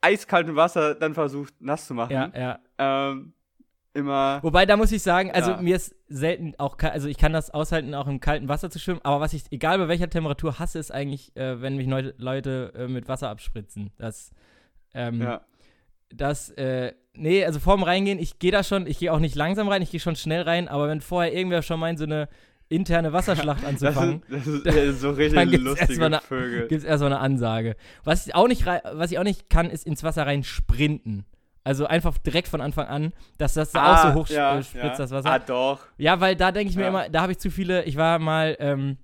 eiskaltem 0.00 0.56
Wasser 0.56 0.94
dann 0.94 1.14
versucht, 1.14 1.54
nass 1.60 1.86
zu 1.86 1.94
machen. 1.94 2.12
Ja, 2.12 2.30
ja. 2.34 2.58
Ähm, 3.10 3.32
immer. 3.92 4.38
Wobei, 4.42 4.64
da 4.66 4.76
muss 4.76 4.92
ich 4.92 5.02
sagen, 5.02 5.30
also 5.32 5.52
Ja. 5.52 5.62
mir 5.62 5.76
ist 5.76 5.94
selten 6.08 6.54
auch, 6.58 6.78
also 6.78 7.08
ich 7.08 7.18
kann 7.18 7.32
das 7.32 7.50
aushalten, 7.50 7.94
auch 7.94 8.06
im 8.06 8.20
kalten 8.20 8.48
Wasser 8.48 8.70
zu 8.70 8.78
schwimmen, 8.78 9.00
aber 9.02 9.20
was 9.20 9.32
ich, 9.32 9.44
egal 9.50 9.78
bei 9.78 9.88
welcher 9.88 10.08
Temperatur, 10.08 10.58
hasse, 10.58 10.78
ist 10.78 10.92
eigentlich, 10.92 11.34
äh, 11.36 11.60
wenn 11.60 11.76
mich 11.76 11.86
Leute, 11.88 12.14
Leute 12.18 12.72
äh, 12.76 12.86
mit 12.88 13.08
Wasser 13.08 13.28
abspritzen. 13.30 13.90
Das, 13.98 14.30
ähm, 14.94 15.20
Ja. 15.22 15.40
das, 16.10 16.50
äh, 16.50 16.92
nee, 17.14 17.44
also 17.44 17.60
vorm 17.60 17.82
Reingehen, 17.82 18.18
ich 18.18 18.38
gehe 18.38 18.52
da 18.52 18.62
schon, 18.64 18.86
ich 18.86 18.98
gehe 18.98 19.12
auch 19.12 19.18
nicht 19.20 19.34
langsam 19.34 19.68
rein, 19.68 19.82
ich 19.82 19.90
gehe 19.90 20.00
schon 20.00 20.16
schnell 20.16 20.42
rein, 20.42 20.68
aber 20.68 20.88
wenn 20.88 21.00
vorher 21.00 21.32
irgendwer 21.32 21.62
schon 21.62 21.80
meint, 21.80 21.98
so 21.98 22.04
eine 22.04 22.28
interne 22.68 23.12
Wasserschlacht 23.12 23.62
Das 23.62 23.68
anzufangen, 23.68 24.22
ist, 24.28 24.66
das 24.66 24.74
ist 24.76 25.00
so 25.00 25.10
richtig 25.10 25.34
Dann 25.38 25.50
gibt's 25.50 25.64
lustige 25.66 26.04
eine- 26.06 26.20
Vögel. 26.20 26.68
gibt 26.68 26.80
es 26.82 26.84
erstmal 26.84 27.12
eine 27.12 27.20
Ansage. 27.20 27.76
Was 28.04 28.26
ich 28.26 28.34
auch 28.34 28.46
nicht 28.48 28.64
was 28.66 29.10
ich 29.10 29.18
auch 29.18 29.24
nicht 29.24 29.50
kann, 29.50 29.70
ist 29.70 29.86
ins 29.86 30.02
Wasser 30.04 30.26
rein 30.26 30.44
sprinten. 30.44 31.24
Also 31.62 31.86
einfach 31.86 32.16
direkt 32.16 32.48
von 32.48 32.60
Anfang 32.62 32.86
an, 32.86 33.12
dass 33.36 33.52
das 33.54 33.70
da 33.72 33.92
auch 33.92 34.08
so 34.08 34.14
hoch 34.20 34.30
äh, 34.30 34.62
spritzt, 34.62 34.98
das 34.98 35.10
Wasser. 35.10 35.30
Ah, 35.30 35.38
doch. 35.38 35.80
Ja, 35.98 36.18
weil 36.20 36.34
da 36.34 36.52
denke 36.52 36.70
ich 36.70 36.76
mir 36.76 36.84
Ja. 36.84 36.88
immer, 36.88 37.08
da 37.10 37.20
habe 37.22 37.32
ich 37.32 37.38
zu 37.38 37.50
viele, 37.50 37.84
ich 37.84 37.96
war 37.96 38.18
mal 38.18 38.56
ähm, 38.60 38.96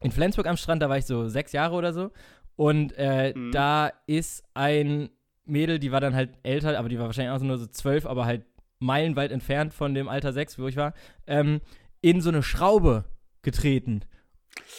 in 0.00 0.10
Flensburg 0.10 0.46
am 0.46 0.56
Strand, 0.56 0.80
da 0.80 0.88
war 0.88 0.96
ich 0.96 1.04
so 1.04 1.28
sechs 1.28 1.52
Jahre 1.52 1.74
oder 1.74 1.92
so. 1.92 2.10
Und 2.56 2.94
äh, 2.96 3.34
Mhm. 3.36 3.52
da 3.52 3.92
ist 4.06 4.42
ein 4.54 5.10
Mädel, 5.48 5.78
die 5.78 5.92
war 5.92 6.00
dann 6.00 6.14
halt 6.14 6.30
älter, 6.42 6.78
aber 6.78 6.88
die 6.88 6.98
war 6.98 7.06
wahrscheinlich 7.06 7.32
auch 7.34 7.38
so 7.38 7.44
nur 7.46 7.58
so 7.58 7.66
zwölf, 7.66 8.06
aber 8.06 8.24
halt 8.26 8.44
meilenweit 8.78 9.32
entfernt 9.32 9.74
von 9.74 9.94
dem 9.94 10.08
Alter 10.08 10.32
sechs, 10.32 10.58
wo 10.58 10.66
ich 10.68 10.76
war, 10.76 10.94
ähm, 11.26 11.60
in 12.00 12.20
so 12.20 12.28
eine 12.28 12.42
Schraube 12.42 13.04
getreten. 13.42 14.02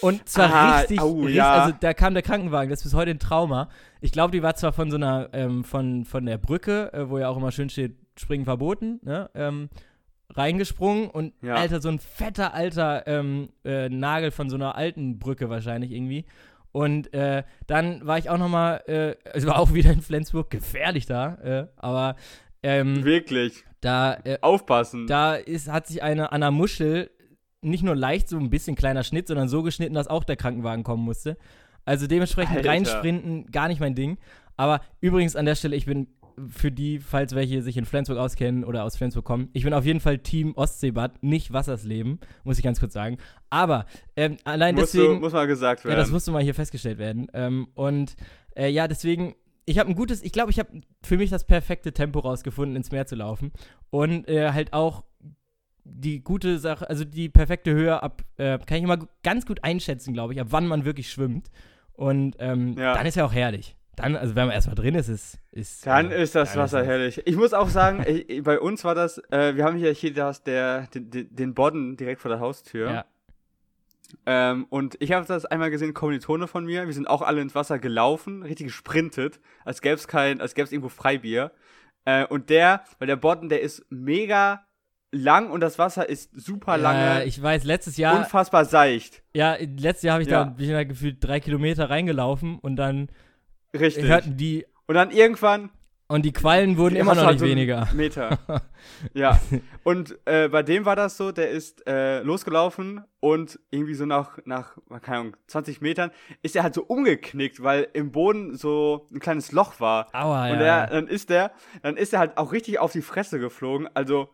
Und 0.02 0.30
zwar 0.30 0.50
Ah, 0.54 0.78
richtig, 0.80 1.02
au, 1.02 1.14
richtig 1.16 1.36
ja. 1.36 1.52
also 1.52 1.74
da 1.78 1.94
kam 1.94 2.14
der 2.14 2.24
Krankenwagen, 2.24 2.70
das 2.70 2.80
ist 2.80 2.84
bis 2.86 2.94
heute 2.94 3.12
ein 3.12 3.20
Trauma. 3.20 3.68
Ich 4.00 4.12
glaube, 4.14 4.32
die 4.32 4.42
war 4.42 4.56
zwar 4.56 4.72
von 4.72 4.90
so 4.90 4.96
einer, 4.96 5.30
ähm, 5.34 5.64
von, 5.66 6.06
von 6.06 6.26
der 6.26 6.38
Brücke, 6.38 6.94
äh, 6.94 7.10
wo 7.10 7.18
ja 7.18 7.28
auch 7.28 7.36
immer 7.38 7.52
schön 7.52 7.70
steht, 7.70 7.98
springen 8.18 8.46
verboten, 8.46 9.00
ne, 9.04 9.30
ähm, 9.34 9.70
reingesprungen 10.32 11.10
und 11.10 11.34
Ja. 11.42 11.56
alter, 11.56 11.82
so 11.82 11.90
ein 11.90 12.00
fetter 12.00 12.54
alter 12.54 13.08
ähm, 13.08 13.50
äh, 13.66 13.90
Nagel 13.90 14.32
von 14.32 14.50
so 14.50 14.56
einer 14.56 14.76
alten 14.76 15.20
Brücke 15.20 15.50
wahrscheinlich 15.50 15.92
irgendwie. 15.92 16.26
Und 16.72 17.14
äh, 17.14 17.44
dann 17.68 18.06
war 18.06 18.18
ich 18.18 18.30
auch 18.30 18.38
noch 18.38 18.50
mal, 18.50 18.78
äh, 18.88 19.16
es 19.34 19.46
war 19.46 19.58
auch 19.58 19.74
wieder 19.74 19.92
in 19.92 20.02
Flensburg, 20.02 20.50
gefährlich 20.50 21.06
da, 21.06 21.36
äh, 21.36 21.68
aber 21.78 22.16
ähm, 22.62 23.04
Wirklich. 23.04 23.64
da, 23.82 24.18
äh, 24.24 24.38
Aufpassen. 24.42 25.08
da 25.08 25.36
ist, 25.36 25.70
hat 25.72 25.88
sich 25.88 26.04
eine 26.04 26.32
an 26.32 26.42
der 26.42 26.52
Muschel 26.52 27.10
nicht 27.62 27.84
nur 27.84 27.96
leicht 27.96 28.30
so 28.30 28.38
ein 28.38 28.50
bisschen 28.50 28.76
kleiner 28.76 29.04
Schnitt, 29.04 29.28
sondern 29.28 29.50
so 29.50 29.64
geschnitten, 29.64 29.96
dass 29.96 30.08
auch 30.08 30.24
der 30.24 30.38
Krankenwagen 30.38 30.84
kommen 30.84 31.04
musste. 31.04 31.38
Also 31.86 32.08
dementsprechend 32.08 32.58
Alter. 32.58 32.70
reinsprinten, 32.70 33.48
gar 33.52 33.68
nicht 33.68 33.80
mein 33.80 33.96
Ding. 33.96 34.18
Aber 34.56 34.82
übrigens 35.02 35.36
an 35.36 35.46
der 35.46 35.56
Stelle, 35.56 35.76
ich 35.76 35.86
bin 35.86 36.08
für 36.48 36.72
die, 36.72 37.00
falls 37.00 37.36
welche 37.36 37.62
sich 37.62 37.78
in 37.78 37.86
Flensburg 37.86 38.18
auskennen 38.18 38.64
oder 38.64 38.84
aus 38.84 38.96
Flensburg 38.98 39.26
kommen, 39.26 39.50
ich 39.54 39.64
bin 39.64 39.74
auf 39.74 39.86
jeden 39.86 40.00
Fall 40.00 40.20
Team 40.20 40.54
Ostseebad, 40.56 41.22
nicht 41.24 41.52
Wassersleben, 41.54 42.20
muss 42.44 42.58
ich 42.58 42.64
ganz 42.64 42.80
kurz 42.80 42.94
sagen. 42.94 43.18
Aber 43.50 43.86
ähm, 44.16 44.38
allein 44.44 44.76
muss, 44.76 44.92
deswegen. 44.92 45.16
du, 45.16 45.20
muss 45.20 45.34
mal 45.34 45.48
gesagt 45.48 45.84
Ja, 45.84 45.90
werden. 45.90 46.00
das 46.00 46.12
musste 46.12 46.32
mal 46.32 46.42
hier 46.44 46.56
festgestellt 46.56 46.98
werden. 46.98 47.28
Ähm, 47.34 47.68
und 47.76 48.16
äh, 48.56 48.70
ja, 48.70 48.88
deswegen, 48.88 49.36
ich 49.66 49.80
habe 49.80 49.90
ein 49.90 49.96
gutes, 49.96 50.22
ich 50.24 50.32
glaube, 50.32 50.52
ich 50.52 50.60
habe 50.60 50.82
für 51.04 51.18
mich 51.18 51.30
das 51.30 51.46
perfekte 51.46 51.92
Tempo 51.94 52.20
rausgefunden, 52.20 52.76
ins 52.76 52.92
Meer 52.92 53.06
zu 53.08 53.16
laufen. 53.16 53.52
Und 53.90 54.28
äh, 54.30 54.52
halt 54.52 54.74
auch 54.74 55.04
die 55.84 56.24
gute 56.24 56.60
Sache, 56.60 56.88
also 56.90 57.04
die 57.04 57.30
perfekte 57.30 57.74
Höhe 57.74 58.02
ab, 58.04 58.24
äh, 58.38 58.60
kann 58.60 58.78
ich 58.78 58.84
immer 58.84 59.00
ganz 59.24 59.46
gut 59.46 59.64
einschätzen, 59.64 60.14
glaube 60.14 60.34
ich, 60.34 60.40
ab 60.42 60.48
wann 60.52 60.68
man 60.68 60.86
wirklich 60.86 61.10
schwimmt. 61.12 61.50
Und 61.94 62.36
ähm, 62.40 62.76
Ja. 62.78 62.94
dann 62.94 63.06
ist 63.06 63.16
ja 63.16 63.26
auch 63.26 63.34
herrlich. 63.34 63.76
Dann, 64.02 64.16
also 64.16 64.36
wenn 64.36 64.48
man 64.48 64.54
erstmal 64.56 64.76
drin 64.76 64.96
ist, 64.96 65.08
ist. 65.10 65.38
ist 65.52 65.86
Dann 65.86 66.12
äh, 66.12 66.22
ist 66.24 66.36
das 66.36 66.56
Wasser 66.58 66.82
ist 66.82 66.88
herrlich. 66.88 67.22
Ich 67.26 67.36
muss 67.36 67.54
auch 67.54 67.70
sagen, 67.70 68.04
ich, 68.08 68.44
bei 68.44 68.60
uns 68.60 68.84
war 68.84 68.96
das, 68.96 69.18
äh, 69.32 69.56
wir 69.56 69.64
haben 69.66 69.78
hier, 69.78 69.92
hier 69.94 70.14
das, 70.14 70.44
der, 70.44 70.88
den, 70.94 71.10
den- 71.10 71.36
den 71.36 71.54
Bodden 71.54 71.98
direkt 71.98 72.22
vor 72.22 72.30
der 72.30 72.40
Haustür. 72.40 72.92
Ja. 72.92 73.06
Ähm, 74.26 74.66
und 74.70 74.96
ich 75.00 75.12
habe 75.12 75.26
das 75.26 75.46
einmal 75.46 75.70
gesehen, 75.70 75.94
Kommilitone 75.94 76.48
von 76.48 76.66
mir, 76.66 76.88
wir 76.88 76.94
sind 76.94 77.08
auch 77.08 77.22
alle 77.22 77.42
ins 77.42 77.54
Wasser 77.56 77.78
gelaufen, 77.78 78.42
richtig 78.44 78.68
gesprintet, 78.68 79.40
als 79.66 79.82
gäbe 79.82 79.96
es 79.96 80.08
kein, 80.08 80.42
als 80.42 80.56
gäbe 80.56 80.66
es 80.66 80.72
irgendwo 80.72 80.90
Freibier. 80.90 81.52
Äh, 82.06 82.26
und 82.26 82.50
der, 82.50 82.84
weil 82.98 83.08
der 83.08 83.18
Bodden, 83.18 83.50
der 83.50 83.62
ist 83.62 83.86
mega 83.90 84.66
lang 85.12 85.52
und 85.52 85.60
das 85.62 85.78
Wasser 85.80 86.08
ist 86.10 86.32
super 86.40 86.78
lange, 86.78 87.22
Äh, 87.22 87.28
ich 87.28 87.42
weiß, 87.42 87.64
letztes 87.66 87.98
Jahr, 87.98 88.18
unfassbar 88.20 88.66
seicht. 88.66 89.22
ja, 89.34 89.56
letztes 89.60 90.04
Jahr 90.04 90.14
habe 90.14 90.24
ich 90.24 90.30
Ja. 90.30 90.46
da, 90.46 90.50
bin 90.52 90.66
ich 90.66 90.72
da 90.72 90.84
gefühlt 90.84 91.18
drei 91.24 91.40
Kilometer 91.40 91.90
reingelaufen 91.90 92.58
und 92.60 92.76
dann 92.78 93.10
Richtig. 93.78 94.06
hörten 94.06 94.38
die, 94.38 94.66
Und 94.88 94.96
dann 94.96 95.12
irgendwann 95.12 95.70
und 96.12 96.24
die 96.26 96.34
Quallen 96.34 96.78
wurden 96.78 96.96
immer 96.96 97.14
noch 97.14 97.22
halt 97.22 97.34
nicht 97.34 97.42
so 97.42 97.46
weniger. 97.46 97.88
Meter. 97.94 98.40
ja. 99.14 99.40
Und 99.84 100.18
äh, 100.26 100.48
bei 100.50 100.64
dem 100.64 100.84
war 100.86 100.96
das 100.96 101.18
so, 101.18 101.32
der 101.32 101.52
ist 101.52 101.86
äh, 101.88 102.22
losgelaufen 102.24 103.04
und 103.20 103.60
irgendwie 103.70 103.94
so 103.94 104.08
nach, 104.08 104.40
nach, 104.44 104.76
keine 105.04 105.18
Ahnung, 105.20 105.38
20 105.46 105.82
Metern 105.82 106.10
ist 106.42 106.56
er 106.56 106.64
halt 106.64 106.74
so 106.74 106.82
umgeknickt, 106.84 107.62
weil 107.62 107.90
im 107.94 108.12
Boden 108.12 108.56
so 108.58 109.06
ein 109.14 109.20
kleines 109.20 109.52
Loch 109.52 109.80
war. 109.80 110.08
Aua, 110.12 110.50
und 110.50 110.58
Ah, 110.58 110.62
ja. 110.62 110.80
er, 110.80 110.88
dann 110.88 111.08
ist 111.08 111.30
der, 111.30 111.52
dann 111.84 111.96
ist 111.96 112.12
er 112.12 112.18
halt 112.20 112.40
auch 112.40 112.54
richtig 112.54 112.80
auf 112.80 112.92
die 112.92 113.04
Fresse 113.04 113.40
geflogen, 113.40 113.88
also 113.94 114.30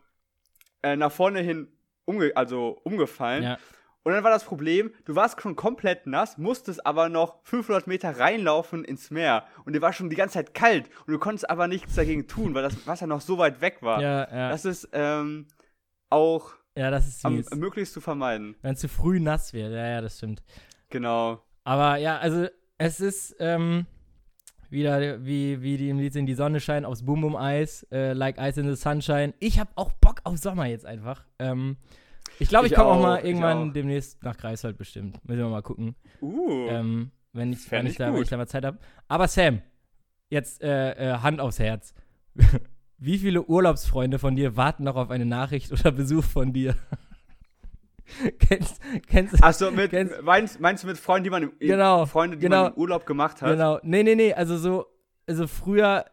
äh, 0.81 0.95
nach 0.95 1.11
vorne 1.11 1.41
hin 1.41 1.67
umge 2.05 2.31
also 2.35 2.79
umgefallen. 2.85 3.43
ja. 3.43 3.57
Und 4.05 4.13
dann 4.13 4.23
war 4.23 4.29
das 4.29 4.43
Problem, 4.43 4.93
du 5.05 5.15
warst 5.15 5.41
schon 5.41 5.55
komplett 5.55 6.05
nass, 6.05 6.37
musstest 6.37 6.85
aber 6.85 7.09
noch 7.09 7.39
500 7.41 7.87
Meter 7.87 8.19
reinlaufen 8.19 8.85
ins 8.85 9.09
Meer. 9.09 9.45
Und 9.65 9.73
dir 9.73 9.81
war 9.81 9.93
schon 9.93 10.11
die 10.11 10.15
ganze 10.15 10.35
Zeit 10.35 10.53
kalt. 10.53 10.91
Und 11.07 11.13
du 11.13 11.17
konntest 11.17 11.49
aber 11.49 11.67
nichts 11.67 11.95
dagegen 11.95 12.27
tun, 12.27 12.53
weil 12.53 12.61
das 12.61 12.85
Wasser 12.85 13.07
noch 13.07 13.21
so 13.21 13.39
weit 13.39 13.61
weg 13.61 13.79
war. 13.81 13.99
Ja, 13.99 14.29
ja. 14.31 14.49
Das 14.49 14.63
ist 14.63 14.89
ähm, 14.93 15.47
auch 16.11 16.53
ja, 16.77 16.91
das 16.91 17.07
ist 17.07 17.25
am 17.25 17.43
möglichst 17.55 17.93
zu 17.93 18.01
vermeiden. 18.01 18.55
Wenn 18.61 18.73
es 18.73 18.81
zu 18.81 18.89
früh 18.89 19.19
nass 19.19 19.53
wird, 19.53 19.71
ja, 19.71 19.87
ja, 19.87 20.01
das 20.01 20.17
stimmt. 20.17 20.43
Genau. 20.89 21.41
Aber 21.63 21.97
ja, 21.97 22.19
also 22.19 22.47
es 22.77 22.99
ist 22.99 23.35
ähm, 23.39 23.87
wieder 24.69 25.25
wie, 25.25 25.63
wie 25.63 25.77
die 25.77 25.89
im 25.89 25.97
Lied 25.97 26.13
sind, 26.13 26.27
die 26.27 26.35
Sonne 26.35 26.59
scheint 26.59 26.85
aufs 26.85 27.03
Boom 27.03 27.21
Boom 27.21 27.35
Eis, 27.35 27.87
äh, 27.91 28.13
like 28.13 28.37
Ice 28.37 28.59
in 28.59 28.67
the 28.67 28.79
Sunshine. 28.79 29.33
Ich 29.39 29.59
habe 29.59 29.71
auch 29.75 29.93
Bock 29.93 30.21
auf 30.25 30.37
Sommer 30.37 30.67
jetzt 30.67 30.85
einfach. 30.85 31.25
Ähm, 31.39 31.77
ich 32.39 32.49
glaube, 32.49 32.65
ich, 32.67 32.71
Ich 32.71 32.77
komme 32.77 32.89
auch 32.89 32.97
auch, 32.97 33.01
mal 33.01 33.25
irgendwann 33.25 33.69
auch. 33.69 33.73
demnächst 33.73 34.23
nach 34.23 34.37
Greifswald 34.37 34.77
bestimmt. 34.77 35.17
Müssen 35.27 35.39
wir 35.39 35.49
mal 35.49 35.61
gucken. 35.61 35.95
Uh. 36.21 36.67
Ähm, 36.69 37.11
wenn 37.33 37.51
ich, 37.53 37.69
wenn 37.71 37.85
ich, 37.85 37.93
ich 37.93 37.97
da, 37.97 38.13
wenn 38.13 38.21
ich 38.21 38.29
da 38.29 38.37
mal 38.37 38.47
Zeit 38.47 38.65
habe. 38.65 38.77
Aber 39.07 39.27
Sam, 39.27 39.61
jetzt 40.29 40.61
äh, 40.61 40.91
äh, 41.13 41.17
Hand 41.19 41.39
aufs 41.41 41.59
Herz. 41.59 41.93
Wie 42.97 43.17
viele 43.17 43.43
Urlaubsfreunde 43.43 44.19
von 44.19 44.35
dir 44.35 44.55
warten 44.55 44.83
noch 44.83 44.95
auf 44.95 45.09
eine 45.09 45.25
Nachricht 45.25 45.71
oder 45.71 45.91
Besuch 45.91 46.23
von 46.23 46.53
dir? 46.53 46.75
kennst, 48.39 48.79
kennst, 49.07 49.43
Achso, 49.43 49.71
mit, 49.71 49.91
Kennst- 49.91 50.21
meinst, 50.21 50.59
meinst 50.59 50.83
du 50.83 50.87
mit 50.87 50.97
Freunden, 50.97 51.23
die 51.25 51.29
man 51.29 51.43
im, 51.43 51.51
Genau, 51.59 52.05
Freunde, 52.05 52.37
die 52.37 52.41
genau. 52.43 52.63
man 52.63 52.73
im 52.73 52.77
Urlaub 52.79 53.05
gemacht 53.05 53.41
hat? 53.41 53.51
Genau. 53.51 53.79
Nee, 53.83 54.03
nee, 54.03 54.15
nee. 54.15 54.33
Also 54.33 54.57
so, 54.57 54.85
also 55.27 55.47
früher, 55.47 56.05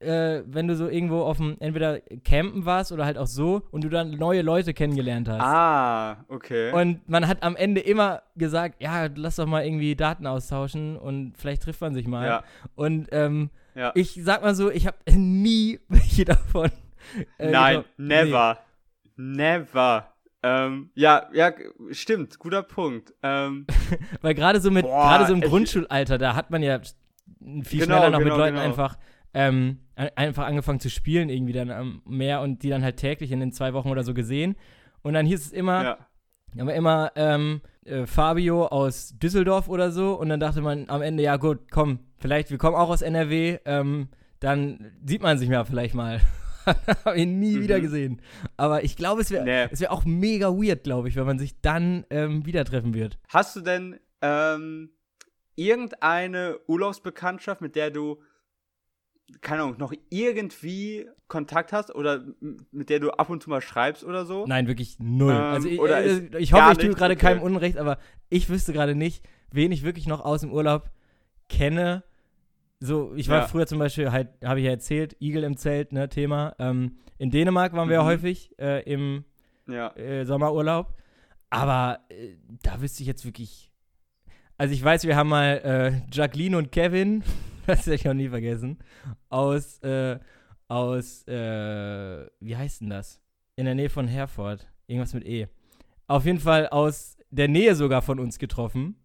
äh, 0.00 0.42
wenn 0.46 0.68
du 0.68 0.76
so 0.76 0.88
irgendwo 0.88 1.22
auf 1.22 1.38
dem, 1.38 1.56
entweder 1.60 2.00
campen 2.24 2.64
warst 2.66 2.92
oder 2.92 3.04
halt 3.04 3.18
auch 3.18 3.26
so 3.26 3.62
und 3.70 3.84
du 3.84 3.88
dann 3.88 4.10
neue 4.12 4.42
Leute 4.42 4.74
kennengelernt 4.74 5.28
hast. 5.28 5.40
Ah, 5.40 6.24
okay. 6.28 6.72
Und 6.72 7.08
man 7.08 7.26
hat 7.28 7.42
am 7.42 7.56
Ende 7.56 7.80
immer 7.80 8.22
gesagt, 8.36 8.82
ja, 8.82 9.08
lass 9.14 9.36
doch 9.36 9.46
mal 9.46 9.64
irgendwie 9.64 9.94
Daten 9.96 10.26
austauschen 10.26 10.96
und 10.96 11.34
vielleicht 11.38 11.62
trifft 11.62 11.80
man 11.80 11.94
sich 11.94 12.06
mal. 12.06 12.26
ja, 12.26 12.44
Und 12.74 13.08
ähm, 13.12 13.50
ja. 13.74 13.92
ich 13.94 14.18
sag 14.22 14.42
mal 14.42 14.54
so, 14.54 14.70
ich 14.70 14.86
habe 14.86 14.96
nie 15.16 15.80
welche 15.88 16.24
davon. 16.24 16.70
äh, 17.38 17.50
Nein, 17.50 17.76
getroffen. 17.76 18.06
never. 18.06 18.58
Never. 19.16 20.12
Ähm, 20.42 20.90
ja, 20.94 21.28
ja, 21.32 21.52
stimmt, 21.90 22.38
guter 22.38 22.62
Punkt. 22.62 23.12
Ähm, 23.22 23.66
Nee, 23.90 23.98
weil 24.20 24.34
gerade 24.34 24.60
so 24.60 24.70
mit, 24.70 24.84
gerade 24.84 25.26
so 25.26 25.32
im 25.32 25.40
Grundschulalter, 25.40 26.18
da 26.18 26.34
hat 26.36 26.50
man 26.50 26.62
ja 26.62 26.80
viel 27.62 27.80
Genau, 27.80 27.96
schneller 27.96 28.10
noch 28.10 28.18
mit 28.18 28.26
genau, 28.28 28.36
Leuten 28.38 28.54
genau. 28.56 28.66
einfach, 28.66 28.96
ähm, 29.36 29.78
ein- 29.94 30.10
einfach 30.16 30.46
angefangen 30.46 30.80
zu 30.80 30.90
spielen 30.90 31.28
irgendwie 31.28 31.52
dann 31.52 31.70
am 31.70 32.02
Meer 32.06 32.40
und 32.40 32.62
die 32.62 32.70
dann 32.70 32.82
halt 32.82 32.96
täglich 32.96 33.30
in 33.32 33.40
den 33.40 33.52
zwei 33.52 33.72
Wochen 33.74 33.90
oder 33.90 34.02
so 34.04 34.14
gesehen. 34.14 34.56
Und 35.02 35.14
dann 35.14 35.26
hieß 35.26 35.46
es 35.46 35.52
immer, 35.52 35.84
ja. 35.84 35.98
Aber 36.58 36.74
immer 36.74 37.12
ähm, 37.16 37.60
äh, 37.84 38.06
Fabio 38.06 38.66
aus 38.68 39.14
Düsseldorf 39.18 39.68
oder 39.68 39.90
so. 39.90 40.14
Und 40.14 40.30
dann 40.30 40.40
dachte 40.40 40.62
man 40.62 40.88
am 40.88 41.02
Ende, 41.02 41.22
ja 41.22 41.36
gut, 41.36 41.70
komm, 41.70 41.98
vielleicht, 42.16 42.50
wir 42.50 42.56
kommen 42.58 42.76
auch 42.76 42.88
aus 42.88 43.02
NRW. 43.02 43.58
Ähm, 43.66 44.08
dann 44.40 44.92
sieht 45.04 45.22
man 45.22 45.36
sich 45.38 45.48
ja 45.50 45.64
vielleicht 45.64 45.94
mal. 45.94 46.20
Habe 47.04 47.18
ihn 47.20 47.38
nie 47.38 47.56
Mhm. 47.56 47.60
wieder 47.62 47.80
gesehen. 47.80 48.22
Aber 48.56 48.82
ich 48.84 48.96
glaube, 48.96 49.20
es 49.20 49.30
wäre 49.30 49.44
Nee. 49.44 49.68
es 49.70 49.80
wär 49.80 49.92
auch 49.92 50.04
mega 50.06 50.48
weird, 50.48 50.82
glaube 50.82 51.08
ich, 51.08 51.16
wenn 51.16 51.26
man 51.26 51.38
sich 51.38 51.60
dann 51.60 52.04
ähm, 52.10 52.44
wieder 52.46 52.64
treffen 52.64 52.94
wird. 52.94 53.18
Hast 53.28 53.54
du 53.54 53.60
denn 53.60 54.00
ähm, 54.22 54.90
irgendeine 55.56 56.58
Urlaubsbekanntschaft, 56.66 57.60
mit 57.60 57.76
der 57.76 57.90
du, 57.90 58.20
keine 59.40 59.62
Ahnung, 59.62 59.76
noch 59.78 59.92
irgendwie 60.10 61.06
Kontakt 61.28 61.72
hast 61.72 61.94
oder 61.94 62.24
mit 62.70 62.90
der 62.90 63.00
du 63.00 63.10
ab 63.10 63.28
und 63.30 63.42
zu 63.42 63.50
mal 63.50 63.60
schreibst 63.60 64.04
oder 64.04 64.24
so? 64.24 64.44
Nein, 64.46 64.66
wirklich 64.68 64.98
null. 65.00 65.34
Ähm, 65.34 65.42
also 65.42 65.68
ich, 65.68 65.80
oder 65.80 66.02
äh, 66.02 66.06
ist 66.06 66.34
ich 66.36 66.52
hoffe, 66.52 66.72
ich 66.72 66.78
tue 66.78 66.90
gerade 66.90 67.14
Okay. 67.14 67.26
keinem 67.26 67.42
Unrecht, 67.42 67.76
aber 67.78 67.98
ich 68.28 68.48
wüsste 68.48 68.72
gerade 68.72 68.94
nicht, 68.94 69.24
wen 69.50 69.72
ich 69.72 69.82
wirklich 69.82 70.06
noch 70.06 70.24
aus 70.24 70.42
dem 70.42 70.52
Urlaub 70.52 70.90
kenne. 71.48 72.04
So, 72.78 73.14
ich 73.16 73.28
war 73.28 73.40
Ja. 73.40 73.46
früher 73.48 73.66
zum 73.66 73.78
Beispiel 73.78 74.12
halt, 74.12 74.28
habe 74.44 74.60
ich 74.60 74.66
ja 74.66 74.70
erzählt, 74.72 75.16
Igel 75.20 75.42
im 75.44 75.56
Zelt, 75.56 75.92
ne, 75.92 76.08
Thema. 76.08 76.54
Ähm, 76.58 76.98
in 77.18 77.30
Dänemark 77.30 77.72
waren 77.72 77.88
wir 77.88 77.96
ja 77.96 78.02
Mhm. 78.02 78.06
häufig 78.06 78.54
äh, 78.58 78.82
im 78.82 79.24
Ja. 79.66 79.96
äh, 79.96 80.24
Sommerurlaub. 80.24 80.94
Aber 81.50 82.00
äh, 82.10 82.34
da 82.62 82.80
wüsste 82.80 83.02
ich 83.02 83.06
jetzt 83.06 83.24
wirklich. 83.24 83.72
Also 84.58 84.74
ich 84.74 84.82
weiß, 84.84 85.04
wir 85.04 85.16
haben 85.16 85.28
mal 85.30 85.58
äh, 85.64 86.14
Jacqueline 86.14 86.56
und 86.58 86.70
Kevin, 86.72 87.22
das 87.76 87.86
werde 87.86 87.94
ich 87.96 88.08
auch 88.08 88.14
nie 88.14 88.28
vergessen, 88.28 88.78
aus, 89.28 89.78
äh, 89.82 90.18
aus, 90.68 91.26
äh, 91.28 92.26
wie 92.40 92.56
heißt 92.56 92.80
denn 92.80 92.90
das? 92.90 93.20
In 93.56 93.64
der 93.66 93.74
Nähe 93.74 93.88
von 93.90 94.06
Herford. 94.08 94.66
Irgendwas 94.86 95.14
mit 95.14 95.26
E. 95.26 95.48
Auf 96.06 96.24
jeden 96.26 96.40
Fall 96.40 96.68
aus 96.68 97.16
der 97.30 97.48
Nähe 97.48 97.74
sogar 97.74 98.02
von 98.02 98.18
uns 98.20 98.38
getroffen. 98.38 98.96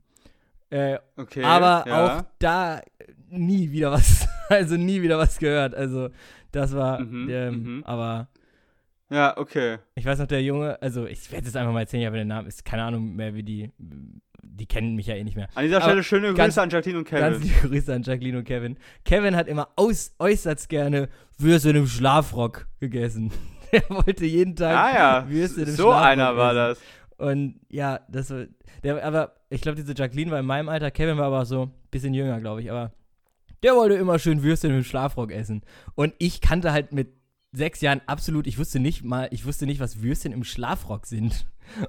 Äh, 0.69 0.99
Okay. 1.17 1.43
aber 1.43 1.83
ja. 1.87 2.05
auch 2.19 2.23
da 2.39 2.81
nie 3.29 3.71
wieder 3.71 3.91
was, 3.91 4.27
also 4.49 4.75
nie 4.77 5.01
wieder 5.01 5.17
was 5.17 5.37
gehört. 5.39 5.75
Also 5.75 6.09
das 6.51 6.73
war, 6.75 6.99
Mhm, 6.99 7.29
ähm, 7.29 7.63
mhm. 7.77 7.83
aber 7.83 8.27
Ja, 9.09 9.37
okay. 9.37 9.79
ich 9.95 10.05
weiß 10.05 10.19
noch, 10.19 10.27
der 10.27 10.41
Junge, 10.43 10.81
also 10.81 11.05
ich 11.05 11.29
werde 11.31 11.47
es 11.47 11.55
einfach 11.55 11.73
mal 11.73 11.81
erzählen, 11.81 12.01
ich 12.01 12.07
habe 12.07 12.17
den 12.17 12.27
Namen, 12.29 12.47
ist 12.47 12.63
keine 12.63 12.83
Ahnung 12.83 13.15
mehr, 13.15 13.33
wie 13.33 13.43
die, 13.43 13.71
die 14.43 14.65
kennen 14.65 14.95
mich 14.95 15.07
ja 15.07 15.15
eh 15.15 15.23
nicht 15.23 15.35
mehr. 15.35 15.47
An 15.55 15.63
dieser 15.63 15.77
Aber 15.77 15.85
Stelle 15.85 16.03
schöne 16.03 16.33
ganz- 16.33 16.55
Grüße 16.55 16.61
an 16.63 16.69
Jacqueline 16.69 16.99
und 16.99 17.09
Ganz 17.09 17.37
Kevin. 17.39 17.47
liebe 17.47 17.67
Grüße 17.69 17.93
an 17.93 18.03
Jacqueline 18.03 18.37
und 18.39 18.43
Kevin. 18.45 18.77
Kevin 19.05 19.35
hat 19.35 19.47
immer 19.47 19.69
aus, 19.75 20.13
äußerst 20.19 20.69
gerne 20.69 21.09
Würste 21.37 21.69
im 21.71 21.87
Schlafrock 21.87 22.67
gegessen. 22.79 23.31
Er 23.73 23.89
wollte 23.89 24.25
jeden 24.25 24.53
Tag 24.57 24.75
Ah 24.77 24.93
ja, 24.93 25.29
Würste 25.29 25.61
im 25.61 25.67
so 25.69 25.83
Schlafrock 25.83 26.05
einer 26.05 26.35
war 26.35 26.51
essen. 26.71 26.81
das. 27.17 27.25
Und 27.27 27.59
ja, 27.69 28.01
das 28.09 28.29
war, 28.29 28.45
der, 28.83 29.01
aber 29.05 29.35
ich 29.49 29.61
glaube, 29.61 29.77
diese 29.77 29.93
Jacqueline 29.95 30.29
war 30.29 30.39
in 30.41 30.45
meinem 30.45 30.67
Alter, 30.67 30.91
Kevin 30.91 31.17
war 31.17 31.27
aber 31.27 31.45
so 31.45 31.61
ein 31.67 31.71
bisschen 31.89 32.13
jünger, 32.13 32.41
glaube 32.41 32.61
ich, 32.61 32.69
aber 32.69 32.91
der 33.63 33.75
wollte 33.75 33.95
immer 33.95 34.19
schön 34.19 34.43
Würstchen 34.43 34.71
im 34.75 34.83
Schlafrock 34.83 35.31
essen. 35.31 35.61
Und 35.95 36.13
ich 36.17 36.41
kannte 36.41 36.73
halt 36.73 36.91
mit 36.91 37.13
sechs 37.53 37.79
Jahren 37.79 38.01
absolut, 38.07 38.45
ich 38.47 38.57
wusste 38.57 38.79
nicht 38.81 39.03
mal, 39.03 39.29
ich 39.31 39.45
wusste 39.45 39.65
nicht, 39.65 39.79
was 39.79 40.01
Würstchen 40.01 40.33
im 40.33 40.43
Schlafrock 40.43 41.05
sind. 41.05 41.45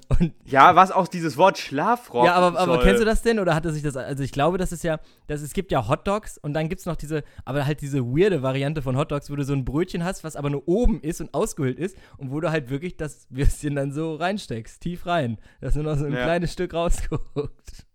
Und 0.09 0.33
Ja, 0.45 0.77
was 0.77 0.91
auch 0.93 1.09
dieses 1.09 1.37
Wort 1.37 1.59
Schlafrock 1.59 2.25
ja, 2.27 2.35
aber, 2.35 2.59
aber 2.59 2.75
soll. 2.77 2.83
kennst 2.85 3.01
du 3.01 3.05
das 3.05 3.23
denn? 3.23 3.39
Oder 3.39 3.55
hatte 3.55 3.73
sich 3.73 3.83
das, 3.83 3.97
also 3.97 4.23
ich 4.23 4.33
glaube, 4.33 4.59
das 4.59 4.73
ist 4.73 4.85
ja, 4.85 4.99
das, 5.27 5.41
es 5.43 5.53
gibt 5.53 5.73
ja 5.73 5.89
Hotdogs 5.89 6.39
und 6.39 6.55
dann 6.55 6.69
gibt 6.69 6.81
es 6.81 6.87
noch 6.87 6.97
diese, 6.97 7.25
aber 7.45 7.67
halt 7.67 7.81
diese 7.81 8.01
weirde 8.05 8.43
Variante 8.43 8.83
von 8.83 8.97
Hotdogs, 8.97 9.31
wo 9.31 9.37
du 9.37 9.45
so 9.45 9.53
ein 9.53 9.65
Brötchen 9.65 10.05
hast, 10.05 10.25
was 10.25 10.37
aber 10.37 10.51
nur 10.51 10.63
oben 10.67 11.01
ist 11.01 11.21
und 11.21 11.33
ausgehöhlt 11.35 11.79
ist 11.79 11.97
und 12.17 12.31
wo 12.31 12.41
du 12.41 12.51
halt 12.51 12.71
wirklich 12.71 12.97
das 12.97 13.27
Würstchen 13.31 13.75
dann 13.75 13.93
so 13.93 14.15
reinsteckst, 14.15 14.81
tief 14.81 15.07
rein. 15.07 15.39
Das 15.61 15.75
nur 15.75 15.85
noch 15.85 15.97
so 15.97 16.05
ein 16.07 16.13
Ja. 16.13 16.23
kleines 16.25 16.53
Stück 16.53 16.75
rausguckt. 16.75 17.87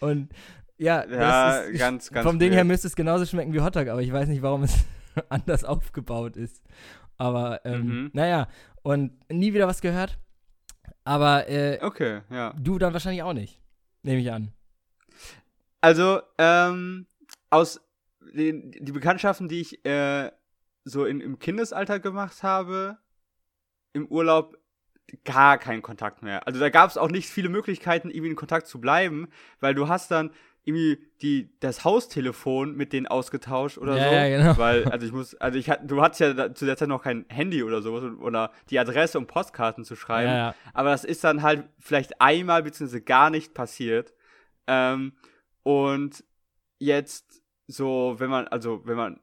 Und 0.00 0.30
ja, 0.78 1.04
Ja, 1.08 1.58
das 1.60 1.68
ist, 1.68 1.78
ganz, 1.78 2.10
ganz 2.10 2.26
vom 2.26 2.38
Ding 2.38 2.50
her 2.50 2.60
weird. 2.60 2.68
müsste 2.68 2.88
es 2.88 2.96
genauso 2.96 3.24
schmecken 3.26 3.52
wie 3.52 3.60
Hotdog, 3.60 3.88
aber 3.88 4.02
ich 4.02 4.12
weiß 4.12 4.28
nicht, 4.28 4.42
warum 4.42 4.62
es 4.64 4.74
anders 5.28 5.64
aufgebaut 5.64 6.36
ist. 6.36 6.62
Aber, 7.18 7.64
ähm, 7.64 7.86
Mhm. 7.86 8.10
naja, 8.14 8.48
und 8.82 9.12
nie 9.30 9.54
wieder 9.54 9.68
was 9.68 9.80
gehört. 9.80 10.18
Aber 11.04 11.48
äh, 11.48 11.78
Okay, 11.80 12.22
ja. 12.30 12.54
Du 12.58 12.78
dann 12.78 12.92
wahrscheinlich 12.92 13.22
auch 13.22 13.32
nicht. 13.32 13.60
Nehme 14.02 14.20
ich 14.20 14.30
an. 14.30 14.52
Also, 15.80 16.20
ähm, 16.38 17.06
aus 17.50 17.80
den 18.34 18.70
die 18.72 18.92
Bekanntschaften, 18.92 19.48
die 19.48 19.60
ich 19.60 19.84
äh, 19.84 20.30
so 20.84 21.04
in, 21.04 21.20
im 21.20 21.38
Kindesalter 21.38 22.00
gemacht 22.00 22.42
habe, 22.42 22.98
im 23.92 24.06
Urlaub 24.06 24.56
gar 25.24 25.58
keinen 25.58 25.82
Kontakt 25.82 26.22
mehr. 26.22 26.46
Also 26.46 26.58
da 26.58 26.70
gab 26.70 26.88
es 26.88 26.96
auch 26.96 27.10
nicht 27.10 27.28
viele 27.28 27.48
Möglichkeiten, 27.48 28.10
irgendwie 28.10 28.30
in 28.30 28.36
Kontakt 28.36 28.66
zu 28.66 28.80
bleiben, 28.80 29.28
weil 29.60 29.74
du 29.74 29.88
hast 29.88 30.10
dann 30.10 30.30
irgendwie 30.64 30.98
die, 31.22 31.50
das 31.60 31.84
Haustelefon 31.84 32.76
mit 32.76 32.92
denen 32.92 33.06
ausgetauscht 33.06 33.78
oder 33.78 33.96
Ja, 33.96 34.08
so. 34.08 34.14
ja, 34.14 34.28
genau. 34.28 34.58
Weil, 34.58 34.84
also 34.84 35.06
ich 35.06 35.12
muss, 35.12 35.34
also 35.34 35.58
ich 35.58 35.68
hatte, 35.68 35.86
du 35.86 36.00
hattest 36.00 36.20
ja 36.20 36.32
da, 36.34 36.54
zu 36.54 36.66
der 36.66 36.76
Zeit 36.76 36.88
noch 36.88 37.02
kein 37.02 37.24
Handy 37.28 37.62
oder 37.64 37.82
sowas 37.82 38.04
oder 38.20 38.52
die 38.70 38.78
Adresse, 38.78 39.18
um 39.18 39.26
Postkarten 39.26 39.84
zu 39.84 39.96
schreiben. 39.96 40.30
Ja, 40.30 40.36
ja. 40.36 40.54
Aber 40.72 40.90
das 40.90 41.04
ist 41.04 41.24
dann 41.24 41.42
halt 41.42 41.64
vielleicht 41.80 42.20
einmal 42.20 42.62
beziehungsweise 42.62 43.02
gar 43.02 43.30
nicht 43.30 43.54
passiert. 43.54 44.14
Ähm, 44.68 45.14
und 45.64 46.22
jetzt 46.78 47.42
so, 47.66 48.16
wenn 48.18 48.30
man, 48.30 48.46
also 48.48 48.82
wenn 48.86 48.96
man, 48.96 49.20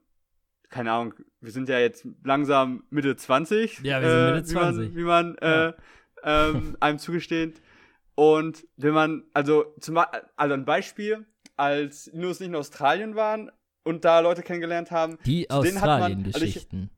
keine 0.70 0.92
Ahnung, 0.92 1.14
wir 1.40 1.52
sind 1.52 1.70
ja 1.70 1.80
jetzt 1.80 2.06
langsam 2.24 2.84
Mitte 2.90 3.16
20. 3.16 3.80
Ja, 3.80 4.02
wir 4.02 4.10
sind 4.10 4.20
äh, 4.20 4.32
Mitte 4.32 4.44
20. 4.44 4.96
Wie 4.96 5.04
man, 5.04 5.38
wie 5.38 5.40
man 5.40 5.70
äh, 5.70 5.74
ähm, 6.24 6.78
einem 6.82 7.00
zugesteht. 7.00 7.62
Und 8.16 8.68
wenn 8.76 8.94
man, 8.94 9.24
also 9.34 9.74
zum 9.80 9.98
also 10.36 10.54
ein 10.54 10.66
Beispiel, 10.66 11.26
als 11.60 12.10
Linus 12.14 12.40
nicht 12.40 12.50
in 12.50 12.56
Australien 12.56 13.16
waren 13.16 13.52
und 13.84 14.06
da 14.06 14.20
Leute 14.22 14.42
kennengelernt 14.42 14.92
haben, 14.92 15.18
Die 15.26 15.50
also 15.50 15.68
ich- 15.68 15.76
Australien-Geschichten. 15.76 16.90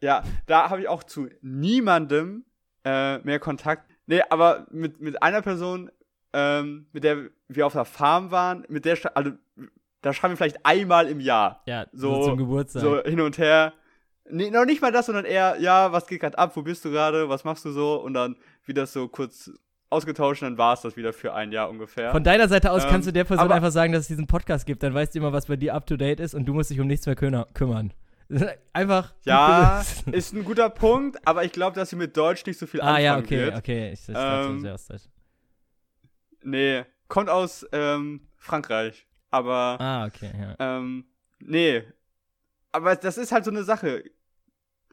ja, 0.00 0.22
da 0.46 0.70
habe 0.70 0.82
ich 0.82 0.88
auch 0.88 1.02
zu 1.02 1.28
niemandem 1.42 2.44
äh, 2.84 3.18
mehr 3.18 3.38
Kontakt. 3.40 3.90
Nee, 4.06 4.20
aber 4.28 4.66
mit, 4.70 5.00
mit 5.00 5.22
einer 5.22 5.40
Person, 5.40 5.90
ähm, 6.34 6.86
mit 6.92 7.02
der 7.04 7.30
wir 7.48 7.66
auf 7.66 7.72
der 7.72 7.84
Farm 7.86 8.30
waren, 8.30 8.64
mit 8.68 8.84
der, 8.84 8.98
also 9.16 9.30
da 10.02 10.12
schreiben 10.12 10.32
wir 10.32 10.36
vielleicht 10.36 10.66
einmal 10.66 11.08
im 11.08 11.20
Jahr. 11.20 11.62
ja, 11.66 11.86
so, 11.92 12.14
so- 12.22 12.28
zum 12.28 12.36
Geburtstag. 12.36 12.82
So 12.82 13.02
hin 13.02 13.20
und 13.20 13.38
her. 13.38 13.72
Nee, 14.28 14.50
noch 14.50 14.64
nicht 14.64 14.80
mal 14.82 14.92
das, 14.92 15.06
sondern 15.06 15.24
eher, 15.26 15.56
ja, 15.60 15.92
was 15.92 16.06
geht 16.06 16.20
gerade 16.20 16.38
ab, 16.38 16.56
wo 16.56 16.62
bist 16.62 16.84
du 16.84 16.90
gerade, 16.90 17.28
was 17.28 17.44
machst 17.44 17.64
du 17.66 17.70
so? 17.72 18.00
Und 18.02 18.14
dann 18.14 18.36
wieder 18.64 18.86
so 18.86 19.06
kurz 19.08 19.50
ausgetauscht 19.94 20.42
und 20.42 20.50
dann 20.50 20.58
war 20.58 20.74
es 20.74 20.82
das 20.82 20.96
wieder 20.96 21.12
für 21.12 21.32
ein 21.34 21.52
Jahr 21.52 21.70
ungefähr. 21.70 22.10
Von 22.12 22.24
deiner 22.24 22.48
Seite 22.48 22.70
aus 22.70 22.84
Ähm, 22.84 22.90
kannst 22.90 23.08
du 23.08 23.12
der 23.12 23.24
Person 23.24 23.50
einfach 23.50 23.70
sagen, 23.70 23.92
dass 23.92 24.02
es 24.02 24.08
diesen 24.08 24.26
Podcast 24.26 24.66
gibt. 24.66 24.82
Dann 24.82 24.92
weißt 24.94 25.14
du 25.14 25.18
immer, 25.20 25.32
was 25.32 25.46
bei 25.46 25.56
dir 25.56 25.74
up 25.74 25.86
to 25.86 25.96
date 25.96 26.20
ist 26.20 26.34
und 26.34 26.44
du 26.46 26.52
musst 26.54 26.70
dich 26.70 26.80
um 26.80 26.86
nichts 26.86 27.06
mehr 27.06 27.16
kümmer- 27.16 27.46
kümmern. 27.54 27.92
Einfach. 28.72 29.14
ja, 29.24 29.82
ist 30.12 30.32
ein 30.34 30.44
guter 30.44 30.70
Punkt, 30.70 31.18
aber 31.26 31.44
ich 31.44 31.52
glaube, 31.52 31.76
dass 31.76 31.90
sie 31.90 31.96
mit 31.96 32.16
Deutsch 32.16 32.44
nicht 32.46 32.58
so 32.58 32.66
viel 32.66 32.80
ah, 32.80 32.86
anfangen 32.96 33.04
ja, 33.04 33.18
okay, 33.18 33.38
wird. 33.38 33.56
okay. 33.56 33.92
Ich, 33.92 34.08
ich 34.08 34.14
Ähm, 34.16 34.64
ist 34.64 35.10
Nee, 36.42 36.84
kommt 37.08 37.28
aus 37.30 37.66
ähm, 37.72 38.26
Frankreich. 38.36 39.06
Aber, 39.30 39.76
Ah, 39.80 40.06
okay, 40.06 40.30
ja. 40.38 40.56
ähm, 40.78 41.04
nee. 41.40 41.82
Aber 42.72 42.96
das 42.96 43.18
ist 43.18 43.32
halt 43.32 43.44
so 43.44 43.50
eine 43.50 43.64
Sache. 43.64 44.04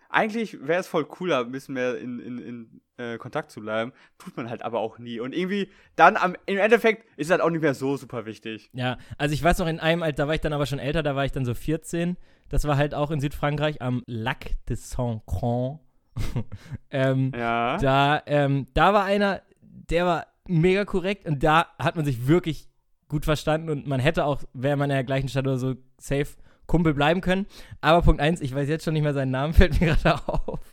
Eigentlich 0.09 0.65
wäre 0.65 0.79
es 0.81 0.87
voll 0.87 1.05
cooler, 1.05 1.39
ein 1.39 1.51
bisschen 1.51 1.73
mehr 1.75 1.97
in, 1.97 2.19
in, 2.19 2.37
in 2.39 2.81
äh, 3.01 3.17
Kontakt 3.17 3.51
zu 3.51 3.61
bleiben. 3.61 3.91
Tut 4.17 4.37
man 4.37 4.49
halt 4.49 4.63
aber 4.63 4.79
auch 4.79 4.99
nie. 4.99 5.19
Und 5.19 5.33
irgendwie 5.33 5.69
dann 5.95 6.17
am, 6.17 6.35
im 6.45 6.57
Endeffekt 6.57 7.05
ist 7.17 7.31
halt 7.31 7.41
auch 7.41 7.49
nicht 7.49 7.61
mehr 7.61 7.73
so 7.73 7.97
super 7.97 8.25
wichtig. 8.25 8.69
Ja, 8.73 8.97
also 9.17 9.33
ich 9.33 9.43
weiß 9.43 9.57
noch, 9.59 9.67
in 9.67 9.79
einem 9.79 10.03
Alter, 10.03 10.23
da 10.23 10.27
war 10.27 10.35
ich 10.35 10.41
dann 10.41 10.53
aber 10.53 10.65
schon 10.65 10.79
älter, 10.79 11.03
da 11.03 11.15
war 11.15 11.25
ich 11.25 11.31
dann 11.31 11.45
so 11.45 11.53
14. 11.53 12.17
Das 12.49 12.65
war 12.65 12.77
halt 12.77 12.93
auch 12.93 13.11
in 13.11 13.19
Südfrankreich 13.19 13.81
am 13.81 14.03
Lac 14.07 14.51
de 14.67 14.75
Saint-Cran. 14.75 15.79
ähm, 16.91 17.31
Ja. 17.35 17.77
Da, 17.77 18.21
ähm, 18.25 18.67
da 18.73 18.93
war 18.93 19.05
einer, 19.05 19.41
der 19.61 20.05
war 20.05 20.27
mega 20.47 20.85
korrekt 20.85 21.27
und 21.27 21.43
da 21.43 21.67
hat 21.79 21.95
man 21.95 22.05
sich 22.05 22.27
wirklich 22.27 22.67
gut 23.07 23.25
verstanden 23.25 23.69
und 23.69 23.87
man 23.87 23.99
hätte 23.99 24.25
auch, 24.25 24.41
wäre 24.53 24.77
man 24.77 24.89
in 24.89 24.95
der 24.95 25.03
gleichen 25.03 25.29
Stadt 25.29 25.45
oder 25.45 25.57
so, 25.57 25.75
safe 25.97 26.27
Kumpel 26.65 26.93
bleiben 26.93 27.19
können. 27.19 27.47
Aber 27.81 28.01
Punkt 28.01 28.21
eins, 28.21 28.39
ich 28.39 28.55
weiß 28.55 28.69
jetzt 28.69 28.85
schon 28.85 28.93
nicht 28.93 29.03
mehr 29.03 29.13
seinen 29.13 29.31
Namen, 29.31 29.53
fällt 29.53 29.79
mir 29.81 29.87
gerade 29.95 30.27
auf. 30.27 30.70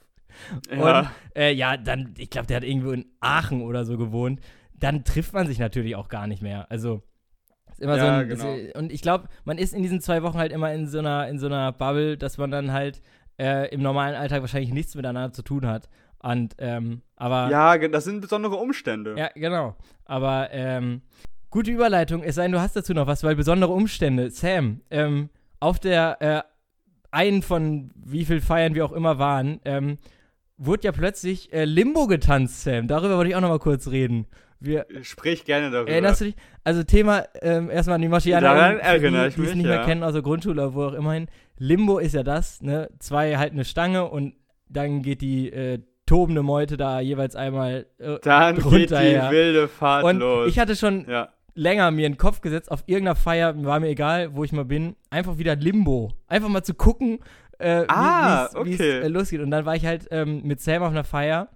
Ja. 0.70 1.00
Und 1.00 1.08
äh, 1.36 1.52
ja, 1.52 1.76
dann, 1.76 2.14
ich 2.18 2.30
glaube, 2.30 2.46
der 2.46 2.58
hat 2.58 2.64
irgendwo 2.64 2.92
in 2.92 3.06
Aachen 3.20 3.62
oder 3.62 3.84
so 3.84 3.96
gewohnt. 3.98 4.40
Dann 4.74 5.04
trifft 5.04 5.32
man 5.32 5.46
sich 5.46 5.58
natürlich 5.58 5.96
auch 5.96 6.08
gar 6.08 6.26
nicht 6.26 6.42
mehr. 6.42 6.70
Also 6.70 7.02
ist 7.70 7.80
immer 7.80 7.98
so 7.98 8.04
Ja, 8.06 8.18
ein, 8.18 8.28
genau. 8.28 8.54
ist, 8.54 8.74
und 8.76 8.92
ich 8.92 9.02
glaube, 9.02 9.28
man 9.44 9.58
ist 9.58 9.74
in 9.74 9.82
diesen 9.82 10.00
zwei 10.00 10.22
Wochen 10.22 10.38
halt 10.38 10.52
immer 10.52 10.72
in 10.72 10.86
so 10.86 10.98
einer, 10.98 11.28
in 11.28 11.38
so 11.38 11.46
einer 11.46 11.72
Bubble, 11.72 12.16
dass 12.16 12.38
man 12.38 12.50
dann 12.50 12.72
halt 12.72 13.00
äh, 13.40 13.68
im 13.72 13.82
normalen 13.82 14.14
Alltag 14.16 14.40
wahrscheinlich 14.40 14.72
nichts 14.72 14.94
miteinander 14.94 15.32
zu 15.32 15.42
tun 15.42 15.66
hat. 15.66 15.88
Und 16.20 16.56
ähm, 16.58 17.02
aber 17.16 17.48
Ja, 17.50 17.78
das 17.78 18.04
sind 18.04 18.20
besondere 18.20 18.56
Umstände. 18.56 19.14
ja, 19.16 19.30
genau. 19.34 19.76
Aber 20.04 20.48
ähm, 20.50 21.02
gute 21.50 21.70
Überleitung, 21.70 22.22
es 22.24 22.34
sei 22.34 22.42
denn, 22.42 22.52
du 22.52 22.60
hast 22.60 22.74
dazu 22.74 22.92
noch 22.94 23.06
was, 23.06 23.22
weil 23.22 23.36
besondere 23.36 23.72
Umstände. 23.72 24.30
Sam, 24.30 24.80
ähm, 24.90 25.30
auf 25.60 25.78
der 25.78 26.16
äh, 26.20 26.42
einen 27.12 27.42
von 27.42 27.90
wie 27.94 28.24
viel 28.24 28.40
Feiern 28.40 28.74
wir 28.74 28.84
auch 28.84 28.92
immer 28.92 29.18
waren, 29.18 29.60
ähm, 29.64 29.98
wurde 30.58 30.84
ja 30.84 30.92
plötzlich 30.92 31.52
äh, 31.52 31.64
Limbo 31.64 32.06
getanzt, 32.06 32.62
Sam. 32.62 32.88
Darüber 32.88 33.16
wollte 33.16 33.30
ich 33.30 33.36
auch 33.36 33.40
noch 33.40 33.48
mal 33.48 33.58
kurz 33.58 33.88
reden. 33.88 34.26
Wir, 34.60 34.86
Sprich 35.02 35.44
gerne 35.44 35.70
darüber. 35.70 35.90
erinnerst 35.90 36.20
du 36.20 36.24
dich? 36.26 36.34
Also 36.64 36.82
Thema, 36.82 37.24
ähm, 37.40 37.70
erstmal 37.70 37.94
an 37.94 38.02
die 38.02 38.08
Marcianer, 38.08 38.54
Daran 38.54 38.78
erinnere 38.80 39.22
die, 39.22 39.28
ich 39.28 39.34
die 39.36 39.40
mich, 39.42 39.54
nicht 39.54 39.66
mehr 39.66 39.76
ja. 39.76 39.84
kennen, 39.84 40.02
aus 40.02 40.12
der 40.14 40.22
Grundschule 40.22 40.62
oder 40.62 40.74
wo 40.74 40.84
auch 40.84 40.94
immerhin. 40.94 41.28
Limbo 41.58 41.98
ist 41.98 42.14
ja 42.14 42.24
das, 42.24 42.60
ne? 42.60 42.88
Zwei 42.98 43.36
halten 43.36 43.54
eine 43.56 43.64
Stange 43.64 44.08
und 44.08 44.34
dann 44.68 45.02
geht 45.02 45.20
die 45.20 45.50
äh, 45.52 45.78
tobende 46.06 46.42
Meute 46.42 46.76
da 46.76 47.00
jeweils 47.00 47.36
einmal 47.36 47.86
äh, 47.98 48.18
Dann 48.22 48.56
geht 48.56 48.64
drunter, 48.64 49.00
die 49.00 49.12
ja. 49.12 49.30
wilde 49.30 49.68
Fahrt 49.68 50.04
Und 50.04 50.18
los. 50.18 50.48
ich 50.48 50.58
hatte 50.58 50.74
schon 50.74 51.06
ja. 51.08 51.28
länger 51.54 51.90
mir 51.90 52.06
in 52.06 52.14
den 52.14 52.18
Kopf 52.18 52.40
gesetzt, 52.40 52.70
auf 52.70 52.82
irgendeiner 52.86 53.16
Feier, 53.16 53.54
war 53.64 53.78
mir 53.78 53.88
egal, 53.88 54.34
wo 54.34 54.42
ich 54.42 54.52
mal 54.52 54.64
bin, 54.64 54.96
einfach 55.10 55.38
wieder 55.38 55.54
Limbo. 55.54 56.10
Einfach 56.26 56.48
mal 56.48 56.64
zu 56.64 56.74
gucken, 56.74 57.20
äh, 57.58 57.84
Ah, 57.88 58.48
wie 58.64 58.74
es 58.74 58.80
okay. 58.80 59.00
äh, 59.00 59.08
losgeht. 59.08 59.40
Und 59.40 59.50
dann 59.50 59.64
war 59.64 59.76
ich 59.76 59.84
halt 59.86 60.08
ähm, 60.10 60.42
mit 60.44 60.60
Sam 60.60 60.82
auf 60.82 60.90
einer 60.90 61.04
Feier. 61.04 61.48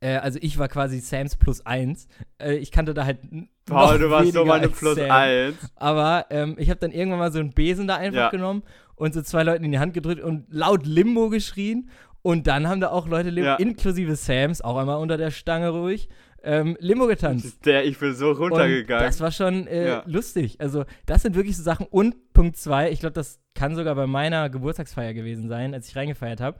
Äh, 0.00 0.16
also 0.16 0.38
ich 0.42 0.58
war 0.58 0.68
quasi 0.68 0.98
Sams 1.00 1.36
plus 1.36 1.64
eins. 1.64 2.08
Äh, 2.38 2.54
ich 2.56 2.70
kannte 2.72 2.92
da 2.94 3.04
halt 3.04 3.20
noch 3.32 3.96
du 3.96 4.10
warst 4.10 4.24
weniger 4.26 4.44
meine 4.44 4.68
Plus 4.68 4.96
Sam. 4.96 5.10
1. 5.10 5.54
Aber 5.76 6.26
ähm, 6.30 6.56
ich 6.58 6.68
habe 6.70 6.80
dann 6.80 6.90
irgendwann 6.92 7.20
mal 7.20 7.32
so 7.32 7.38
einen 7.38 7.52
Besen 7.52 7.86
da 7.86 7.96
einfach 7.96 8.16
Ja. 8.18 8.30
genommen 8.30 8.62
und 8.96 9.14
so 9.14 9.22
zwei 9.22 9.42
Leuten 9.44 9.64
in 9.64 9.72
die 9.72 9.78
Hand 9.78 9.94
gedrückt 9.94 10.20
und 10.22 10.46
laut 10.50 10.84
Limbo 10.86 11.28
geschrien. 11.28 11.88
Und 12.22 12.46
dann 12.46 12.68
haben 12.68 12.80
da 12.80 12.90
auch 12.90 13.08
Leute, 13.08 13.30
Limbo, 13.30 13.48
Ja. 13.50 13.54
inklusive 13.56 14.14
Sams, 14.16 14.60
auch 14.62 14.76
einmal 14.76 14.98
unter 14.98 15.16
der 15.16 15.30
Stange 15.32 15.70
ruhig, 15.70 16.08
ähm, 16.44 16.76
Limbo 16.80 17.06
getanzt. 17.06 17.58
Der, 17.64 17.84
ich 17.84 17.98
bin 17.98 18.14
so 18.14 18.30
Und 18.30 18.38
runtergegangen. 18.38 19.04
das 19.06 19.20
war 19.20 19.30
schon 19.32 19.66
äh, 19.66 19.86
Ja. 19.88 20.02
lustig. 20.06 20.56
Also, 20.60 20.84
das 21.06 21.22
sind 21.22 21.34
wirklich 21.36 21.56
so 21.56 21.62
Sachen. 21.62 21.86
Und 21.90 22.32
Punkt 22.32 22.56
zwei, 22.56 22.90
ich 22.90 23.00
glaube, 23.00 23.12
das 23.14 23.40
kann 23.54 23.74
sogar 23.76 23.94
bei 23.94 24.06
meiner 24.06 24.48
Geburtstagsfeier 24.50 25.14
gewesen 25.14 25.48
sein, 25.48 25.74
als 25.74 25.88
ich 25.88 25.96
reingefeiert 25.96 26.40
habe. 26.40 26.58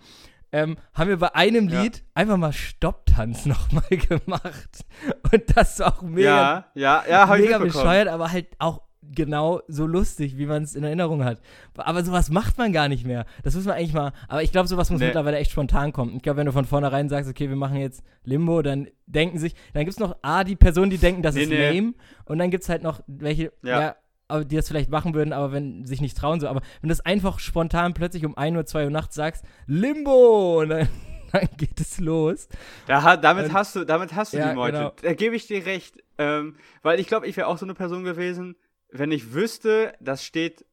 Ähm, 0.55 0.77
haben 0.93 1.09
wir 1.09 1.17
bei 1.17 1.35
einem 1.35 1.69
Ja. 1.71 1.83
Lied 1.83 2.05
einfach 2.15 2.37
mal 2.37 2.53
Stopptanz 2.53 3.47
nochmal 3.47 3.85
gemacht. 3.89 4.85
Und 5.33 5.57
das 5.57 5.79
war 5.81 5.97
auch 5.99 6.03
mega, 6.03 6.67
ja, 6.75 7.05
ja, 7.09 7.27
ja, 7.27 7.37
mega 7.37 7.59
bescheuert, 7.59 8.09
aber 8.09 8.31
halt 8.31 8.49
auch 8.59 8.83
genau 9.15 9.61
so 9.69 9.87
lustig, 9.87 10.39
wie 10.39 10.47
man 10.47 10.63
es 10.63 10.75
in 10.75 10.85
Erinnerung 10.85 11.25
hat. 11.25 11.41
Aber 11.77 12.05
sowas 12.05 12.31
macht 12.31 12.57
man 12.59 12.73
gar 12.73 12.89
nicht 12.89 13.05
mehr. 13.07 13.27
Das 13.43 13.55
muss 13.55 13.65
man 13.65 13.75
eigentlich 13.77 13.93
mal. 13.95 14.13
Aber 14.29 14.43
ich 14.43 14.53
glaube, 14.53 14.69
sowas 14.69 14.91
muss 14.91 15.01
Nee. 15.01 15.07
mittlerweile 15.07 15.39
echt 15.39 15.51
spontan 15.51 15.93
kommen. 15.93 16.17
Ich 16.17 16.23
glaube, 16.23 16.39
wenn 16.39 16.47
du 16.47 16.53
von 16.53 16.65
vornherein 16.65 17.09
sagst, 17.09 17.29
okay, 17.29 17.49
wir 17.49 17.57
machen 17.57 17.77
jetzt 17.77 18.03
Limbo, 18.25 18.63
dann 18.63 18.89
denken 19.07 19.39
sich, 19.39 19.55
dann 19.75 19.85
gibt 19.85 19.93
es 19.95 19.99
noch 19.99 20.17
A, 20.23 20.45
die 20.45 20.57
Personen, 20.57 20.91
die 20.91 20.99
denken, 20.99 21.23
das 21.23 21.35
Nee, 21.35 21.43
ist 21.43 21.49
nee. 21.51 21.71
lame. 21.73 21.95
Und 22.25 22.39
dann 22.39 22.51
gibt 22.51 22.63
es 22.63 22.69
halt 22.69 22.83
noch 22.83 23.01
welche, 23.07 23.53
ja. 23.63 23.97
Ja. 24.31 24.45
die 24.45 24.57
das 24.57 24.69
vielleicht 24.69 24.91
machen 24.91 25.15
würden, 25.15 25.33
aber 25.33 25.53
wenn 25.53 25.85
sich 25.85 26.01
nicht 26.01 26.17
trauen 26.17 26.41
so. 26.41 26.49
Aber 26.49 26.61
wenn 26.81 26.89
du 26.89 26.95
das 26.95 27.01
einfach 27.05 27.39
spontan 27.41 27.95
plötzlich 27.95 28.25
um 28.25 28.37
1 28.39 28.57
Uhr, 28.57 28.65
2 28.67 28.85
Uhr 28.85 28.91
nachts 28.91 29.15
sagst, 29.15 29.45
Limbo! 29.67 30.61
Und 30.63 30.69
dann, 30.71 30.89
dann 31.33 31.49
geht 31.57 31.81
es 31.81 31.99
los. 31.99 32.49
Da, 32.87 33.17
damit, 33.17 33.47
Ähm, 33.47 33.53
hast 33.53 33.75
du, 33.77 33.85
damit 33.85 34.15
hast 34.15 34.33
du 34.33 34.39
ja, 34.39 34.51
die 34.51 34.55
Meute. 34.55 34.77
genau. 34.79 34.93
Da 35.03 35.13
gebe 35.15 35.35
ich 35.37 35.47
dir 35.47 35.67
recht. 35.67 35.97
Ähm, 36.19 36.55
weil 36.83 37.01
ich 37.01 37.07
glaube, 37.09 37.27
ich 37.27 37.37
wäre 37.37 37.47
auch 37.49 37.59
so 37.59 37.67
eine 37.67 37.75
Person 37.75 38.05
gewesen, 38.05 38.55
wenn 38.93 39.11
ich 39.13 39.33
wüsste, 39.35 39.93
das 40.01 40.25
steht 40.25 40.65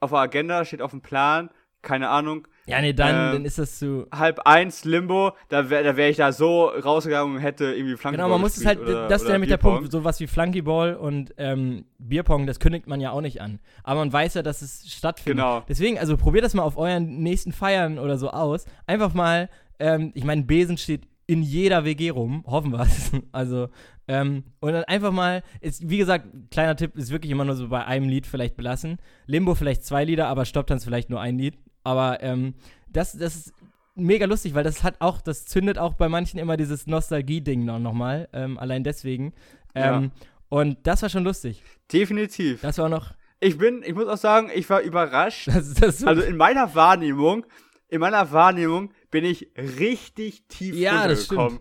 auf 0.00 0.10
der 0.10 0.20
Agenda, 0.20 0.64
steht 0.64 0.82
auf 0.82 0.90
dem 0.90 1.00
Plan, 1.02 1.50
keine 1.82 2.10
Ahnung, 2.10 2.46
Ja, 2.66 2.80
nee, 2.82 2.92
dann, 2.92 3.08
Ähm, 3.28 3.32
dann 3.32 3.44
ist 3.46 3.58
das 3.58 3.78
zu. 3.78 4.06
halb 4.12 4.40
eins 4.40 4.84
Limbo, 4.84 5.32
da 5.48 5.70
wäre 5.70 5.82
da 5.82 5.96
wär 5.96 6.10
ich 6.10 6.18
da 6.18 6.30
so 6.30 6.66
rausgegangen 6.66 7.36
und 7.36 7.40
hätte 7.40 7.72
irgendwie 7.72 7.96
Flankeball 7.96 8.26
Genau, 8.26 8.28
man 8.28 8.40
muss 8.42 8.56
es 8.58 8.66
halt, 8.66 8.80
oder, 8.80 9.08
das 9.08 9.22
ist 9.22 9.26
oder 9.26 9.32
nämlich 9.32 9.48
der. 9.48 9.56
Punkt, 9.56 9.90
sowas 9.90 10.20
wie 10.20 10.26
Flunkyball 10.26 10.94
und 10.94 11.32
ähm, 11.38 11.86
Bierpong, 11.98 12.46
das 12.46 12.60
kündigt 12.60 12.86
man 12.86 13.00
ja 13.00 13.12
auch 13.12 13.22
nicht 13.22 13.40
an. 13.40 13.60
Aber 13.82 14.00
man 14.00 14.12
weiß 14.12 14.34
ja, 14.34 14.42
dass 14.42 14.60
es 14.60 14.92
stattfindet. 14.92 15.38
Genau. 15.38 15.62
Deswegen, 15.70 15.98
also 15.98 16.16
probiert 16.18 16.44
das 16.44 16.52
mal 16.52 16.62
auf 16.64 16.76
euren 16.76 17.22
nächsten 17.22 17.52
Feiern 17.52 17.98
oder 17.98 18.18
so 18.18 18.28
aus. 18.30 18.66
Einfach 18.86 19.14
mal, 19.14 19.48
ähm, 19.78 20.12
ich 20.14 20.24
meine, 20.24 20.42
Besen 20.42 20.76
steht 20.76 21.08
in 21.30 21.42
jeder 21.42 21.84
WG 21.84 22.10
rum, 22.10 22.42
hoffen 22.44 22.72
wir 22.72 22.80
es. 22.80 23.12
Also, 23.32 23.68
ähm, 24.08 24.42
und 24.58 24.72
dann 24.72 24.82
einfach 24.84 25.12
mal, 25.12 25.44
ist, 25.60 25.88
wie 25.88 25.98
gesagt, 25.98 26.26
kleiner 26.50 26.74
Tipp, 26.74 26.96
ist 26.96 27.12
wirklich 27.12 27.30
immer 27.30 27.44
nur 27.44 27.54
so 27.54 27.68
bei 27.68 27.84
einem 27.84 28.08
Lied 28.08 28.26
vielleicht 28.26 28.56
belassen. 28.56 28.98
Limbo 29.26 29.54
vielleicht 29.54 29.84
zwei 29.84 30.04
Lieder, 30.04 30.26
aber 30.26 30.44
Stopptanz 30.44 30.82
vielleicht 30.84 31.08
nur 31.08 31.20
ein 31.20 31.38
Lied. 31.38 31.56
Aber 31.84 32.20
ähm, 32.20 32.54
das, 32.92 33.12
das 33.12 33.36
ist 33.36 33.52
mega 33.94 34.26
lustig, 34.26 34.54
weil 34.54 34.64
das 34.64 34.82
hat 34.82 34.96
auch, 34.98 35.20
das 35.20 35.46
zündet 35.46 35.78
auch 35.78 35.94
bei 35.94 36.08
manchen 36.08 36.40
immer 36.40 36.56
dieses 36.56 36.88
Nostalgie-Ding 36.88 37.64
noch, 37.64 37.78
noch 37.78 37.92
mal. 37.92 38.28
Ähm, 38.32 38.58
allein 38.58 38.82
deswegen. 38.82 39.32
Ähm, 39.76 40.10
Und 40.48 40.78
das 40.82 41.00
war 41.02 41.10
schon 41.10 41.22
lustig. 41.22 41.62
Definitiv. 41.92 42.62
Das 42.62 42.78
war 42.78 42.88
noch. 42.88 43.12
Ich 43.38 43.56
bin, 43.56 43.84
ich 43.86 43.94
muss 43.94 44.08
auch 44.08 44.16
sagen, 44.16 44.50
ich 44.52 44.68
war 44.68 44.80
überrascht. 44.80 45.46
Das, 45.54 45.74
das 45.74 46.02
Also 46.02 46.22
in 46.22 46.36
meiner 46.36 46.74
Wahrnehmung, 46.74 47.46
in 47.88 48.00
meiner 48.00 48.32
Wahrnehmung 48.32 48.90
bin 49.10 49.24
ich 49.24 49.50
richtig 49.56 50.46
tief 50.48 50.74
Ja, 50.74 51.06
das 51.08 51.30
runtergekommen. 51.30 51.60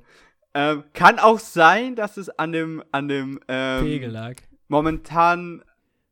Ähm, 0.54 0.84
kann 0.94 1.20
auch 1.20 1.40
sein, 1.40 1.96
dass 1.96 2.18
es 2.18 2.30
an 2.30 2.52
dem, 2.52 2.84
an 2.92 3.08
dem 3.08 3.40
ähm, 3.48 3.86
Pegel 3.86 4.10
lag. 4.12 4.36
momentanen 4.68 5.64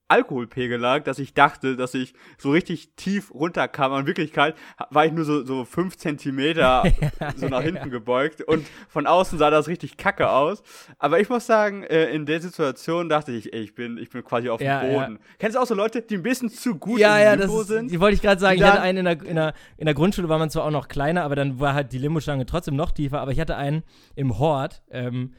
Alkoholpegel 0.09 0.79
lag, 0.79 1.03
dass 1.03 1.19
ich 1.19 1.33
dachte, 1.33 1.75
dass 1.75 1.93
ich 1.93 2.13
so 2.37 2.51
richtig 2.51 2.95
tief 2.95 3.33
runterkam. 3.33 3.93
In 3.99 4.07
Wirklichkeit 4.07 4.55
war 4.89 5.05
ich 5.05 5.11
nur 5.11 5.25
so, 5.25 5.43
so 5.43 5.65
fünf 5.65 5.97
Zentimeter 5.97 6.83
so 7.35 7.47
nach 7.47 7.61
hinten 7.61 7.89
gebeugt 7.89 8.41
und 8.41 8.65
von 8.87 9.05
außen 9.05 9.37
sah 9.37 9.49
das 9.49 9.67
richtig 9.67 9.97
kacke 9.97 10.29
aus. 10.29 10.63
Aber 10.97 11.19
ich 11.19 11.29
muss 11.29 11.45
sagen, 11.45 11.83
äh, 11.83 12.05
in 12.11 12.25
der 12.25 12.39
Situation 12.39 13.09
dachte 13.09 13.33
ich, 13.33 13.53
ey, 13.53 13.61
ich 13.61 13.75
bin, 13.75 13.97
ich 13.97 14.09
bin 14.09 14.23
quasi 14.23 14.49
auf 14.49 14.61
Ja, 14.61 14.81
dem 14.81 14.91
ja. 14.91 14.99
Boden. 14.99 15.19
Kennst 15.39 15.55
du 15.57 15.61
auch 15.61 15.67
so 15.67 15.75
Leute, 15.75 16.01
die 16.01 16.15
ein 16.15 16.23
bisschen 16.23 16.49
zu 16.49 16.75
gut 16.75 16.99
ja, 16.99 17.17
im 17.17 17.23
ja, 17.23 17.33
Limbo 17.33 17.53
das 17.53 17.61
ist, 17.63 17.67
sind? 17.67 17.91
die 17.91 17.99
wollte 17.99 18.15
ich 18.15 18.21
gerade 18.21 18.39
sagen. 18.39 18.57
Ich 18.57 18.63
hatte 18.63 18.81
einen 18.81 18.99
in 18.99 19.05
der, 19.05 19.21
in, 19.23 19.35
der, 19.35 19.53
in 19.77 19.85
der 19.85 19.93
Grundschule, 19.93 20.29
war 20.29 20.39
man 20.39 20.49
zwar 20.49 20.63
auch 20.63 20.71
noch 20.71 20.87
kleiner, 20.87 21.23
aber 21.23 21.35
dann 21.35 21.59
war 21.59 21.73
halt 21.73 21.91
die 21.91 21.97
Limbo-Stange 21.97 22.45
trotzdem 22.45 22.75
noch 22.75 22.91
tiefer. 22.91 23.19
Aber 23.19 23.31
ich 23.31 23.39
hatte 23.39 23.57
einen 23.57 23.83
im 24.15 24.39
Hort, 24.39 24.81
ähm, 24.89 25.33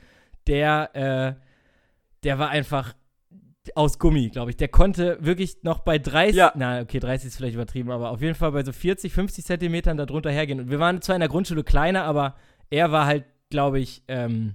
der, 0.46 0.90
äh, 0.94 1.42
der 2.22 2.38
war 2.38 2.50
einfach 2.50 2.94
aus 3.76 3.98
Gummi, 3.98 4.28
glaube 4.31 4.50
ich. 4.50 4.57
Der 4.57 4.68
konnte 4.68 5.18
wirklich 5.20 5.62
noch 5.62 5.81
bei 5.81 5.98
30, 5.98 6.37
Ja. 6.37 6.52
na, 6.57 6.81
okay, 6.81 6.98
30 7.00 7.28
ist 7.28 7.37
vielleicht 7.37 7.54
übertrieben, 7.54 7.90
aber 7.90 8.11
auf 8.11 8.20
jeden 8.22 8.35
Fall 8.35 8.52
bei 8.52 8.64
so 8.64 8.72
40, 8.72 9.12
50 9.12 9.44
Zentimetern 9.44 9.96
da 9.96 10.07
drunter 10.07 10.31
hergehen. 10.31 10.61
Und 10.61 10.70
wir 10.70 10.78
waren 10.78 11.02
zwar 11.02 11.16
in 11.16 11.20
der 11.20 11.28
Grundschule 11.28 11.64
kleiner, 11.64 12.04
aber 12.04 12.37
er 12.70 12.92
war 12.92 13.07
halt, 13.07 13.24
glaube 13.50 13.81
ich, 13.81 14.02
ähm, 14.09 14.54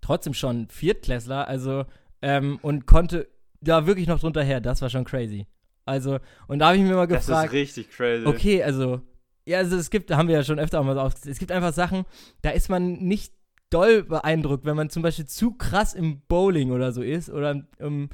trotzdem 0.00 0.34
schon 0.34 0.68
Viertklässler, 0.68 1.46
also, 1.48 1.84
ähm, 2.22 2.58
und 2.62 2.86
konnte 2.86 3.28
da 3.60 3.86
wirklich 3.86 4.06
noch 4.06 4.20
drunter 4.20 4.42
her. 4.42 4.60
Das 4.60 4.80
war 4.82 4.90
schon 4.90 5.04
crazy. 5.04 5.46
Also, 5.84 6.18
und 6.46 6.60
da 6.60 6.68
habe 6.68 6.76
ich 6.76 6.82
mir 6.82 6.94
mal 6.94 7.06
das 7.06 7.26
gefragt, 7.26 7.48
ist 7.48 7.52
richtig 7.52 7.90
crazy. 7.90 8.26
Okay, 8.26 8.62
also, 8.62 9.00
ja, 9.44 9.58
also 9.58 9.76
es 9.76 9.90
gibt, 9.90 10.10
da 10.10 10.16
haben 10.16 10.28
wir 10.28 10.36
ja 10.36 10.44
schon 10.44 10.58
öfter 10.58 10.80
auch 10.80 10.84
mal 10.84 10.94
so 10.94 11.00
auf, 11.00 11.14
es 11.26 11.38
gibt 11.38 11.50
einfach 11.52 11.72
Sachen, 11.72 12.04
da 12.42 12.50
ist 12.50 12.68
man 12.68 12.92
nicht 12.92 13.32
doll 13.70 14.02
beeindruckt, 14.04 14.64
wenn 14.64 14.76
man 14.76 14.90
zum 14.90 15.02
Beispiel 15.02 15.26
zu 15.26 15.52
krass 15.52 15.94
im 15.94 16.20
Bowling 16.28 16.70
oder 16.72 16.92
so 16.92 17.02
ist 17.02 17.30
oder 17.30 17.62
im, 17.78 18.10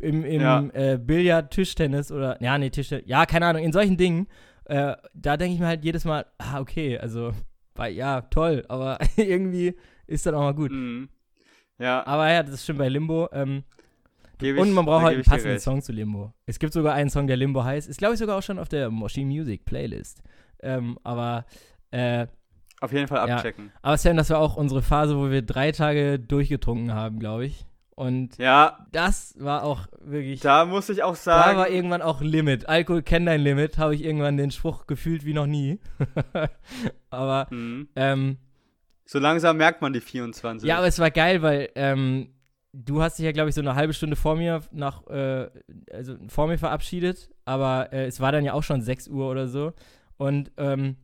im, 0.00 0.24
im 0.24 0.40
Ja. 0.40 0.64
äh, 0.72 0.98
Billard, 0.98 1.50
Tischtennis 1.52 2.10
oder, 2.12 2.42
ja, 2.42 2.56
nee, 2.58 2.70
Tischtennis, 2.70 3.04
ja, 3.06 3.26
keine 3.26 3.46
Ahnung, 3.46 3.62
in 3.62 3.72
solchen 3.72 3.96
Dingen, 3.96 4.26
äh, 4.64 4.94
da 5.14 5.36
denke 5.36 5.54
ich 5.54 5.60
mir 5.60 5.66
halt 5.66 5.84
jedes 5.84 6.04
Mal, 6.04 6.26
ah, 6.38 6.60
okay, 6.60 6.98
also, 6.98 7.32
weil, 7.74 7.92
ja, 7.94 8.20
toll, 8.22 8.64
aber 8.68 8.98
irgendwie 9.16 9.74
ist 10.06 10.26
dann 10.26 10.34
auch 10.34 10.40
mal 10.42 10.54
gut. 10.54 10.70
Mhm. 10.72 11.08
Ja, 11.78 12.06
Aber 12.06 12.30
ja, 12.30 12.42
das 12.42 12.62
stimmt 12.62 12.78
bei 12.80 12.88
Limbo. 12.90 13.28
Ähm, 13.32 13.62
ich, 14.42 14.54
und 14.56 14.72
man 14.72 14.84
braucht 14.84 15.04
halt 15.04 15.14
einen 15.14 15.24
passenden. 15.24 15.58
Song 15.60 15.80
zu 15.82 15.92
Limbo. 15.92 16.32
Es 16.46 16.58
gibt 16.58 16.72
sogar 16.74 16.92
einen 16.94 17.08
Song, 17.10 17.26
der 17.26 17.36
Limbo 17.38 17.64
heißt. 17.64 17.88
Ist, 17.88 17.96
glaube 17.98 18.14
ich, 18.14 18.20
sogar 18.20 18.36
auch 18.38 18.42
schon 18.42 18.58
auf 18.58 18.68
der 18.68 18.90
Moshi 18.90 19.24
Music 19.24 19.64
Playlist. 19.64 20.22
Ähm, 20.62 20.98
aber, 21.04 21.46
äh, 21.90 22.26
Auf 22.82 22.92
jeden 22.92 23.08
Fall 23.08 23.26
Ja. 23.28 23.36
abchecken. 23.36 23.70
aber 23.82 23.96
Sam, 23.96 24.16
das 24.18 24.28
war 24.30 24.38
auch 24.40 24.56
unsere 24.56 24.82
Phase, 24.82 25.16
wo 25.16 25.30
wir 25.30 25.40
drei 25.42 25.72
Tage 25.72 26.18
durchgetrunken 26.18 26.92
haben, 26.92 27.18
glaube 27.18 27.46
ich. 27.46 27.64
Und 28.00 28.38
Ja, 28.38 28.78
das 28.92 29.34
war 29.38 29.62
auch 29.62 29.86
wirklich. 30.00 30.40
Da, 30.40 30.60
da 30.60 30.64
muss 30.64 30.88
ich 30.88 31.02
auch 31.02 31.16
sagen, 31.16 31.58
war 31.58 31.68
irgendwann 31.68 32.00
auch 32.00 32.22
Limit. 32.22 32.66
Alkohol 32.66 33.02
kennt 33.02 33.28
dein 33.28 33.42
Limit, 33.42 33.76
habe 33.76 33.94
ich 33.94 34.02
irgendwann 34.02 34.38
den 34.38 34.50
Spruch 34.50 34.86
gefühlt 34.86 35.26
wie 35.26 35.34
noch 35.34 35.44
nie. 35.44 35.80
aber, 37.10 37.48
mhm. 37.50 37.90
ähm, 37.96 38.38
so 39.04 39.18
langsam 39.18 39.58
merkt 39.58 39.82
man 39.82 39.92
die 39.92 40.00
24. 40.00 40.66
ja, 40.66 40.78
aber 40.78 40.86
es 40.86 40.98
war 40.98 41.10
geil, 41.10 41.42
weil 41.42 41.68
ähm, 41.74 42.32
du 42.72 43.02
hast 43.02 43.18
dich 43.18 43.26
ja, 43.26 43.32
glaube 43.32 43.50
ich, 43.50 43.54
so 43.54 43.60
eine 43.60 43.74
halbe 43.74 43.92
Stunde 43.92 44.16
vor 44.16 44.34
mir 44.34 44.62
nach, 44.72 45.06
äh, 45.08 45.50
also 45.92 46.16
vor 46.28 46.46
mir 46.46 46.56
verabschiedet, 46.56 47.28
aber 47.44 47.92
äh, 47.92 48.06
es 48.06 48.18
war 48.18 48.32
dann 48.32 48.46
ja 48.46 48.54
auch 48.54 48.62
schon 48.62 48.80
6 48.80 49.08
Uhr 49.08 49.30
oder 49.30 49.46
so. 49.46 49.74
Und 50.16 50.52
ähm, 50.56 50.96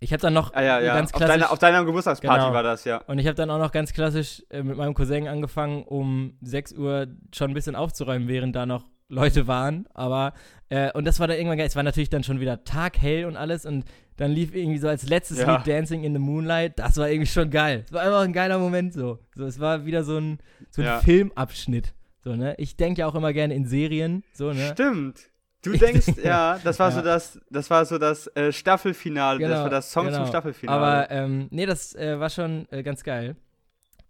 ich 0.00 0.12
habe 0.12 0.20
dann 0.20 0.32
noch 0.34 0.52
Ah, 0.54 0.62
ja, 0.62 0.80
ja. 0.80 0.94
ganz 0.94 1.12
auf, 1.12 1.18
klassisch. 1.18 1.34
deiner, 1.36 1.52
auf 1.52 1.58
deiner 1.58 1.84
Geburtstagsparty 1.84 2.40
Genau. 2.40 2.52
war 2.54 2.62
das, 2.62 2.84
ja. 2.84 2.98
und 3.06 3.18
ich 3.18 3.26
habe 3.26 3.34
dann 3.36 3.50
auch 3.50 3.58
noch 3.58 3.70
ganz 3.72 3.92
klassisch 3.92 4.42
äh, 4.50 4.62
mit 4.62 4.76
meinem 4.76 4.94
Cousin 4.94 5.28
angefangen, 5.28 5.84
um 5.84 6.36
6 6.42 6.72
Uhr 6.72 7.06
schon 7.34 7.50
ein 7.50 7.54
bisschen 7.54 7.76
aufzuräumen, 7.76 8.26
während 8.28 8.56
da 8.56 8.66
noch 8.66 8.84
Leute 9.08 9.46
waren. 9.48 9.86
Aber, 9.92 10.34
äh, 10.68 10.92
und 10.92 11.04
das 11.04 11.18
war 11.20 11.26
dann 11.26 11.36
irgendwann 11.36 11.58
geil. 11.58 11.66
Es 11.66 11.74
war 11.76 11.82
natürlich 11.82 12.10
dann 12.10 12.22
schon 12.22 12.38
wieder 12.40 12.62
taghell 12.64 13.24
und 13.24 13.36
alles. 13.36 13.66
Und 13.66 13.84
dann 14.16 14.30
lief 14.30 14.54
irgendwie 14.54 14.78
so 14.78 14.86
als 14.86 15.08
letztes 15.08 15.40
Ja. 15.40 15.56
Lied 15.56 15.66
Dancing 15.66 16.04
in 16.04 16.12
the 16.12 16.20
Moonlight. 16.20 16.78
Das 16.78 16.96
war 16.96 17.08
irgendwie 17.08 17.26
schon 17.26 17.50
geil. 17.50 17.82
Es 17.86 17.92
war 17.92 18.02
einfach 18.02 18.20
ein 18.20 18.32
geiler 18.32 18.58
Moment 18.60 18.92
so. 18.92 19.18
so 19.34 19.44
es 19.46 19.58
war 19.58 19.84
wieder 19.84 20.04
so 20.04 20.16
ein, 20.18 20.38
so 20.70 20.82
ein 20.82 20.86
Ja. 20.86 21.00
Filmabschnitt. 21.00 21.92
So, 22.22 22.36
ne? 22.36 22.54
Ich 22.58 22.76
denke 22.76 23.00
ja 23.00 23.06
auch 23.08 23.14
immer 23.16 23.32
gerne 23.32 23.54
in 23.54 23.66
Serien. 23.66 24.22
So, 24.32 24.52
ne? 24.52 24.70
Stimmt. 24.74 25.29
Du 25.62 25.72
denkst, 25.72 26.06
denke- 26.06 26.22
ja, 26.26 26.58
das 26.64 26.78
war 26.78 26.88
Ja. 26.90 26.94
so 26.96 27.02
das, 27.02 27.40
das 27.50 27.68
war 27.70 27.84
so 27.84 27.98
das 27.98 28.26
äh, 28.28 28.52
Staffelfinale, 28.52 29.38
das 29.40 29.48
Genau, 29.48 29.62
war 29.62 29.70
das 29.70 29.92
Song 29.92 30.04
zum 30.06 30.14
genau. 30.14 30.26
Staffelfinale. 30.26 30.80
Aber 30.80 31.10
ähm, 31.10 31.48
nee, 31.50 31.66
das 31.66 31.94
äh, 31.94 32.18
war 32.18 32.30
schon 32.30 32.66
äh, 32.70 32.82
ganz 32.82 33.04
geil. 33.04 33.36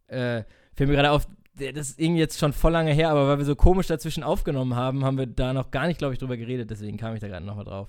Äh, 0.07 0.45
fällt 0.75 0.89
mir 0.89 0.97
gerade 0.97 1.11
auf, 1.11 1.27
das 1.55 1.91
ist 1.91 2.01
irgendwie 2.01 2.21
jetzt 2.21 2.39
schon 2.39 2.53
voll 2.53 2.73
lange 2.73 2.93
her, 2.93 3.11
aber 3.11 3.29
weil 3.29 3.39
wir 3.39 3.45
so 3.45 3.57
komisch 3.57 3.87
dazwischen 3.89 4.23
aufgenommen 4.23 4.77
haben, 4.77 5.05
haben 5.05 5.19
wir 5.19 5.27
da 5.27 5.53
noch 5.53 5.71
gar 5.71 5.87
nicht, 5.87 5.99
glaube 5.99 6.15
ich, 6.15 6.19
drüber 6.19 6.37
geredet. 6.37 6.71
Deswegen 6.71 6.97
kam 6.97 7.15
ich 7.15 7.21
da 7.21 7.29
gerade 7.29 7.45
nochmal 7.45 7.65
drauf. 7.65 7.89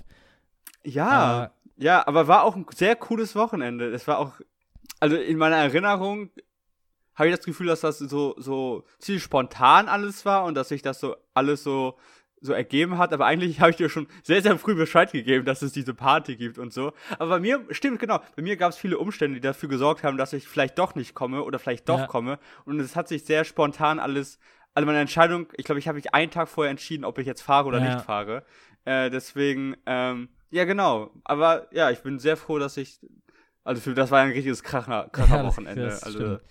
ja, 0.83 1.07
Aber- 1.09 1.51
ja, 1.77 2.05
aber 2.07 2.27
war 2.27 2.43
auch 2.43 2.55
ein 2.55 2.65
sehr 2.75 2.95
cooles 2.95 3.35
Wochenende. 3.35 3.91
Es 3.91 4.07
war 4.07 4.19
auch, 4.19 4.33
also 4.99 5.15
in 5.15 5.37
meiner 5.37 5.55
Erinnerung 5.57 6.29
habe 7.15 7.29
ich 7.29 7.35
das 7.35 7.45
Gefühl, 7.45 7.67
dass 7.67 7.81
das 7.81 7.97
so, 7.99 8.35
so 8.37 8.83
ziemlich 8.99 9.23
spontan 9.23 9.87
alles 9.87 10.23
war 10.25 10.43
und 10.45 10.55
dass 10.55 10.69
sich 10.69 10.81
das 10.81 10.99
so 10.99 11.15
alles 11.33 11.63
so, 11.63 11.97
so 12.41 12.53
ergeben 12.53 12.97
hat. 12.97 13.13
Aber 13.13 13.25
eigentlich 13.25 13.61
habe 13.61 13.69
ich 13.69 13.77
dir 13.77 13.87
schon 13.89 14.07
sehr, 14.23 14.41
sehr 14.41 14.57
früh 14.57 14.75
Bescheid 14.75 15.11
gegeben, 15.11 15.45
dass 15.45 15.61
es 15.61 15.71
diese 15.71 15.93
Party 15.93 16.35
gibt 16.35 16.57
und 16.57 16.73
so. 16.73 16.91
Aber 17.19 17.29
bei 17.29 17.39
mir, 17.39 17.63
stimmt, 17.69 17.99
genau, 17.99 18.19
bei 18.35 18.41
mir 18.41 18.57
gab 18.57 18.71
es 18.71 18.77
viele 18.77 18.97
Umstände, 18.97 19.35
die 19.35 19.41
dafür 19.41 19.69
gesorgt 19.69 20.03
haben, 20.03 20.17
dass 20.17 20.33
ich 20.33 20.47
vielleicht 20.47 20.77
doch 20.77 20.95
nicht 20.95 21.13
komme 21.13 21.43
oder 21.43 21.59
vielleicht 21.59 21.87
doch 21.87 21.99
Ja. 21.99 22.07
komme. 22.07 22.39
Und 22.65 22.79
es 22.79 22.95
hat 22.95 23.07
sich 23.07 23.23
sehr 23.23 23.45
spontan 23.45 23.99
alles, 23.99 24.39
also 24.73 24.85
meine 24.85 24.99
Entscheidung, 24.99 25.47
ich 25.55 25.65
glaube, 25.65 25.79
ich 25.79 25.87
habe 25.87 25.95
mich 25.97 26.13
einen 26.13 26.31
Tag 26.31 26.49
vorher 26.49 26.71
entschieden, 26.71 27.05
ob 27.05 27.17
ich 27.19 27.27
jetzt 27.27 27.41
fahre 27.41 27.67
oder 27.67 27.79
Ja. 27.79 27.85
nicht 27.95 28.01
fahre. 28.01 28.43
Äh, 28.85 29.09
deswegen, 29.11 29.77
ähm, 29.85 30.29
ja, 30.49 30.65
genau. 30.65 31.11
Aber 31.23 31.67
ja, 31.71 31.91
ich 31.91 31.99
bin 31.99 32.17
sehr 32.19 32.35
froh, 32.35 32.57
dass 32.57 32.75
ich, 32.77 32.99
also 33.63 33.79
für 33.81 33.93
das 33.93 34.09
war 34.09 34.21
ein 34.21 34.31
richtiges 34.31 34.63
Kracher, 34.63 35.09
Kracher 35.11 35.43
Ja, 35.75 35.83
also 35.89 36.09
stimmt. 36.09 36.41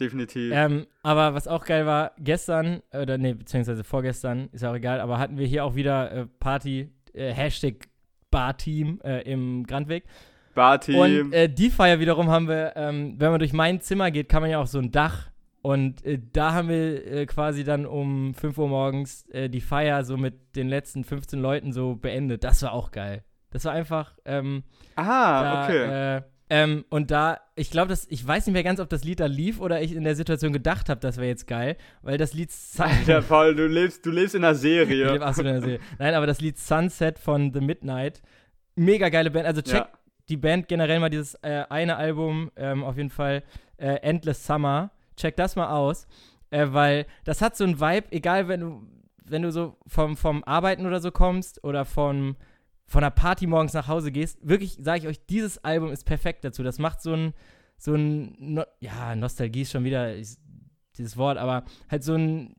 Definitiv. 0.00 0.52
Ähm, 0.54 0.86
aber 1.02 1.34
was 1.34 1.48
auch 1.48 1.64
geil 1.64 1.86
war, 1.86 2.12
gestern, 2.18 2.82
oder 2.92 3.18
nee, 3.18 3.34
beziehungsweise 3.34 3.84
vorgestern, 3.84 4.48
ist 4.52 4.62
ja 4.62 4.70
auch 4.70 4.76
egal, 4.76 5.00
aber 5.00 5.18
hatten 5.18 5.38
wir 5.38 5.46
hier 5.46 5.64
auch 5.64 5.74
wieder 5.74 6.12
äh, 6.12 6.26
Party, 6.38 6.90
äh, 7.12 7.32
Hashtag 7.32 7.88
Barteam 8.30 9.00
äh, 9.04 9.22
im 9.22 9.64
Grandweg. 9.66 10.04
Barteam. 10.54 10.98
Und 10.98 11.32
äh, 11.32 11.48
die 11.48 11.70
Feier 11.70 12.00
wiederum 12.00 12.28
haben 12.28 12.48
wir, 12.48 12.72
ähm, 12.76 13.14
wenn 13.18 13.30
man 13.30 13.38
durch 13.38 13.52
mein 13.52 13.80
Zimmer 13.80 14.10
geht, 14.10 14.28
kann 14.28 14.42
man 14.42 14.50
ja 14.50 14.58
auch 14.58 14.66
so 14.66 14.78
ein 14.78 14.90
Dach. 14.90 15.30
Und 15.62 16.04
äh, 16.04 16.20
da 16.32 16.52
haben 16.52 16.68
wir 16.68 17.06
äh, 17.06 17.26
quasi 17.26 17.64
dann 17.64 17.86
um 17.86 18.34
5 18.34 18.56
Uhr 18.58 18.68
morgens 18.68 19.28
äh, 19.30 19.48
die 19.48 19.60
Feier 19.60 20.04
so 20.04 20.16
mit 20.16 20.56
den 20.56 20.68
letzten 20.68 21.04
15 21.04 21.40
Leuten 21.40 21.72
so 21.72 21.96
beendet. 21.96 22.44
Das 22.44 22.62
war 22.62 22.72
auch 22.72 22.90
geil. 22.90 23.24
Das 23.50 23.64
war 23.64 23.72
einfach, 23.72 24.16
ähm, 24.24 24.64
ah, 24.96 25.42
da, 25.42 25.64
okay. 25.64 26.22
Äh, 26.48 26.62
ähm, 26.62 26.84
und 26.90 27.10
da, 27.10 27.40
ich 27.56 27.70
glaube, 27.70 27.88
dass 27.88 28.06
ich 28.08 28.26
weiß 28.26 28.46
nicht 28.46 28.52
mehr 28.52 28.62
ganz, 28.62 28.78
ob 28.78 28.88
das 28.88 29.02
Lied 29.02 29.20
da 29.20 29.26
lief 29.26 29.60
oder 29.60 29.82
ich 29.82 29.92
in 29.92 30.04
der 30.04 30.14
Situation 30.14 30.52
gedacht 30.52 30.88
habe, 30.88 31.00
das 31.00 31.16
wäre 31.16 31.26
jetzt 31.26 31.46
geil, 31.46 31.76
weil 32.02 32.18
das 32.18 32.34
Lied 32.34 32.50
Alter, 32.78 33.22
Paul, 33.22 33.54
du 33.54 33.66
lebst, 33.66 34.06
du 34.06 34.10
lebst 34.10 34.34
in 34.34 34.44
einer 34.44 34.54
ich 34.54 34.60
Serie. 34.60 35.12
lebe 35.12 35.26
absolut 35.26 35.48
in 35.48 35.54
der 35.54 35.62
Serie. 35.62 35.80
Nein, 35.98 36.14
aber 36.14 36.26
das 36.26 36.40
Lied 36.40 36.58
Sunset 36.58 37.18
von 37.18 37.52
The 37.52 37.60
Midnight, 37.60 38.22
mega 38.76 39.08
geile 39.08 39.30
Band. 39.30 39.46
Also 39.46 39.60
check 39.60 39.74
ja. 39.74 39.88
die 40.28 40.36
Band 40.36 40.68
generell 40.68 41.00
mal 41.00 41.10
dieses 41.10 41.34
äh, 41.42 41.64
eine 41.68 41.96
Album, 41.96 42.52
ähm, 42.56 42.84
auf 42.84 42.96
jeden 42.96 43.10
Fall 43.10 43.42
äh, 43.78 43.96
Endless 44.02 44.46
Summer. 44.46 44.92
Check 45.16 45.34
das 45.36 45.56
mal 45.56 45.70
aus, 45.70 46.06
äh, 46.50 46.66
weil 46.70 47.06
das 47.24 47.42
hat 47.42 47.56
so 47.56 47.64
einen 47.64 47.80
Vibe, 47.80 48.06
egal 48.10 48.46
wenn 48.46 48.60
du, 48.60 48.82
wenn 49.24 49.42
du 49.42 49.50
so 49.50 49.76
vom, 49.88 50.16
vom 50.16 50.44
Arbeiten 50.44 50.86
oder 50.86 51.00
so 51.00 51.10
kommst 51.10 51.64
oder 51.64 51.84
vom, 51.84 52.36
von 52.86 53.02
einer 53.02 53.10
Party 53.10 53.46
morgens 53.46 53.72
nach 53.72 53.88
Hause 53.88 54.12
gehst. 54.12 54.38
Wirklich, 54.42 54.78
sage 54.80 55.00
ich 55.00 55.08
euch, 55.08 55.26
dieses 55.26 55.62
Album 55.64 55.90
ist 55.90 56.04
perfekt 56.04 56.44
dazu. 56.44 56.62
Das 56.62 56.78
macht 56.78 57.02
so 57.02 57.12
ein, 57.12 57.34
so 57.76 57.94
ein, 57.94 58.36
no 58.38 58.64
ja, 58.80 59.14
Nostalgie 59.16 59.62
ist 59.62 59.72
schon 59.72 59.84
wieder 59.84 60.14
dieses 60.96 61.16
Wort, 61.16 61.36
aber 61.36 61.64
halt 61.90 62.04
so 62.04 62.14
ein 62.14 62.54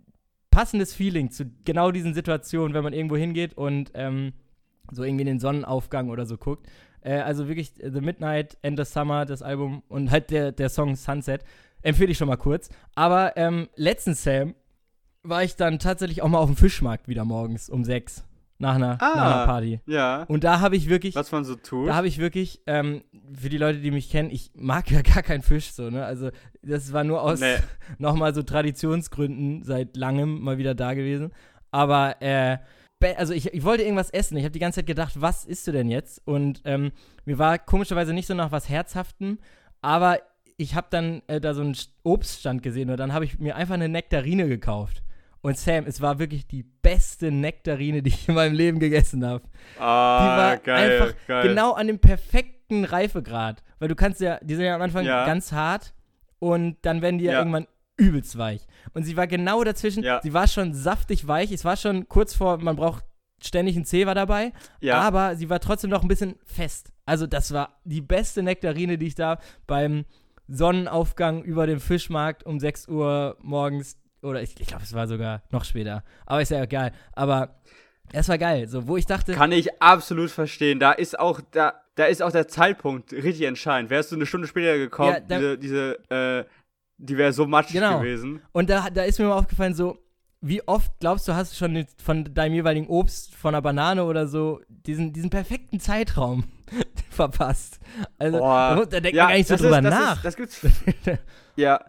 passendes 0.51 0.93
Feeling 0.93 1.31
zu 1.31 1.45
genau 1.63 1.91
diesen 1.91 2.13
Situationen, 2.13 2.73
wenn 2.73 2.83
man 2.83 2.93
irgendwo 2.93 3.15
hingeht 3.15 3.53
und 3.55 3.91
ähm, 3.93 4.33
so 4.91 5.03
irgendwie 5.03 5.21
in 5.21 5.27
den 5.27 5.39
Sonnenaufgang 5.39 6.09
oder 6.09 6.25
so 6.25 6.37
guckt. 6.37 6.67
Äh, 7.01 7.19
also 7.19 7.47
wirklich 7.47 7.81
äh, 7.81 7.91
The 7.91 8.01
Midnight, 8.01 8.57
End 8.61 8.79
of 8.79 8.87
Summer, 8.87 9.25
das 9.25 9.41
Album 9.41 9.83
und 9.87 10.11
halt 10.11 10.29
der, 10.29 10.51
der 10.51 10.69
Song 10.69 10.95
Sunset. 10.95 11.43
Empfehle 11.81 12.11
ich 12.11 12.17
schon 12.17 12.27
mal 12.27 12.37
kurz. 12.37 12.69
Aber 12.95 13.37
ähm, 13.37 13.69
letztens, 13.75 14.23
Sam, 14.23 14.55
war 15.23 15.43
ich 15.43 15.55
dann 15.55 15.79
tatsächlich 15.79 16.21
auch 16.21 16.27
mal 16.27 16.39
auf 16.39 16.49
dem 16.49 16.55
Fischmarkt 16.55 17.07
wieder 17.07 17.23
morgens 17.23 17.69
um 17.69 17.85
sechs 17.85 18.25
nach 18.59 18.75
einer, 18.75 18.97
Ah. 19.01 19.13
nach 19.15 19.35
einer 19.35 19.45
Party. 19.45 19.79
Ja. 19.85 20.23
Und 20.23 20.43
da 20.43 20.59
habe 20.59 20.75
ich 20.75 20.89
wirklich, 20.89 21.15
Was 21.15 21.31
man 21.31 21.43
so 21.45 21.55
tut. 21.55 21.87
da 21.89 21.95
habe 21.95 22.07
ich 22.07 22.17
wirklich, 22.17 22.61
ähm, 22.67 23.03
für 23.33 23.49
die 23.49 23.57
Leute, 23.57 23.79
die 23.79 23.91
mich 23.91 24.09
kennen, 24.09 24.29
ich 24.31 24.51
mag 24.55 24.89
ja 24.91 25.01
gar 25.15 25.21
keinen 25.23 25.43
Fisch 25.43 25.71
so, 25.71 25.89
ne? 25.89 26.05
Also 26.05 26.31
das 26.63 26.91
war 26.93 27.03
nur 27.03 27.21
aus 27.21 27.39
Nee. 27.39 27.55
nochmal 27.99 28.33
so 28.33 28.41
Traditionsgründen 28.43 29.63
seit 29.63 29.95
langem 29.97 30.41
mal 30.41 30.57
wieder 30.57 30.75
da 30.75 30.93
gewesen. 30.93 31.31
Aber, 31.71 32.21
äh, 32.21 32.57
also 33.17 33.33
ich, 33.33 33.53
ich 33.53 33.63
wollte 33.63 33.83
irgendwas 33.83 34.09
essen. 34.09 34.37
Ich 34.37 34.43
habe 34.43 34.51
die 34.51 34.59
ganze 34.59 34.77
Zeit 34.79 34.87
gedacht, 34.87 35.21
was 35.21 35.45
isst 35.45 35.67
du 35.67 35.71
denn 35.71 35.89
jetzt? 35.89 36.21
Und 36.25 36.61
ähm, 36.65 36.91
mir 37.25 37.37
war 37.37 37.59
komischerweise 37.59 38.13
nicht 38.13 38.25
so 38.27 38.33
nach 38.33 38.51
was 38.51 38.69
Herzhaftem, 38.69 39.37
aber 39.81 40.19
ich 40.57 40.73
habe 40.73 40.87
dann 40.89 41.21
äh, 41.27 41.39
da 41.39 41.53
so 41.53 41.61
einen 41.61 41.73
St- 41.75 41.89
Obststand 42.03 42.63
gesehen 42.63 42.89
und 42.89 42.97
dann 42.97 43.13
habe 43.13 43.25
ich 43.25 43.37
mir 43.37 43.55
einfach 43.55 43.75
eine 43.75 43.89
Nektarine 43.89 44.47
gekauft. 44.47 45.03
Und 45.41 45.57
Sam, 45.57 45.85
es 45.85 46.01
war 46.01 46.19
wirklich 46.19 46.47
die 46.47 46.63
beste 46.63 47.31
Nektarine, 47.31 48.01
die 48.01 48.09
ich 48.09 48.27
in 48.27 48.35
meinem 48.35 48.53
Leben 48.55 48.79
gegessen 48.79 49.25
habe. 49.25 49.43
ah, 49.79 50.19
Die 50.21 50.37
war 50.41 50.57
geil, 50.57 51.01
einfach 51.01 51.15
geil. 51.27 51.47
genau 51.49 51.73
an 51.73 51.87
dem 51.87 51.99
perfekten 51.99 52.83
Reifegrad. 52.85 53.63
Weil 53.79 53.87
du 53.89 53.95
kannst 53.95 54.19
ja, 54.21 54.39
die 54.41 54.55
sind 54.55 54.65
ja 54.65 54.75
am 54.75 54.81
Anfang 54.81 55.05
Ja. 55.05 55.25
ganz 55.25 55.51
hart 55.51 55.93
und 56.39 56.77
dann 56.81 57.01
werden 57.01 57.17
die 57.19 57.25
ja, 57.25 57.33
Ja. 57.33 57.39
irgendwann 57.39 57.67
übelst 57.97 58.37
weich. 58.37 58.65
Und 58.93 59.03
sie 59.03 59.15
war 59.17 59.27
genau 59.27 59.63
dazwischen. 59.63 60.03
Ja. 60.03 60.19
Sie 60.21 60.33
war 60.33 60.47
schon 60.47 60.73
saftig 60.73 61.27
weich. 61.27 61.51
Es 61.51 61.63
war 61.65 61.77
schon 61.77 62.07
kurz 62.09 62.33
vor, 62.35 62.57
man 62.57 62.75
braucht 62.75 63.03
ständig 63.41 63.75
einen 63.75 63.85
Zewa 63.85 64.13
dabei. 64.13 64.51
Ja. 64.81 64.99
Aber 65.01 65.35
sie 65.35 65.49
war 65.49 65.59
trotzdem 65.59 65.89
noch 65.91 66.01
ein 66.01 66.07
bisschen 66.07 66.35
fest. 66.45 66.91
Also 67.05 67.25
das 67.27 67.53
war 67.53 67.79
die 67.85 68.01
beste 68.01 68.43
Nektarine, 68.43 68.97
die 68.97 69.07
ich 69.07 69.15
da 69.15 69.39
beim 69.67 70.05
Sonnenaufgang 70.47 71.43
über 71.43 71.67
dem 71.67 71.79
Fischmarkt 71.79 72.43
um 72.45 72.59
6 72.59 72.87
Uhr 72.87 73.37
morgens 73.41 73.97
oder 74.21 74.41
ich, 74.41 74.59
ich 74.59 74.67
glaube, 74.67 74.83
es 74.83 74.93
war 74.93 75.07
sogar 75.07 75.41
noch 75.51 75.63
später. 75.65 76.03
Aber 76.25 76.41
ist 76.41 76.51
ja 76.51 76.61
egal. 76.63 76.91
Aber 77.13 77.55
es 78.13 78.27
war 78.29 78.37
geil. 78.37 78.67
So, 78.67 78.87
wo 78.87 78.97
ich 78.97 79.05
dachte, 79.05 79.33
Kann 79.33 79.51
ich 79.51 79.81
absolut 79.81 80.31
verstehen. 80.31 80.79
Da 80.79 80.91
ist 80.93 81.19
auch, 81.19 81.41
da, 81.51 81.73
da 81.95 82.05
ist 82.05 82.21
auch 82.21 82.31
der 82.31 82.47
Zeitpunkt 82.47 83.11
richtig 83.13 83.43
entscheidend. 83.43 83.89
Wärst 83.89 84.11
du 84.11 84.15
eine 84.15 84.25
Stunde 84.25 84.47
später 84.47 84.77
gekommen, 84.77 85.13
Ja, 85.13 85.19
da- 85.19 85.37
diese, 85.37 85.57
diese, 85.57 86.09
äh, 86.09 86.45
die 86.97 87.17
wäre 87.17 87.31
so 87.33 87.45
matschig 87.45 87.75
Genau. 87.75 87.99
gewesen. 87.99 88.41
Und 88.53 88.69
da, 88.69 88.89
da 88.89 89.03
ist 89.03 89.19
mir 89.19 89.25
mal 89.25 89.33
aufgefallen, 89.37 89.73
so, 89.75 89.99
wie 90.41 90.65
oft 90.67 90.91
glaubst 90.99 91.27
du, 91.27 91.33
hast 91.33 91.51
du 91.53 91.57
schon 91.57 91.85
von 92.03 92.33
deinem 92.33 92.53
jeweiligen 92.53 92.87
Obst, 92.87 93.35
von 93.35 93.53
einer 93.53 93.61
Banane 93.61 94.03
oder 94.03 94.27
so, 94.27 94.61
diesen, 94.69 95.11
diesen 95.11 95.29
perfekten 95.29 95.79
Zeitraum 95.79 96.45
verpasst? 97.09 97.79
Also, 98.17 98.37
Boah. 98.39 98.85
da, 98.89 98.99
denkt 98.99 99.15
Ja, 99.17 99.23
man 99.25 99.31
gar 99.33 99.37
nicht 99.37 99.47
so 99.47 99.55
drüber 99.55 99.77
ist, 99.79 99.83
das 99.85 99.93
nach. 99.93 100.15
Ist, 100.17 100.25
das 100.25 100.35
gibt's, 100.35 100.61
ja, 101.55 101.83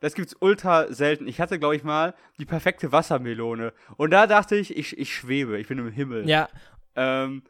das 0.00 0.14
gibt's 0.14 0.36
ultra 0.40 0.92
selten. 0.92 1.28
Ich 1.28 1.40
hatte, 1.40 1.58
glaube 1.58 1.76
ich, 1.76 1.84
mal 1.84 2.14
die 2.38 2.46
perfekte 2.46 2.90
Wassermelone. 2.92 3.72
Und 3.96 4.10
da 4.10 4.26
dachte 4.26 4.56
ich, 4.56 4.76
ich, 4.76 4.98
ich 4.98 5.14
schwebe, 5.14 5.58
ich 5.58 5.68
bin 5.68 5.78
im 5.78 5.90
Himmel. 5.90 6.28
ja, 6.28 6.48
Ähm, 6.96 7.42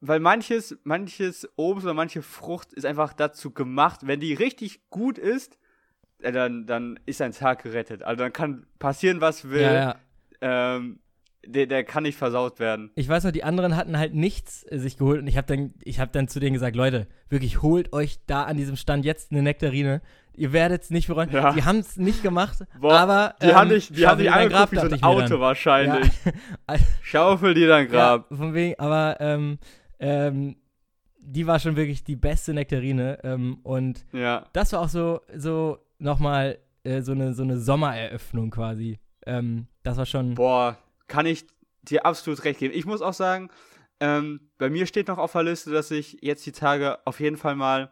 weil 0.00 0.20
manches, 0.20 0.76
manches 0.84 1.48
Obst 1.56 1.84
oder 1.84 1.94
manche 1.94 2.22
Frucht 2.22 2.72
ist 2.74 2.84
einfach 2.84 3.12
dazu 3.12 3.50
gemacht, 3.52 4.00
wenn 4.06 4.20
die 4.20 4.34
richtig 4.34 4.88
gut 4.90 5.16
ist, 5.18 5.58
äh, 6.20 6.32
dann, 6.32 6.66
dann 6.66 7.00
ist 7.06 7.22
ein 7.22 7.32
Tag 7.32 7.62
gerettet. 7.62 8.02
Also 8.02 8.22
dann 8.22 8.32
kann 8.32 8.66
passieren, 8.78 9.20
was 9.20 9.48
will. 9.48 9.62
ja, 9.62 9.74
ja. 9.74 9.96
Ähm, 10.42 11.00
der, 11.46 11.66
der 11.66 11.84
kann 11.84 12.02
nicht 12.02 12.18
versaut 12.18 12.58
werden. 12.58 12.90
Ich 12.94 13.08
weiß 13.08 13.24
noch, 13.24 13.30
die 13.30 13.44
anderen 13.44 13.76
hatten 13.76 13.96
halt 13.98 14.14
nichts 14.14 14.64
äh, 14.68 14.78
sich 14.78 14.98
geholt 14.98 15.20
und 15.20 15.26
ich 15.26 15.36
habe 15.36 15.46
dann, 15.46 15.74
ich 15.84 16.00
hab 16.00 16.12
dann 16.12 16.28
zu 16.28 16.40
denen 16.40 16.54
gesagt, 16.54 16.76
Leute, 16.76 17.06
wirklich 17.28 17.62
holt 17.62 17.92
euch 17.92 18.18
da 18.26 18.44
an 18.44 18.56
diesem 18.56 18.76
Stand 18.76 19.04
jetzt 19.04 19.30
eine 19.30 19.42
Nektarine. 19.42 20.02
Ihr 20.36 20.52
werdet 20.52 20.82
es 20.82 20.90
nicht 20.90 21.08
bereuen. 21.08 21.30
Ja. 21.30 21.52
Die 21.52 21.64
haben 21.64 21.78
es 21.78 21.96
nicht 21.96 22.22
gemacht, 22.22 22.58
Boah, 22.78 22.98
aber 22.98 23.34
die 23.40 23.46
ähm, 23.46 23.54
haben 23.54 23.70
dich, 23.70 23.92
die 23.92 24.06
haben 24.06 24.18
dich 24.18 24.30
angeguckt 24.30 24.72
wie 24.72 24.76
so 24.78 24.86
ein 24.86 25.02
Auto 25.02 25.40
wahrscheinlich. 25.40 26.10
Schaufel 27.02 27.54
dir 27.54 27.68
dein 27.68 27.88
Grab. 27.88 28.30
Ja, 28.30 28.36
von 28.36 28.54
wegen, 28.54 28.78
aber 28.78 29.16
ähm, 29.20 29.58
ähm, 29.98 30.56
die 31.18 31.46
war 31.46 31.58
schon 31.58 31.76
wirklich 31.76 32.04
die 32.04 32.16
beste 32.16 32.54
Nektarine 32.54 33.18
ähm, 33.24 33.58
und 33.62 34.04
Ja. 34.12 34.44
das 34.52 34.72
war 34.72 34.80
auch 34.80 34.88
so, 34.88 35.20
so 35.34 35.78
nochmal 35.98 36.58
äh, 36.84 37.02
so, 37.02 37.12
eine, 37.12 37.34
so 37.34 37.42
eine 37.42 37.58
Sommereröffnung 37.58 38.50
quasi. 38.50 38.98
Ähm, 39.26 39.66
das 39.82 39.96
war 39.96 40.06
schon. 40.06 40.34
Boah, 40.34 40.76
kann 41.08 41.26
ich 41.26 41.46
dir 41.82 42.04
absolut 42.06 42.44
recht 42.44 42.60
geben. 42.60 42.74
Ich 42.76 42.86
muss 42.86 43.02
auch 43.02 43.14
sagen, 43.14 43.48
ähm, 44.00 44.40
bei 44.58 44.68
mir 44.70 44.86
steht 44.86 45.08
noch 45.08 45.18
auf 45.18 45.32
der 45.32 45.44
Liste, 45.44 45.70
dass 45.70 45.90
ich 45.90 46.18
jetzt 46.20 46.44
die 46.46 46.52
Tage 46.52 46.98
auf 47.06 47.20
jeden 47.20 47.36
Fall 47.36 47.56
mal 47.56 47.90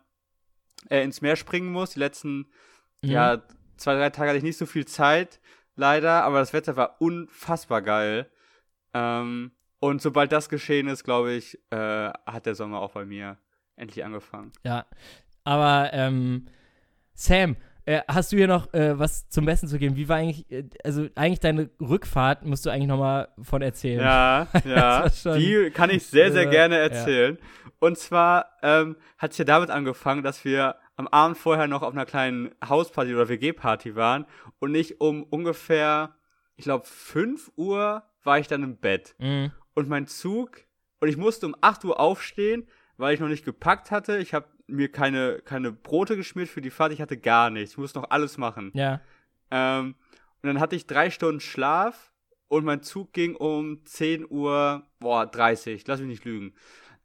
äh, 0.89 1.03
ins 1.03 1.21
Meer 1.21 1.37
springen 1.37 1.73
muss. 1.73 1.91
Die 1.91 1.99
letzten, 1.99 2.47
mhm. 3.03 3.11
ja, 3.11 3.43
zwei, 3.77 3.95
drei 3.95 4.11
Tage 4.11 4.31
hatte 4.31 4.39
ich 4.39 4.45
nicht 4.45 4.59
so 4.59 4.67
viel 4.67 4.87
Zeit, 4.87 5.41
leider, 5.77 6.25
aber 6.25 6.39
das 6.39 6.53
Wetter 6.53 6.77
war 6.77 7.01
unfassbar 7.01 7.83
geil. 7.83 8.31
Ähm, 8.93 9.53
und 9.81 10.01
sobald 10.01 10.33
das 10.33 10.49
geschehen 10.49 10.89
ist, 10.89 11.05
glaube 11.05 11.33
ich, 11.33 11.59
äh, 11.71 11.77
hat 12.27 12.47
der 12.47 12.55
Sommer 12.55 12.81
auch 12.81 12.93
bei 12.93 13.05
mir 13.05 13.39
endlich 13.77 14.05
angefangen. 14.05 14.53
Ja, 14.63 14.87
aber 15.43 15.91
ähm, 15.93 16.47
Sam, 17.13 17.57
äh, 17.87 18.01
hast 18.09 18.33
du 18.33 18.37
hier 18.37 18.49
noch 18.49 18.73
äh, 18.73 18.99
was 18.99 19.29
zum 19.29 19.45
Besten 19.45 19.69
zu 19.69 19.79
geben? 19.79 19.97
Wie 19.97 20.09
war 20.09 20.17
eigentlich, 20.17 20.51
äh, 20.51 20.65
also 20.83 21.07
eigentlich 21.15 21.41
deine 21.41 21.71
Rückfahrt, 21.81 22.45
musst 22.45 22.65
du 22.65 22.71
eigentlich 22.71 22.89
nochmal 22.89 23.29
von 23.43 23.63
erzählen. 23.63 24.01
Ja, 24.01 24.49
ja, 24.65 25.09
die 25.37 25.71
kann 25.71 25.91
ich 25.91 26.07
sehr, 26.07 26.33
sehr 26.33 26.47
äh, 26.47 26.51
gerne 26.51 26.79
erzählen. 26.79 27.39
Ja. 27.39 27.71
Und 27.81 27.99
zwar 27.99 28.51
ähm, 28.63 28.97
hat 29.19 29.33
es 29.33 29.39
ja 29.39 29.45
damit 29.45 29.71
angefangen, 29.71 30.23
dass 30.23 30.45
wir 30.45 30.77
am 30.97 31.09
Abend 31.09 31.37
vorher 31.37 31.67
noch 31.67 31.83
auf 31.83 31.93
einer 31.93 32.07
kleinen 32.07 32.55
Hausparty 32.67 33.15
oder 33.15 33.29
WG-Party 33.29 33.97
waren 33.97 34.27
und 34.61 34.73
nicht 34.73 35.01
um 35.01 35.25
ungefähr, 35.25 36.15
ich 36.57 36.65
glaube, 36.65 36.87
5 36.87 37.53
Uhr 37.57 38.05
war 38.23 38.39
ich 38.39 38.47
dann 38.47 38.63
im 38.63 38.79
Bett. 38.79 39.15
Mhm. 39.19 39.53
Und 39.75 39.89
mein 39.89 40.07
Zug, 40.07 40.63
und 41.01 41.09
ich 41.09 41.17
musste 41.17 41.47
um 41.47 41.57
8 41.61 41.85
Uhr 41.85 42.01
aufstehen, 42.01 42.67
weil 42.97 43.15
ich 43.15 43.21
noch 43.21 43.29
nicht 43.29 43.45
gepackt 43.45 43.91
hatte. 43.91 44.19
Ich 44.19 44.33
habe 44.33 44.47
mir 44.67 44.91
keine, 44.91 45.41
keine 45.45 45.73
Brote 45.73 46.17
geschmiert 46.17 46.49
für 46.49 46.61
die 46.61 46.71
Fahrt, 46.71 46.93
ich 46.93 47.01
hatte 47.01 47.17
gar 47.17 47.51
nichts. 47.51 47.73
Ich 47.73 47.79
musste 47.79 48.01
noch 48.01 48.11
alles 48.11 48.39
machen. 48.39 48.71
Ja. 48.75 49.01
Ähm, 49.51 49.95
und 50.43 50.49
dann 50.49 50.61
hatte 50.61 50.77
ich 50.77 50.87
drei 50.87 51.11
Stunden 51.11 51.41
Schlaf 51.41 52.13
und 52.49 52.65
mein 52.65 52.83
Zug 52.83 53.13
ging 53.13 53.37
um 53.37 53.85
10 53.85 54.27
Uhr, 54.29 54.87
boah, 55.01 55.27
30, 55.27 55.87
lass 55.87 56.01
mich 56.01 56.09
nicht 56.09 56.25
lügen. 56.25 56.55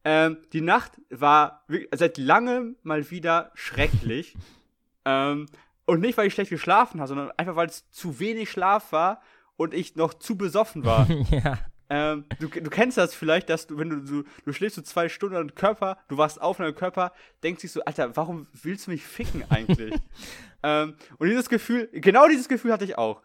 Ähm, 0.04 0.38
die 0.54 0.62
Nacht 0.62 0.94
war 1.10 1.66
seit 1.94 2.18
langem 2.18 2.78
mal 2.84 3.10
wieder 3.12 3.52
schrecklich. 3.54 4.36
ähm, 5.06 5.48
und 5.86 6.02
nicht, 6.02 6.18
weil 6.18 6.28
ich 6.28 6.34
schlecht 6.34 6.52
geschlafen 6.52 7.00
habe, 7.00 7.08
sondern 7.08 7.32
einfach, 7.32 7.56
weil 7.56 7.68
es 7.68 7.90
zu 7.92 8.20
wenig 8.20 8.52
Schlaf 8.52 8.92
war 8.92 9.22
und 9.58 9.74
ich 9.74 9.96
noch 9.96 10.14
zu 10.14 10.38
besoffen 10.38 10.86
war. 10.86 11.10
ja. 11.32 11.60
Ähm, 11.90 12.26
du, 12.40 12.48
du 12.48 12.70
kennst 12.70 12.98
das 12.98 13.16
vielleicht, 13.16 13.50
dass 13.50 13.68
du, 13.68 13.78
wenn 13.78 13.90
du, 13.90 14.02
du, 14.02 14.24
du 14.46 14.54
schläfst 14.54 14.76
so 14.76 14.82
zwei 14.82 15.10
Stunden 15.10 15.38
und 15.38 15.56
Körper, 15.56 15.98
du 16.08 16.18
wachst 16.18 16.40
auf 16.40 16.60
und 16.60 16.66
dein 16.66 16.76
Körper 16.76 17.12
denkt 17.44 17.62
sich 17.62 17.72
so, 17.72 17.84
Alter, 17.84 18.16
warum 18.16 18.48
willst 18.54 18.88
du 18.88 18.92
mich 18.92 19.04
ficken 19.04 19.44
eigentlich? 19.50 19.96
ähm, 20.64 20.96
und 21.18 21.28
dieses 21.28 21.50
Gefühl, 21.50 21.90
genau 21.92 22.28
dieses 22.28 22.48
Gefühl 22.48 22.72
hatte 22.72 22.86
ich 22.86 22.98
auch. 22.98 23.24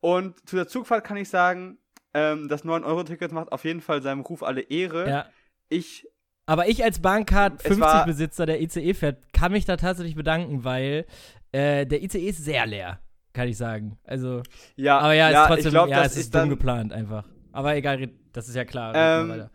Und 0.00 0.48
zu 0.48 0.56
der 0.56 0.66
Zugfahrt 0.66 1.04
kann 1.04 1.18
ich 1.18 1.28
sagen, 1.28 1.78
ähm, 2.14 2.48
das 2.48 2.64
9-Euro-Ticket 2.64 3.32
macht 3.32 3.52
auf 3.52 3.64
jeden 3.64 3.82
Fall 3.82 4.00
seinem 4.00 4.20
Ruf 4.20 4.42
alle 4.42 4.62
Ehre. 4.62 5.08
Ja. 5.08 5.26
Ich 5.68 6.08
aber 6.46 6.68
ich 6.68 6.84
als 6.84 7.00
Bahncard 7.00 7.60
50-Besitzer 7.60 8.46
der 8.46 8.62
ICE 8.62 8.94
fährt, 8.94 9.32
kann 9.32 9.50
mich 9.50 9.64
da 9.64 9.76
tatsächlich 9.76 10.14
bedanken, 10.14 10.62
weil 10.62 11.04
äh, 11.50 11.84
der 11.86 12.02
ICE 12.04 12.28
ist 12.28 12.44
sehr 12.44 12.66
leer, 12.66 13.00
kann 13.32 13.48
ich 13.48 13.56
sagen. 13.56 13.98
Also, 14.04 14.42
ja, 14.76 15.00
aber 15.00 15.14
ja, 15.14 15.30
ja 15.30 15.42
ist 15.42 15.48
trotzdem, 15.48 15.70
glaub, 15.72 15.88
ja, 15.88 16.04
es 16.04 16.16
ist 16.16 16.32
dumm 16.32 16.48
geplant 16.48 16.92
einfach. 16.92 17.24
Aber 17.56 17.74
egal, 17.76 18.08
das 18.32 18.48
ist 18.48 18.54
ja 18.54 18.64
klar. 18.64 18.92
Ähm, 18.94 19.48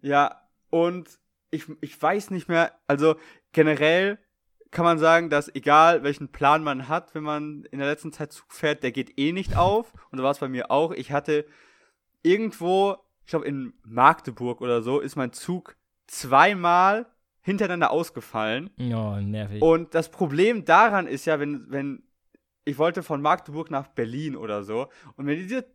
ja, 0.00 0.42
und 0.70 1.08
ich, 1.50 1.66
ich 1.80 2.00
weiß 2.00 2.30
nicht 2.30 2.48
mehr, 2.48 2.72
also 2.86 3.16
generell 3.52 4.18
kann 4.70 4.84
man 4.84 4.98
sagen, 4.98 5.30
dass 5.30 5.54
egal 5.54 6.02
welchen 6.02 6.28
Plan 6.32 6.64
man 6.64 6.88
hat, 6.88 7.14
wenn 7.14 7.22
man 7.22 7.64
in 7.70 7.78
der 7.78 7.88
letzten 7.88 8.12
Zeit 8.12 8.32
Zug 8.32 8.52
fährt, 8.52 8.82
der 8.82 8.90
geht 8.90 9.18
eh 9.18 9.32
nicht 9.32 9.56
auf. 9.56 9.92
Und 10.10 10.18
so 10.18 10.24
war 10.24 10.32
es 10.32 10.38
bei 10.38 10.48
mir 10.48 10.70
auch. 10.70 10.90
Ich 10.90 11.12
hatte 11.12 11.46
irgendwo 12.22 12.98
ich 13.24 13.30
glaube 13.30 13.46
in 13.46 13.72
Magdeburg 13.82 14.60
oder 14.60 14.82
so, 14.82 15.00
ist 15.00 15.16
mein 15.16 15.32
Zug 15.32 15.76
zweimal 16.06 17.06
hintereinander 17.40 17.90
ausgefallen. 17.90 18.70
Oh, 18.78 19.16
nervig. 19.20 19.62
Und 19.62 19.94
das 19.94 20.10
Problem 20.10 20.64
daran 20.64 21.06
ist 21.06 21.24
ja, 21.24 21.40
wenn, 21.40 21.70
wenn 21.70 22.02
ich 22.64 22.78
wollte 22.78 23.02
von 23.02 23.22
Magdeburg 23.22 23.70
nach 23.70 23.88
Berlin 23.88 24.36
oder 24.36 24.62
so, 24.62 24.88
und 25.16 25.26
wenn 25.26 25.38
diese, 25.38 25.66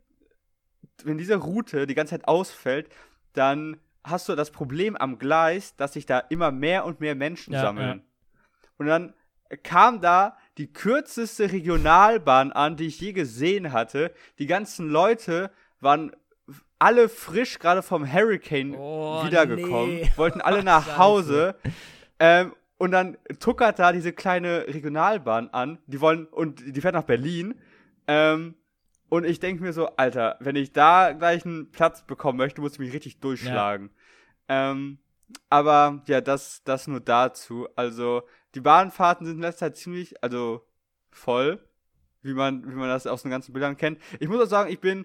wenn 1.04 1.18
diese 1.18 1.36
Route 1.36 1.86
die 1.86 1.94
ganze 1.94 2.12
Zeit 2.12 2.28
ausfällt, 2.28 2.88
dann 3.32 3.78
hast 4.04 4.28
du 4.28 4.34
das 4.34 4.50
Problem 4.50 4.96
am 4.96 5.18
Gleis, 5.18 5.76
dass 5.76 5.92
sich 5.92 6.06
da 6.06 6.18
immer 6.18 6.50
mehr 6.50 6.84
und 6.84 7.00
mehr 7.00 7.14
Menschen 7.14 7.52
ja, 7.52 7.60
sammeln. 7.60 7.98
Ja. 7.98 8.32
Und 8.78 8.86
dann 8.86 9.14
kam 9.62 10.00
da 10.00 10.36
die 10.58 10.72
kürzeste 10.72 11.52
Regionalbahn 11.52 12.52
an, 12.52 12.76
die 12.76 12.86
ich 12.86 13.00
je 13.00 13.12
gesehen 13.12 13.72
hatte. 13.72 14.12
Die 14.38 14.46
ganzen 14.46 14.88
Leute 14.88 15.50
waren 15.80 16.12
alle 16.78 17.08
frisch 17.08 17.58
gerade 17.58 17.82
vom 17.82 18.10
Hurricane 18.10 18.74
oh, 18.74 19.24
wiedergekommen, 19.24 19.96
nee. 19.96 20.12
wollten 20.16 20.40
alle 20.40 20.62
nach 20.64 20.98
Hause. 20.98 21.56
Ähm, 22.18 22.54
und 22.78 22.92
dann 22.92 23.18
tuckert 23.38 23.78
da 23.78 23.92
diese 23.92 24.12
kleine 24.12 24.66
Regionalbahn 24.66 25.50
an. 25.50 25.78
Die 25.86 26.00
wollen, 26.00 26.26
und 26.26 26.62
die 26.64 26.80
fährt 26.80 26.94
nach 26.94 27.02
Berlin. 27.02 27.54
Ähm, 28.06 28.54
und 29.10 29.24
ich 29.24 29.40
denke 29.40 29.62
mir 29.62 29.74
so, 29.74 29.88
Alter, 29.96 30.36
wenn 30.40 30.56
ich 30.56 30.72
da 30.72 31.12
gleich 31.12 31.44
einen 31.44 31.70
Platz 31.70 32.06
bekommen 32.06 32.38
möchte, 32.38 32.62
muss 32.62 32.72
ich 32.72 32.78
mich 32.78 32.94
richtig 32.94 33.20
durchschlagen. 33.20 33.90
Ja. 34.48 34.70
Ähm, 34.70 34.98
aber 35.50 36.02
ja, 36.06 36.20
das, 36.22 36.62
das 36.64 36.86
nur 36.86 37.00
dazu. 37.00 37.68
Also, 37.76 38.22
die 38.54 38.60
Bahnfahrten 38.60 39.26
sind 39.26 39.36
in 39.36 39.42
letzter 39.42 39.66
Zeit 39.66 39.76
ziemlich, 39.76 40.22
also 40.24 40.66
voll, 41.10 41.62
wie 42.22 42.34
man, 42.34 42.66
wie 42.66 42.74
man 42.74 42.88
das 42.88 43.06
aus 43.06 43.22
den 43.22 43.30
ganzen 43.30 43.52
Bildern 43.52 43.76
kennt. 43.76 44.00
Ich 44.18 44.28
muss 44.28 44.42
auch 44.42 44.48
sagen, 44.48 44.72
ich 44.72 44.80
bin 44.80 45.04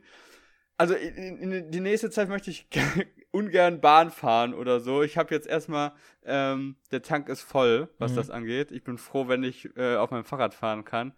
also 0.78 0.94
in, 0.94 1.38
in, 1.52 1.72
die 1.72 1.80
nächste 1.80 2.10
Zeit 2.10 2.30
möchte 2.30 2.52
ich 2.52 2.68
ungern 3.32 3.82
Bahn 3.82 4.12
fahren 4.12 4.54
oder 4.54 4.80
so. 4.80 5.04
Ich 5.04 5.18
habe 5.18 5.34
jetzt 5.34 5.48
erstmal, 5.48 5.94
ähm, 6.24 6.76
der 6.92 7.02
Tank 7.02 7.30
ist 7.30 7.42
voll, 7.42 7.90
was 7.98 8.12
mhm. 8.12 8.16
das 8.16 8.30
angeht. 8.30 8.72
Ich 8.72 8.84
bin 8.84 8.98
froh, 8.98 9.28
wenn 9.28 9.44
ich 9.44 9.70
äh, 9.78 9.96
auf 9.96 10.12
meinem 10.12 10.26
Fahrrad 10.26 10.54
fahren 10.54 10.84
kann. 10.86 11.14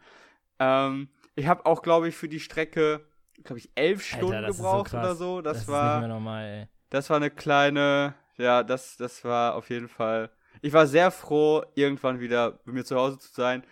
Ähm, 0.59 1.09
ich 1.37 1.47
habe 1.47 1.65
auch, 1.65 1.81
glaube 1.81 2.09
ich, 2.09 2.15
für 2.15 2.27
die 2.27 2.39
Strecke, 2.39 3.05
glaube 3.43 3.59
ich, 3.59 3.71
elf 3.75 4.03
Stunden 4.03 4.33
Alter, 4.33 4.47
gebraucht 4.47 4.91
so 4.91 4.97
oder 4.97 5.15
so. 5.15 5.41
Das, 5.41 5.59
das 5.59 5.67
war, 5.67 6.07
normal, 6.07 6.69
das 6.89 7.09
war 7.09 7.17
eine 7.17 7.31
kleine, 7.31 8.15
ja, 8.37 8.63
das, 8.63 8.97
das 8.97 9.23
war 9.23 9.55
auf 9.55 9.69
jeden 9.69 9.87
Fall. 9.87 10.29
Ich 10.61 10.73
war 10.73 10.87
sehr 10.87 11.11
froh, 11.11 11.63
irgendwann 11.75 12.19
wieder 12.19 12.59
bei 12.65 12.71
mir 12.71 12.83
zu 12.83 12.95
Hause 12.95 13.19
zu 13.19 13.31
sein, 13.31 13.63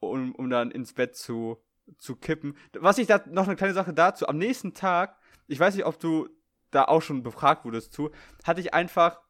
um, 0.00 0.34
um 0.34 0.50
dann 0.50 0.70
ins 0.70 0.92
Bett 0.92 1.16
zu, 1.16 1.62
zu 1.96 2.16
kippen. 2.16 2.56
Was 2.74 2.98
ich 2.98 3.06
da 3.06 3.22
noch 3.26 3.46
eine 3.46 3.56
kleine 3.56 3.74
Sache 3.74 3.94
dazu. 3.94 4.28
Am 4.28 4.38
nächsten 4.38 4.74
Tag 4.74 5.16
ich 5.46 5.60
weiß 5.60 5.74
nicht, 5.74 5.86
ob 5.86 5.98
du 5.98 6.28
da 6.70 6.84
auch 6.84 7.02
schon 7.02 7.22
befragt 7.22 7.64
wurdest 7.64 7.92
zu, 7.92 8.10
hatte 8.44 8.60
ich 8.60 8.74
einfach, 8.74 9.20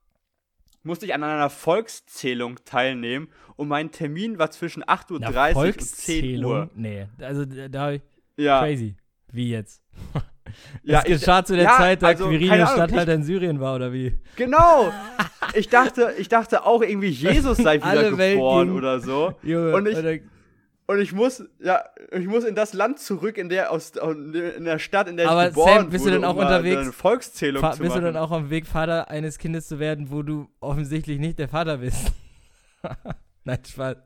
musste 0.85 1.07
ich 1.07 1.15
an 1.15 1.23
einer 1.23 1.51
Volkszählung 1.51 2.59
teilnehmen 2.65 3.29
und 3.57 3.69
mein 3.69 3.91
Termin 3.91 4.39
war 4.39 4.51
zwischen 4.51 4.85
8.30 4.85 5.55
Uhr 5.55 5.65
und 5.65 5.83
10 5.83 6.45
Uhr. 6.45 6.71
Nee, 6.75 7.07
also 7.19 7.45
da 7.45 7.93
ja. 8.37 8.61
crazy. 8.61 8.97
Wie 9.33 9.51
jetzt? 9.51 9.83
Ja, 10.83 11.01
das 11.01 11.05
geschah 11.05 11.39
ich, 11.41 11.47
zu 11.47 11.55
der 11.55 11.65
ja, 11.65 11.77
Zeit, 11.79 12.03
da 12.03 12.09
also, 12.09 12.29
Quirinus 12.29 12.71
Stadthalter 12.71 13.15
in 13.15 13.25
Syrien 13.25 13.61
war, 13.61 13.75
oder 13.75 13.93
wie? 13.93 14.15
Genau! 14.37 14.93
Ich 15.57 15.69
dachte, 15.69 16.15
ich 16.19 16.29
dachte 16.29 16.67
auch 16.67 16.83
irgendwie, 16.83 17.11
Jesus 17.11 17.59
sei 17.59 17.77
wieder 17.77 18.11
geboren 18.11 18.73
oder 18.73 18.99
so. 18.99 19.35
Junge, 19.43 19.73
und 19.77 19.87
ich, 19.87 20.23
und 20.87 21.01
ich 21.01 21.13
muss, 21.13 21.43
ja, 21.61 21.83
ich 22.13 22.27
muss 22.27 22.45
in 22.45 22.55
das 22.55 22.75
Land 22.75 22.99
zurück, 22.99 23.39
in 23.39 23.49
der 23.49 23.71
aus 23.71 23.93
in 23.93 24.65
der 24.65 24.79
Stadt, 24.79 25.09
in 25.09 25.17
der 25.17 25.31
Aber 25.31 25.45
ich 25.45 25.55
geboren 25.55 25.83
Sam, 25.83 25.91
bist 25.91 26.05
wurde, 26.05 26.13
du 26.13 26.21
denn 26.21 26.29
auch 26.29 26.35
um 26.35 26.43
unterwegs, 26.43 26.83
eine 26.83 26.93
Volkszählung 26.93 27.63
fa- 27.63 27.73
zu 27.73 27.79
bist 27.79 27.91
machen. 27.91 28.03
du 28.03 28.13
dann 28.13 28.23
auch 28.23 28.31
am 28.31 28.51
Weg, 28.51 28.67
Vater 28.67 29.09
eines 29.09 29.39
Kindes 29.39 29.67
zu 29.67 29.79
werden, 29.79 30.11
wo 30.11 30.23
du 30.23 30.49
offensichtlich 30.61 31.19
nicht 31.19 31.39
der 31.39 31.49
Vater 31.49 31.79
bist? 31.79 32.13
Nein, 33.45 33.59
Spaß. 33.67 33.97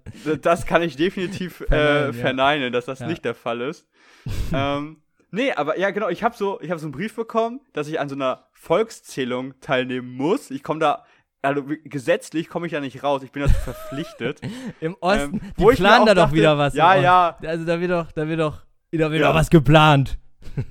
Das 0.43 0.66
kann 0.66 0.83
ich 0.83 0.97
definitiv 0.97 1.61
äh, 1.62 2.12
verneinen, 2.12 2.64
ja. 2.64 2.70
dass 2.70 2.87
das 2.87 3.01
ja. 3.01 3.07
nicht 3.07 3.24
der 3.24 3.35
Fall 3.35 3.61
ist. 3.61 3.89
ähm, 4.53 5.03
nee, 5.31 5.53
aber 5.53 5.79
ja, 5.79 5.91
genau, 5.91 6.09
ich 6.09 6.22
habe 6.22 6.37
so, 6.37 6.61
ich 6.61 6.70
hab 6.70 6.79
so 6.79 6.87
einen 6.87 6.93
Brief 6.93 7.14
bekommen, 7.14 7.61
dass 7.72 7.89
ich 7.89 8.01
an 8.01 8.09
so 8.09 8.14
einer 8.14 8.49
Volkszählung 8.53 9.59
teilnehmen 9.61 10.11
muss. 10.11 10.51
Ich 10.51 10.62
komme 10.62 10.81
da 10.81 11.05
also 11.43 11.64
gesetzlich 11.84 12.49
komme 12.49 12.66
ich 12.66 12.72
ja 12.72 12.80
nicht 12.80 13.03
raus, 13.03 13.22
ich 13.22 13.32
bin 13.32 13.43
dazu 13.43 13.55
verpflichtet. 13.55 14.41
Im 14.80 14.97
Osten, 15.01 15.41
ähm, 15.43 15.53
die 15.57 15.76
planen 15.76 16.07
da 16.07 16.14
doch 16.14 16.32
wieder 16.32 16.59
was. 16.59 16.74
Ja, 16.74 16.95
ja. 16.95 17.39
Also 17.43 17.64
da 17.64 17.80
wird 17.80 17.91
doch, 17.91 18.12
da 18.12 18.26
wird 18.26 18.41
doch, 18.41 18.64
da 18.93 19.11
wird 19.11 19.20
ja. 19.20 19.28
doch 19.28 19.34
was 19.34 19.51
geplant. 19.51 20.18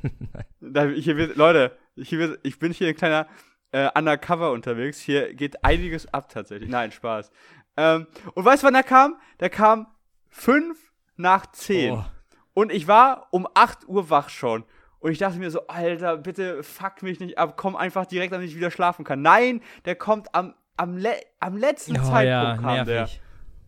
da, 0.59 0.85
hier 0.85 1.17
wird, 1.17 1.35
Leute, 1.37 1.77
hier 1.95 2.19
wird, 2.19 2.39
ich 2.43 2.59
bin 2.59 2.71
hier 2.71 2.89
ein 2.89 2.95
kleiner 2.95 3.27
äh, 3.71 3.89
Undercover 3.97 4.51
unterwegs. 4.51 4.99
Hier 4.99 5.33
geht 5.33 5.63
einiges 5.63 6.13
ab 6.13 6.29
tatsächlich. 6.29 6.69
Nein, 6.69 6.91
Spaß. 6.91 7.31
Ähm, 7.77 8.07
und 8.33 8.43
weißt 8.43 8.63
du, 8.63 8.67
wann 8.67 8.73
der 8.73 8.83
kam? 8.83 9.15
Der 9.39 9.49
kam 9.49 9.87
fünf 10.29 10.91
nach 11.15 11.45
zehn. 11.51 11.93
Oh. 11.93 12.05
Und 12.53 12.71
ich 12.71 12.87
war 12.87 13.27
um 13.31 13.47
8 13.53 13.87
Uhr 13.87 14.09
wach 14.09 14.29
schon. 14.29 14.65
Und 14.99 15.11
ich 15.11 15.19
dachte 15.19 15.37
mir 15.37 15.51
so, 15.51 15.67
Alter, 15.67 16.17
bitte 16.17 16.63
fuck 16.63 17.03
mich 17.03 17.19
nicht 17.19 17.37
ab, 17.37 17.55
komm 17.55 17.75
einfach 17.75 18.05
direkt, 18.05 18.33
damit 18.33 18.47
ich 18.47 18.55
wieder 18.55 18.71
schlafen 18.71 19.05
kann. 19.05 19.21
Nein, 19.21 19.61
der 19.85 19.95
kommt 19.95 20.33
am, 20.33 20.53
am, 20.75 20.97
le 20.97 21.13
am 21.39 21.57
letzten 21.57 21.97
oh, 21.97 22.03
Zeitpunkt 22.03 22.27
ja, 22.27 22.57
kam 22.57 22.85
nervig. 22.85 23.21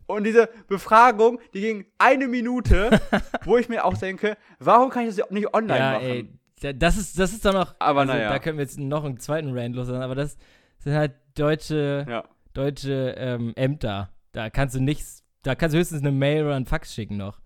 Und 0.08 0.24
diese 0.24 0.50
Befragung, 0.68 1.40
die 1.54 1.62
ging 1.62 1.86
eine 2.00 2.28
Minute, 2.28 3.00
wo 3.46 3.58
ich 3.58 3.70
mir 3.70 3.86
auch 3.86 3.96
denke, 3.96 4.38
warum 4.58 4.90
kann 4.90 5.08
ich 5.08 5.16
das 5.16 5.30
nicht 5.30 5.54
online 5.54 5.80
ja, 5.80 5.92
machen? 5.94 6.06
Ey, 6.06 6.40
das 6.76 6.98
ist, 6.98 7.20
das 7.20 7.32
ist 7.32 7.46
doch 7.46 7.54
noch. 7.54 7.76
Aber 7.78 8.02
also, 8.02 8.14
naja. 8.14 8.30
Da 8.30 8.40
können 8.40 8.58
wir 8.58 8.64
jetzt 8.64 8.80
noch 8.80 9.06
einen 9.06 9.20
zweiten 9.20 9.56
Rand 9.56 9.76
loslassen, 9.76 10.02
aber 10.02 10.16
das 10.16 10.38
sind 10.80 10.94
halt 10.94 11.14
deutsche, 11.36 12.08
Ja. 12.10 12.24
deutsche 12.54 13.16
ähm, 13.18 13.54
Ämter. 13.56 14.10
Da 14.32 14.50
kannst 14.50 14.76
du 14.76 14.80
nichts, 14.80 15.24
da 15.44 15.54
kannst 15.54 15.76
du 15.76 15.80
höchstens 15.80 16.02
eine 16.02 16.12
Mail 16.12 16.46
oder 16.46 16.56
einen 16.56 16.66
Fax 16.66 16.94
schicken 16.94 17.18
noch. 17.18 17.40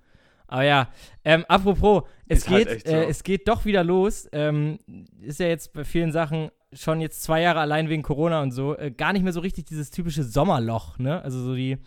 Aber 0.54 0.66
ja, 0.66 0.88
ähm, 1.26 1.46
apropos, 1.48 2.04
es 2.28 2.40
Ist 2.40 2.50
halt 2.52 2.68
geht, 2.68 2.76
echt 2.76 2.88
so. 2.88 2.94
äh, 2.94 3.06
es 3.06 3.24
geht 3.24 3.48
doch 3.48 3.66
wieder 3.66 3.84
los. 3.84 4.30
Ähm, 4.32 4.78
ist 5.20 5.40
ja 5.40 5.48
jetzt 5.48 5.74
bei 5.74 5.84
vielen 5.84 6.12
Sachen 6.12 6.52
schon 6.72 7.02
jetzt 7.02 7.24
zwei 7.24 7.42
Jahre 7.42 7.60
allein 7.60 7.90
wegen 7.90 8.04
Corona 8.04 8.40
und 8.44 8.52
so, 8.52 8.78
äh, 8.78 8.92
gar 8.92 9.14
nicht 9.14 9.24
mehr 9.24 9.34
so 9.34 9.40
richtig 9.40 9.66
dieses 9.66 9.90
typische 9.90 10.24
Sommerloch, 10.24 11.00
ne? 11.00 11.24
Also 11.24 11.40
so 11.40 11.56
die 11.56 11.80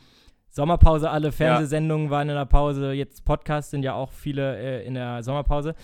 Sommerpause, 0.48 1.10
alle 1.10 1.30
Fernsehsendungen 1.30 2.10
waren 2.10 2.28
in 2.28 2.34
der 2.34 2.44
Pause, 2.44 2.90
jetzt 2.90 3.24
Podcasts 3.24 3.70
sind 3.70 3.84
ja 3.84 3.94
auch 3.94 4.10
viele 4.10 4.56
äh, 4.58 4.84
in 4.84 4.94
der 4.94 5.22
Sommerpause. 5.22 5.76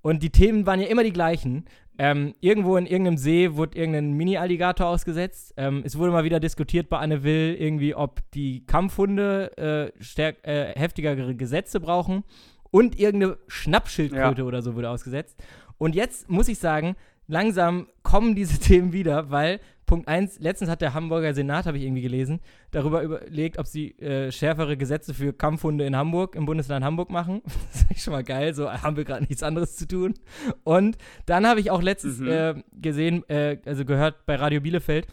Und 0.00 0.22
die 0.22 0.30
Themen 0.30 0.64
waren 0.64 0.80
ja 0.80 0.86
immer 0.86 1.04
die 1.04 1.12
gleichen. 1.12 1.66
Ähm, 2.02 2.34
irgendwo 2.40 2.78
in 2.78 2.86
irgendeinem 2.86 3.18
See 3.18 3.56
wurde 3.56 3.76
irgendein 3.76 4.12
Mini-Alligator 4.14 4.86
ausgesetzt. 4.86 5.52
Ähm, 5.58 5.82
es 5.84 5.98
wurde 5.98 6.12
mal 6.12 6.24
wieder 6.24 6.40
diskutiert 6.40 6.88
bei 6.88 6.96
Anne 6.98 7.22
Will, 7.24 7.54
irgendwie, 7.58 7.94
ob 7.94 8.22
die 8.30 8.64
Kampfhunde 8.64 9.92
äh, 10.16 10.22
äh, 10.22 10.78
heftigere 10.78 11.34
Gesetze 11.34 11.78
brauchen. 11.78 12.24
Und 12.70 12.98
irgendeine 12.98 13.36
Schnappschildkröte 13.48 14.40
Ja. 14.40 14.46
oder 14.46 14.62
so 14.62 14.76
wurde 14.76 14.88
ausgesetzt. 14.88 15.42
Und 15.76 15.94
jetzt 15.94 16.30
muss 16.30 16.48
ich 16.48 16.58
sagen, 16.58 16.96
langsam 17.26 17.86
kommen 18.02 18.34
diese 18.34 18.58
Themen 18.60 18.94
wieder, 18.94 19.30
weil 19.30 19.60
Punkt 19.90 20.06
1, 20.06 20.38
letztens 20.38 20.70
hat 20.70 20.82
der 20.82 20.94
Hamburger 20.94 21.34
Senat, 21.34 21.66
habe 21.66 21.76
ich 21.76 21.82
irgendwie 21.82 22.02
gelesen, 22.02 22.38
darüber 22.70 23.02
überlegt, 23.02 23.58
ob 23.58 23.66
sie 23.66 23.98
äh, 23.98 24.30
schärfere 24.30 24.76
Gesetze 24.76 25.14
für 25.14 25.32
Kampfhunde 25.32 25.84
in 25.84 25.96
Hamburg, 25.96 26.36
im 26.36 26.46
Bundesland 26.46 26.84
Hamburg 26.84 27.10
machen. 27.10 27.42
Das 27.72 27.96
ist 27.96 28.04
schon 28.04 28.12
mal 28.12 28.22
geil, 28.22 28.54
so 28.54 28.70
haben 28.70 28.96
wir 28.96 29.04
gerade 29.04 29.24
nichts 29.24 29.42
anderes 29.42 29.74
zu 29.76 29.88
tun. 29.88 30.14
Und 30.62 30.96
dann 31.26 31.44
habe 31.44 31.58
ich 31.58 31.72
auch 31.72 31.82
letztens 31.82 32.20
Mhm. 32.20 32.28
äh, 32.28 32.54
gesehen, 32.80 33.28
äh, 33.28 33.58
also 33.66 33.84
gehört 33.84 34.26
bei 34.26 34.36
Radio 34.36 34.60
Bielefeld, 34.60 35.08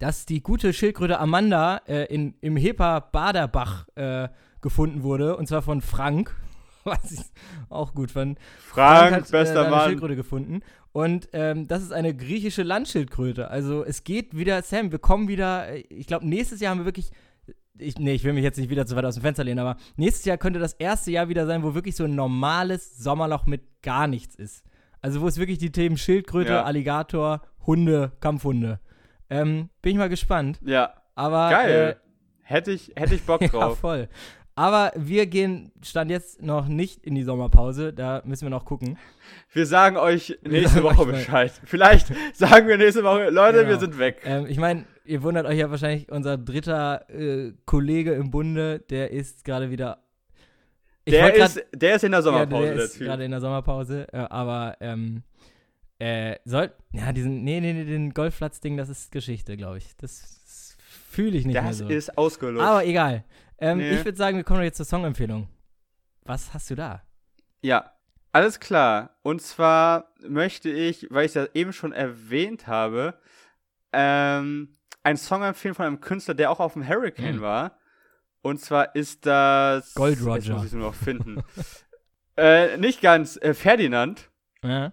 dass 0.00 0.26
die 0.26 0.42
gute 0.42 0.72
Schildkröte 0.72 1.20
Amanda 1.20 1.80
äh, 1.86 2.12
in, 2.12 2.34
im 2.40 2.56
Hepa 2.56 2.98
Baderbach 2.98 3.86
äh, 3.94 4.28
gefunden 4.60 5.04
wurde, 5.04 5.36
und 5.36 5.46
zwar 5.46 5.62
von 5.62 5.82
Frank, 5.82 6.34
was 6.84 7.12
ich 7.12 7.20
auch 7.68 7.94
gut 7.94 8.10
fand. 8.10 8.38
Frank, 8.58 9.12
hat, 9.12 9.28
äh, 9.28 9.32
bester 9.32 9.54
seine 9.54 9.70
Mann. 9.70 9.88
Schildkröte 9.88 10.16
gefunden. 10.16 10.60
Und 10.92 11.28
ähm, 11.32 11.68
das 11.68 11.82
ist 11.82 11.92
eine 11.92 12.14
griechische 12.16 12.62
Landschildkröte. 12.62 13.48
Also 13.48 13.84
es 13.84 14.02
geht 14.04 14.36
wieder, 14.36 14.60
Sam, 14.62 14.90
wir 14.90 14.98
kommen 14.98 15.28
wieder, 15.28 15.68
äh, 15.68 15.80
ich 15.88 16.06
glaube, 16.06 16.26
nächstes 16.26 16.60
Jahr 16.60 16.72
haben 16.72 16.78
wir 16.78 16.84
wirklich, 16.84 17.10
ich, 17.78 17.98
nee, 17.98 18.12
ich 18.12 18.24
will 18.24 18.32
mich 18.32 18.42
jetzt 18.42 18.58
nicht 18.58 18.70
wieder 18.70 18.86
zu 18.86 18.96
weit 18.96 19.04
aus 19.04 19.14
dem 19.14 19.22
Fenster 19.22 19.44
lehnen, 19.44 19.60
aber 19.60 19.76
nächstes 19.96 20.24
Jahr 20.24 20.36
könnte 20.36 20.58
das 20.58 20.72
erste 20.74 21.10
Jahr 21.12 21.28
wieder 21.28 21.46
sein, 21.46 21.62
wo 21.62 21.74
wirklich 21.74 21.94
so 21.96 22.04
ein 22.04 22.14
normales 22.14 22.98
Sommerloch 22.98 23.46
mit 23.46 23.82
gar 23.82 24.06
nichts 24.06 24.34
ist. 24.34 24.64
Also 25.00 25.20
wo 25.20 25.28
es 25.28 25.38
wirklich 25.38 25.58
die 25.58 25.72
Themen 25.72 25.96
Schildkröte, 25.96 26.52
Ja. 26.52 26.64
Alligator, 26.64 27.42
Hunde, 27.66 28.12
Kampfhunde. 28.20 28.80
Ähm, 29.30 29.70
bin 29.80 29.92
ich 29.92 29.98
mal 29.98 30.08
gespannt. 30.08 30.58
Ja, 30.64 30.92
Aber 31.14 31.50
geil. 31.50 31.96
Äh, 31.96 32.08
hätte, 32.42 32.72
ich, 32.72 32.92
hätte 32.96 33.14
ich 33.14 33.22
Bock 33.22 33.40
ja, 33.42 33.48
drauf. 33.48 33.78
voll. 33.78 34.08
Aber 34.60 34.92
wir 34.94 35.24
gehen, 35.26 35.72
stand 35.82 36.10
jetzt 36.10 36.42
noch 36.42 36.68
nicht 36.68 37.02
in 37.02 37.14
die 37.14 37.22
Sommerpause. 37.22 37.94
Da 37.94 38.20
müssen 38.26 38.44
wir 38.44 38.50
noch 38.50 38.66
gucken. 38.66 38.98
Wir 39.54 39.64
sagen 39.64 39.96
euch 39.96 40.38
nächste 40.46 40.82
Woche 40.82 41.06
Bescheid. 41.06 41.50
Vielleicht 41.64 42.08
sagen 42.34 42.68
wir 42.68 42.76
nächste 42.76 43.02
Woche, 43.02 43.30
Leute, 43.30 43.58
Genau. 43.60 43.70
wir 43.70 43.78
sind 43.78 43.98
weg. 43.98 44.20
Ähm, 44.24 44.44
ich 44.46 44.58
meine, 44.58 44.84
ihr 45.06 45.22
wundert 45.22 45.46
euch 45.46 45.56
ja 45.58 45.70
wahrscheinlich, 45.70 46.12
unser 46.12 46.36
dritter 46.36 47.08
äh, 47.08 47.52
Kollege 47.64 48.12
im 48.12 48.30
Bunde, 48.30 48.80
der 48.90 49.12
ist 49.12 49.46
gerade 49.46 49.70
wieder. 49.70 50.02
Der 51.08 51.30
grad- 51.30 51.56
ist, 51.56 51.64
der 51.74 51.96
ist 51.96 52.04
in 52.04 52.10
der 52.12 52.20
ja, 52.20 52.22
Sommerpause, 52.22 52.66
der 52.66 52.74
der, 52.74 52.84
ist 52.84 52.98
gerade 52.98 53.24
in 53.24 53.30
der 53.30 53.40
Sommerpause, 53.40 54.06
äh, 54.12 54.18
aber 54.18 54.76
ähm, 54.80 55.22
äh, 56.00 56.38
soll, 56.44 56.72
ja, 56.92 57.12
diesen, 57.12 57.44
nee, 57.44 57.60
nee, 57.60 57.72
nee, 57.72 57.84
den 57.84 58.12
Golfplatz-Ding, 58.14 58.76
das 58.76 58.88
ist 58.88 59.12
Geschichte, 59.12 59.56
glaube 59.56 59.78
ich. 59.78 59.96
Das, 59.96 60.40
das 60.44 60.76
fühle 61.10 61.36
ich 61.38 61.46
nicht 61.46 61.54
mehr 61.54 61.62
Das 61.62 61.78
so. 61.78 61.88
ist 61.88 62.16
ausgelutscht. 62.18 62.66
aber 62.66 62.84
egal. 62.84 63.24
Ähm, 63.58 63.78
Nee. 63.78 63.90
Ich 63.92 64.04
würde 64.04 64.16
sagen, 64.16 64.36
wir 64.36 64.44
kommen 64.44 64.60
doch 64.60 64.64
jetzt 64.64 64.78
zur 64.78 64.86
Songempfehlung. 64.86 65.48
Was 66.24 66.52
hast 66.54 66.70
du 66.70 66.74
da? 66.74 67.02
Ja, 67.62 67.92
alles 68.32 68.58
klar. 68.60 69.16
Und 69.22 69.42
zwar 69.42 70.12
möchte 70.26 70.70
ich, 70.70 71.06
weil 71.10 71.26
ich 71.26 71.30
es 71.30 71.34
ja 71.34 71.46
eben 71.54 71.72
schon 71.72 71.92
erwähnt 71.92 72.66
habe, 72.66 73.18
ähm, 73.92 74.76
einen 75.02 75.16
Song 75.18 75.42
empfehlen 75.42 75.74
von 75.74 75.86
einem 75.86 76.00
Künstler, 76.00 76.34
der 76.34 76.50
auch 76.50 76.60
auf 76.60 76.74
dem 76.74 76.86
Hurricane 76.88 77.34
Hm. 77.36 77.40
war. 77.40 77.76
Und 78.42 78.60
zwar 78.60 78.94
ist 78.94 79.26
das. 79.26 79.92
Gold 79.94 80.16
Jetzt 80.18 80.26
Roger. 80.26 80.52
muss 80.54 80.62
ich 80.62 80.68
es 80.68 80.72
nur 80.72 80.86
noch 80.86 80.94
finden. 80.94 81.42
äh, 82.36 82.76
nicht 82.78 83.02
ganz. 83.02 83.36
Äh, 83.36 83.52
Ferdinand, 83.54 84.30
Ja? 84.62 84.92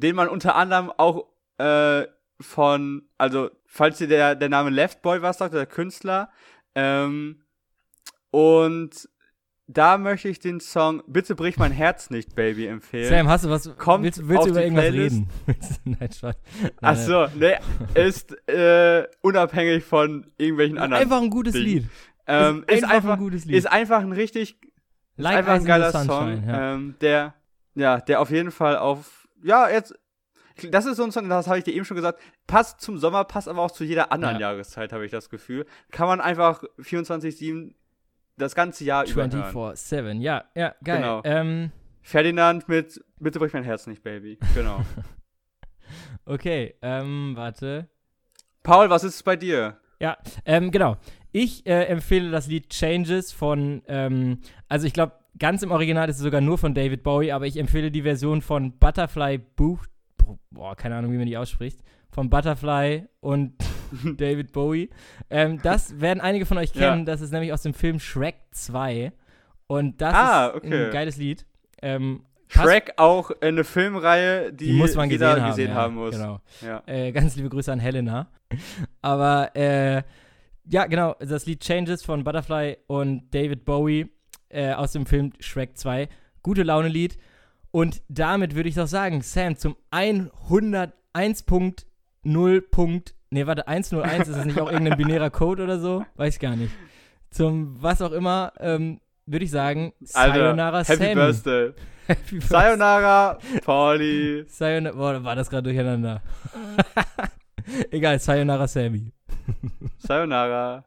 Den 0.00 0.16
man 0.16 0.28
unter 0.28 0.54
anderem 0.54 0.90
auch 0.96 1.26
äh, 1.58 2.06
von, 2.40 3.02
also, 3.18 3.50
falls 3.66 3.98
dir 3.98 4.08
der, 4.08 4.34
der 4.34 4.48
Name 4.48 4.70
Left 4.70 5.02
Boy 5.02 5.22
was 5.22 5.38
sagt, 5.38 5.54
der 5.54 5.66
Künstler, 5.66 6.30
ähm, 6.74 7.42
und 8.30 9.08
da 9.66 9.98
möchte 9.98 10.28
ich 10.28 10.38
den 10.38 10.60
Song 10.60 11.02
Bitte 11.06 11.34
brich 11.34 11.58
mein 11.58 11.72
Herz 11.72 12.08
nicht, 12.10 12.34
Baby 12.34 12.66
empfehlen. 12.66 13.08
Sam, 13.08 13.28
hast 13.28 13.44
du 13.44 13.50
was? 13.50 13.76
Kommt 13.76 14.04
willst 14.04 14.26
willst 14.26 14.46
du 14.46 14.50
über 14.50 14.62
irgendwas 14.62 14.86
Playlist. 14.86 15.16
reden? 15.16 15.28
Willst 15.46 15.80
du- 15.84 15.90
Nein, 15.90 16.12
Spaß. 16.12 16.36
Ach 16.80 16.96
so, 16.96 17.26
ne, 17.36 17.58
ist 17.94 18.32
äh, 18.48 19.06
unabhängig 19.20 19.84
von 19.84 20.30
irgendwelchen 20.38 20.78
anderen. 20.78 21.02
Einfach 21.02 21.20
ein 21.20 21.28
gutes 21.30 21.52
Ding. 21.52 21.64
Lied. 21.64 21.86
ähm, 22.26 22.64
ist, 22.66 22.84
einfach, 22.84 23.14
ein 23.14 23.18
gutes 23.18 23.44
Lied. 23.44 23.56
ist 23.56 23.66
einfach 23.70 24.00
ein 24.00 24.12
richtig, 24.12 24.56
ist 24.62 24.68
like 25.16 25.38
einfach 25.38 25.54
ein 25.54 25.60
in 25.62 25.66
geiler 25.66 25.90
Sunshine, 25.90 26.36
Song, 26.36 26.48
ja. 26.48 26.74
ähm, 26.74 26.94
der, 27.00 27.34
ja, 27.74 28.00
der 28.00 28.20
auf 28.20 28.30
jeden 28.30 28.50
Fall 28.50 28.78
auf, 28.78 29.17
ja, 29.42 29.68
jetzt, 29.68 29.94
das 30.70 30.86
ist 30.86 30.96
so 30.96 31.04
ein 31.04 31.12
Song, 31.12 31.28
das 31.28 31.46
habe 31.46 31.58
ich 31.58 31.64
dir 31.64 31.74
eben 31.74 31.84
schon 31.84 31.96
gesagt, 31.96 32.20
passt 32.46 32.80
zum 32.80 32.98
Sommer, 32.98 33.24
passt 33.24 33.48
aber 33.48 33.62
auch 33.62 33.70
zu 33.70 33.84
jeder 33.84 34.12
anderen 34.12 34.34
Ja. 34.34 34.52
Jahreszeit, 34.52 34.92
habe 34.92 35.04
ich 35.04 35.12
das 35.12 35.30
Gefühl. 35.30 35.66
Kann 35.90 36.08
man 36.08 36.20
einfach 36.20 36.62
24-7 36.78 37.74
das 38.36 38.54
ganze 38.54 38.84
Jahr 38.84 39.06
über 39.06 39.22
hören. 39.28 39.30
24-7, 39.30 40.20
ja, 40.20 40.44
ja, 40.54 40.74
geil. 40.82 41.00
Genau. 41.00 41.22
Ähm, 41.24 41.72
Ferdinand 42.02 42.68
mit 42.68 43.00
Bitte 43.20 43.38
brich 43.38 43.52
mein 43.52 43.64
Herz 43.64 43.86
nicht, 43.86 44.02
Baby. 44.02 44.38
Genau. 44.54 44.80
okay, 46.24 46.74
ähm, 46.82 47.32
warte. 47.34 47.88
Paul, 48.62 48.90
was 48.90 49.04
ist 49.04 49.22
bei 49.24 49.36
dir? 49.36 49.78
Ja, 50.00 50.16
ähm, 50.44 50.70
genau. 50.70 50.96
Ich 51.32 51.66
äh, 51.66 51.84
empfehle 51.84 52.30
das 52.30 52.46
Lied 52.46 52.70
Changes 52.70 53.32
von, 53.32 53.82
ähm, 53.88 54.38
also 54.68 54.86
ich 54.86 54.92
glaube, 54.92 55.12
ganz 55.38 55.62
im 55.62 55.70
Original 55.70 56.08
ist 56.08 56.16
es 56.16 56.22
sogar 56.22 56.40
nur 56.40 56.58
von 56.58 56.74
David 56.74 57.02
Bowie, 57.02 57.32
aber 57.32 57.46
ich 57.46 57.56
empfehle 57.58 57.90
die 57.90 58.02
Version 58.02 58.42
von 58.42 58.72
Butterfly 58.78 59.38
Buch, 59.38 59.84
boah, 60.50 60.74
keine 60.76 60.96
Ahnung, 60.96 61.12
wie 61.12 61.16
man 61.18 61.26
die 61.26 61.36
ausspricht, 61.36 61.80
von 62.10 62.30
Butterfly 62.30 63.06
und 63.20 63.54
David 64.16 64.52
Bowie. 64.52 64.90
Ähm, 65.30 65.60
das 65.62 66.00
werden 66.00 66.20
einige 66.20 66.46
von 66.46 66.58
euch 66.58 66.74
Ja. 66.74 66.90
kennen, 66.90 67.06
das 67.06 67.20
ist 67.20 67.32
nämlich 67.32 67.52
aus 67.52 67.62
dem 67.62 67.74
Film 67.74 68.00
Shrek 68.00 68.36
2 68.52 69.12
und 69.66 70.00
das 70.00 70.14
Ah, 70.14 70.46
ist 70.48 70.56
okay. 70.56 70.86
ein 70.86 70.90
geiles 70.92 71.16
Lied. 71.16 71.46
Ähm, 71.82 72.24
Shrek 72.48 72.94
auch 72.96 73.30
eine 73.42 73.62
Filmreihe, 73.62 74.52
die, 74.52 74.66
die 74.68 74.72
muss 74.72 74.94
man 74.94 75.08
gesehen 75.10 75.28
haben, 75.42 75.48
gesehen 75.50 75.68
ja, 75.70 75.74
haben 75.74 75.94
muss. 75.96 76.16
Genau. 76.16 76.40
Ja. 76.62 76.82
Äh, 76.86 77.12
ganz 77.12 77.36
liebe 77.36 77.50
Grüße 77.50 77.70
an 77.70 77.78
Helena. 77.78 78.30
Aber 79.02 79.54
äh, 79.54 80.02
ja, 80.64 80.86
genau, 80.86 81.14
das 81.20 81.44
Lied 81.46 81.60
Changes 81.60 82.02
von 82.02 82.24
Butterfly 82.24 82.78
und 82.86 83.28
David 83.34 83.64
Bowie 83.66 84.10
äh, 84.48 84.72
aus 84.72 84.92
dem 84.92 85.06
Film 85.06 85.32
Shrek 85.40 85.76
2. 85.76 86.08
Gute 86.42 86.62
Laune-Lied. 86.62 87.18
Und 87.70 88.02
damit 88.08 88.54
würde 88.54 88.68
ich 88.68 88.74
doch 88.74 88.86
sagen, 88.86 89.22
Sam, 89.22 89.56
zum 89.56 89.76
101.0. 89.90 92.60
Punkt, 92.70 93.14
nee, 93.30 93.46
warte, 93.46 93.68
101, 93.68 94.28
ist 94.28 94.36
das 94.36 94.44
nicht 94.44 94.60
auch 94.60 94.70
irgendein 94.70 94.98
binärer 94.98 95.30
Code 95.30 95.64
oder 95.64 95.78
so? 95.78 96.04
Weiß 96.16 96.34
ich 96.34 96.40
gar 96.40 96.56
nicht. 96.56 96.72
Zum 97.30 97.82
was 97.82 98.00
auch 98.00 98.12
immer, 98.12 98.52
ähm, 98.58 99.00
würde 99.26 99.44
ich 99.44 99.50
sagen, 99.50 99.92
Alter, 100.14 100.38
Sayonara 100.38 100.78
Happy 100.78 100.96
Sammy. 100.96 101.14
Birthday. 101.14 101.72
Happy 102.06 102.36
Birthday. 102.36 102.48
Sayonara, 102.48 103.38
Pauli. 103.64 104.44
Sayonara, 104.48 104.96
boah, 104.96 105.24
war 105.24 105.36
das 105.36 105.50
gerade 105.50 105.64
durcheinander. 105.64 106.22
Egal, 107.90 108.18
Sayonara 108.18 108.66
Sammy. 108.66 109.12
Sayonara. 109.98 110.84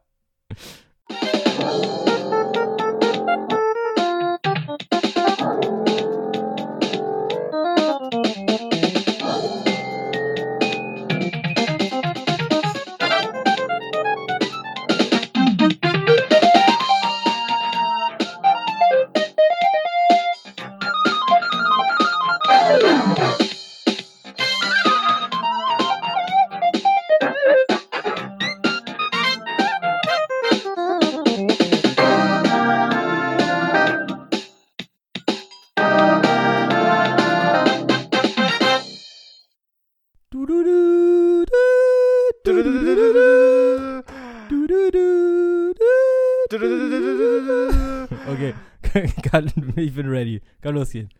Kann, 49.32 49.50
ich 49.76 49.94
bin 49.94 50.08
ready. 50.08 50.40
Kann 50.60 50.74
losgehen. 50.74 51.10